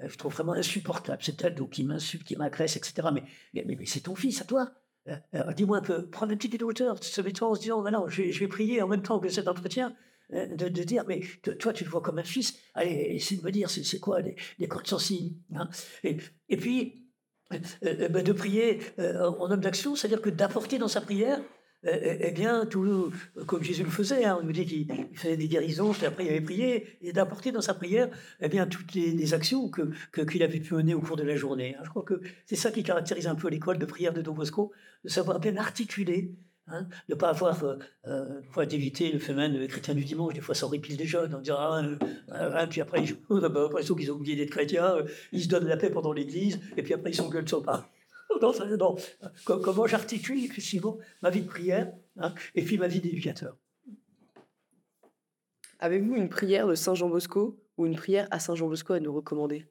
je 0.00 0.16
trouve 0.16 0.32
vraiment 0.32 0.54
insupportable. 0.54 1.22
C'est 1.22 1.42
elle 1.44 1.54
donc, 1.54 1.70
qui 1.70 1.84
m'insulte, 1.84 2.24
qui 2.24 2.36
m'agresse, 2.36 2.76
etc. 2.76 3.08
mais, 3.12 3.22
mais 3.64 3.76
c'est 3.86 4.00
ton 4.00 4.14
fils 4.14 4.40
à 4.40 4.44
toi. 4.44 4.72
Euh, 5.08 5.16
euh, 5.34 5.52
dis-moi 5.52 5.82
peu, 5.82 6.06
prendre 6.08 6.32
un 6.32 6.36
petit 6.36 6.48
peu 6.48 6.58
de 6.58 6.64
hauteur, 6.64 7.02
se 7.02 7.20
mettant 7.20 7.50
en 7.50 7.54
se 7.54 7.60
disant, 7.60 7.82
maintenant, 7.82 8.08
je, 8.08 8.22
vais 8.22 8.48
prier 8.48 8.80
en 8.80 8.88
même 8.88 9.02
temps 9.02 9.18
que 9.18 9.28
cet 9.28 9.48
entretien, 9.48 9.94
euh, 10.32 10.46
de, 10.46 10.82
dire, 10.82 11.04
mais 11.06 11.20
toi, 11.58 11.72
tu 11.72 11.84
le 11.84 11.90
vois 11.90 12.00
comme 12.00 12.18
un 12.18 12.24
fils, 12.24 12.58
allez, 12.74 13.08
essaie 13.10 13.36
de 13.36 13.42
me 13.42 13.50
dire, 13.50 13.68
c'est 13.68 14.00
quoi 14.00 14.20
les, 14.20 14.36
les 14.58 14.68
cordes 14.68 14.86
sensibles 14.86 15.36
hein. 15.54 15.68
Et, 16.02 16.56
puis, 16.56 17.06
ben, 17.50 18.22
de 18.24 18.32
prier 18.32 18.80
en 18.98 19.50
homme 19.50 19.60
d'action, 19.60 19.94
c'est-à-dire 19.94 20.22
que 20.22 20.30
d'apporter 20.30 20.78
dans 20.78 20.88
sa 20.88 21.02
prière 21.02 21.40
eh, 21.84 21.90
eh, 22.02 22.16
eh 22.28 22.30
bien, 22.32 22.66
tout, 22.66 23.12
comme 23.46 23.62
Jésus 23.62 23.84
le 23.84 23.90
faisait, 23.90 24.24
hein, 24.24 24.38
on 24.40 24.44
nous 24.44 24.52
dit 24.52 24.66
qu'il 24.66 24.88
faisait 25.14 25.36
des 25.36 25.48
guérisons, 25.48 25.92
puis 25.92 26.06
après 26.06 26.24
il 26.24 26.30
avait 26.30 26.40
prié, 26.40 26.98
et 27.02 27.12
d'apporter 27.12 27.52
dans 27.52 27.60
sa 27.60 27.74
prière 27.74 28.08
eh 28.40 28.48
bien, 28.48 28.66
toutes 28.66 28.94
les, 28.94 29.34
actions 29.34 29.70
qu'il 29.70 29.92
que, 30.12 30.42
avait 30.42 30.60
pu 30.60 30.74
mener 30.74 30.94
au 30.94 31.00
cours 31.00 31.16
de 31.16 31.22
la 31.22 31.36
journée. 31.36 31.76
Hein. 31.78 31.82
Je 31.84 31.90
crois 31.90 32.02
que 32.02 32.20
c'est 32.46 32.56
ça 32.56 32.70
qui 32.70 32.82
caractérise 32.82 33.26
un 33.26 33.34
peu 33.34 33.48
l'école 33.48 33.78
de 33.78 33.86
prière 33.86 34.12
de 34.12 34.22
Don 34.22 34.32
Bosco, 34.32 34.72
de 35.04 35.08
savoir 35.08 35.40
bien 35.40 35.56
articuler 35.56 36.34
Hein, 36.66 36.86
de 37.10 37.14
ne 37.14 37.18
pas 37.18 37.28
avoir, 37.28 37.62
euh, 37.62 37.76
euh 38.06 38.64
d'éviter 38.64 39.12
le 39.12 39.18
phénomène 39.18 39.68
chrétien 39.68 39.94
du 39.94 40.02
dimanche, 40.02 40.32
des 40.32 40.40
fois 40.40 40.54
ça 40.54 40.66
répile 40.66 40.96
des 40.96 41.04
jeunes, 41.04 41.34
on 41.34 41.40
dira, 41.42 41.82
ah, 42.32 42.42
euh, 42.42 42.66
puis 42.66 42.80
après 42.80 43.04
ils 43.04 43.14
ont 43.28 43.38
l'impression 43.38 43.94
qu'ils 43.94 44.10
ont 44.10 44.14
oublié 44.14 44.34
d'être 44.34 44.48
chrétiens, 44.48 44.96
euh, 44.96 45.02
ils 45.32 45.42
se 45.42 45.48
donnent 45.48 45.68
la 45.68 45.76
paix 45.76 45.90
pendant 45.90 46.14
l'église, 46.14 46.58
et 46.78 46.82
puis 46.82 46.94
après 46.94 47.10
ils 47.10 47.14
s'engueulent 47.14 47.46
sur 47.46 47.62
pas. 47.62 47.90
non, 48.78 48.96
Comment 49.44 49.86
j'articule 49.86 50.44
effectivement 50.44 50.98
ma 51.22 51.30
vie 51.30 51.42
de 51.42 51.48
prière 51.48 51.92
hein, 52.18 52.34
et 52.54 52.62
puis 52.62 52.78
ma 52.78 52.88
vie 52.88 53.00
d'éducateur. 53.00 53.56
Avez-vous 55.78 56.14
une 56.14 56.28
prière 56.28 56.66
de 56.66 56.74
Saint 56.74 56.94
Jean 56.94 57.08
Bosco 57.08 57.60
ou 57.76 57.86
une 57.86 57.96
prière 57.96 58.28
à 58.30 58.38
Saint 58.38 58.54
Jean 58.54 58.68
Bosco 58.68 58.92
à 58.92 59.00
nous 59.00 59.12
recommander? 59.12 59.66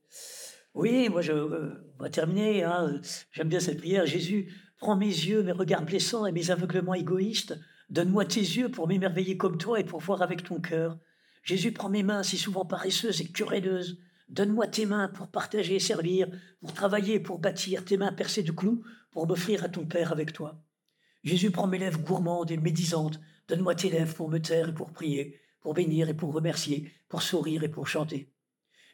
Oui, 0.73 1.09
moi 1.09 1.21
je 1.21 1.33
euh, 1.33 1.69
on 1.99 2.03
va 2.03 2.09
terminer. 2.09 2.63
Hein. 2.63 2.99
J'aime 3.31 3.49
bien 3.49 3.59
cette 3.59 3.77
prière. 3.77 4.05
Jésus, 4.05 4.51
prends 4.77 4.97
mes 4.97 5.05
yeux, 5.05 5.43
mes 5.43 5.51
regards 5.51 5.85
blessants 5.85 6.25
et 6.25 6.31
mes 6.31 6.51
aveuglements 6.51 6.93
égoïstes. 6.93 7.57
Donne-moi 7.89 8.25
tes 8.25 8.39
yeux 8.39 8.69
pour 8.69 8.87
m'émerveiller 8.87 9.37
comme 9.37 9.57
toi 9.57 9.79
et 9.79 9.83
pour 9.83 9.99
voir 9.99 10.21
avec 10.21 10.43
ton 10.43 10.59
cœur. 10.59 10.97
Jésus, 11.43 11.71
prends 11.71 11.89
mes 11.89 12.03
mains 12.03 12.23
si 12.23 12.37
souvent 12.37 12.65
paresseuses 12.65 13.21
et 13.21 13.27
querelleuses 13.27 13.99
Donne-moi 14.29 14.67
tes 14.67 14.85
mains 14.85 15.09
pour 15.09 15.27
partager 15.27 15.75
et 15.75 15.79
servir, 15.79 16.27
pour 16.61 16.73
travailler, 16.73 17.19
pour 17.19 17.39
bâtir, 17.39 17.85
tes 17.85 17.97
mains 17.97 18.13
percées 18.13 18.43
de 18.43 18.51
clous, 18.51 18.83
pour 19.11 19.27
m'offrir 19.27 19.63
à 19.63 19.69
ton 19.69 19.85
Père 19.85 20.11
avec 20.11 20.33
toi. 20.33 20.63
Jésus, 21.23 21.51
prends 21.51 21.67
mes 21.67 21.77
lèvres 21.77 22.01
gourmandes 22.01 22.51
et 22.51 22.57
médisantes. 22.57 23.19
Donne-moi 23.47 23.75
tes 23.75 23.89
lèvres 23.89 24.15
pour 24.15 24.29
me 24.29 24.39
taire 24.39 24.69
et 24.69 24.73
pour 24.73 24.91
prier, 24.91 25.39
pour 25.61 25.73
bénir 25.73 26.09
et 26.09 26.13
pour 26.13 26.33
remercier, 26.33 26.91
pour 27.07 27.21
sourire 27.21 27.63
et 27.63 27.69
pour 27.69 27.87
chanter. 27.87 28.33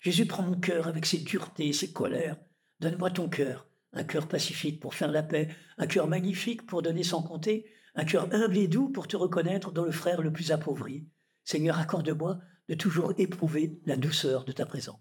Jésus, 0.02 0.26
prends 0.26 0.44
mon 0.44 0.60
cœur 0.60 0.88
avec 0.88 1.06
ses 1.06 1.20
duretés 1.20 1.68
et 1.68 1.74
ses 1.74 1.92
colères. 1.92 2.38
Donne-moi 2.80 3.12
ton 3.12 3.30
cœur, 3.30 3.68
un 3.94 4.04
cœur 4.04 4.28
pacifique 4.28 4.80
pour 4.80 4.94
faire 4.94 5.12
la 5.12 5.24
paix, 5.24 5.50
un 5.78 5.88
cœur 5.88 6.08
magnifique 6.08 6.66
pour 6.66 6.82
donner 6.82 7.04
sans 7.04 7.22
compter, 7.22 7.66
un 7.96 8.06
cœur 8.06 8.34
humble 8.34 8.58
et 8.58 8.68
doux 8.68 8.90
pour 8.90 9.08
te 9.08 9.18
reconnaître 9.18 9.72
dans 9.72 9.86
le 9.86 9.92
frère 9.92 10.22
le 10.22 10.32
plus 10.32 10.52
appauvri. 10.52 11.08
Seigneur, 11.44 11.80
accorde-moi 11.80 12.40
de 12.70 12.76
toujours 12.76 13.14
éprouver 13.18 13.82
la 13.86 13.98
douceur 13.98 14.46
de 14.46 14.52
ta 14.52 14.66
présence. 14.66 15.00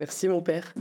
Merci 0.00 0.28
mon 0.28 0.40
Père. 0.40 0.74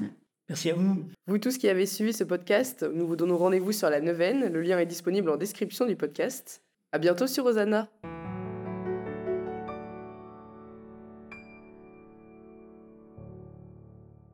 Merci 0.47 0.71
à 0.71 0.73
vous. 0.73 1.05
Vous 1.27 1.37
tous 1.37 1.57
qui 1.57 1.69
avez 1.69 1.85
suivi 1.85 2.11
ce 2.11 2.23
podcast, 2.23 2.83
nous 2.91 3.05
vous 3.05 3.15
donnons 3.15 3.37
rendez-vous 3.37 3.71
sur 3.71 3.89
la 3.89 4.01
neuvaine. 4.01 4.51
Le 4.51 4.61
lien 4.61 4.79
est 4.79 4.85
disponible 4.87 5.29
en 5.29 5.37
description 5.37 5.85
du 5.85 5.95
podcast. 5.95 6.63
À 6.91 6.97
bientôt 6.97 7.27
sur 7.27 7.43
Rosanna. 7.43 7.87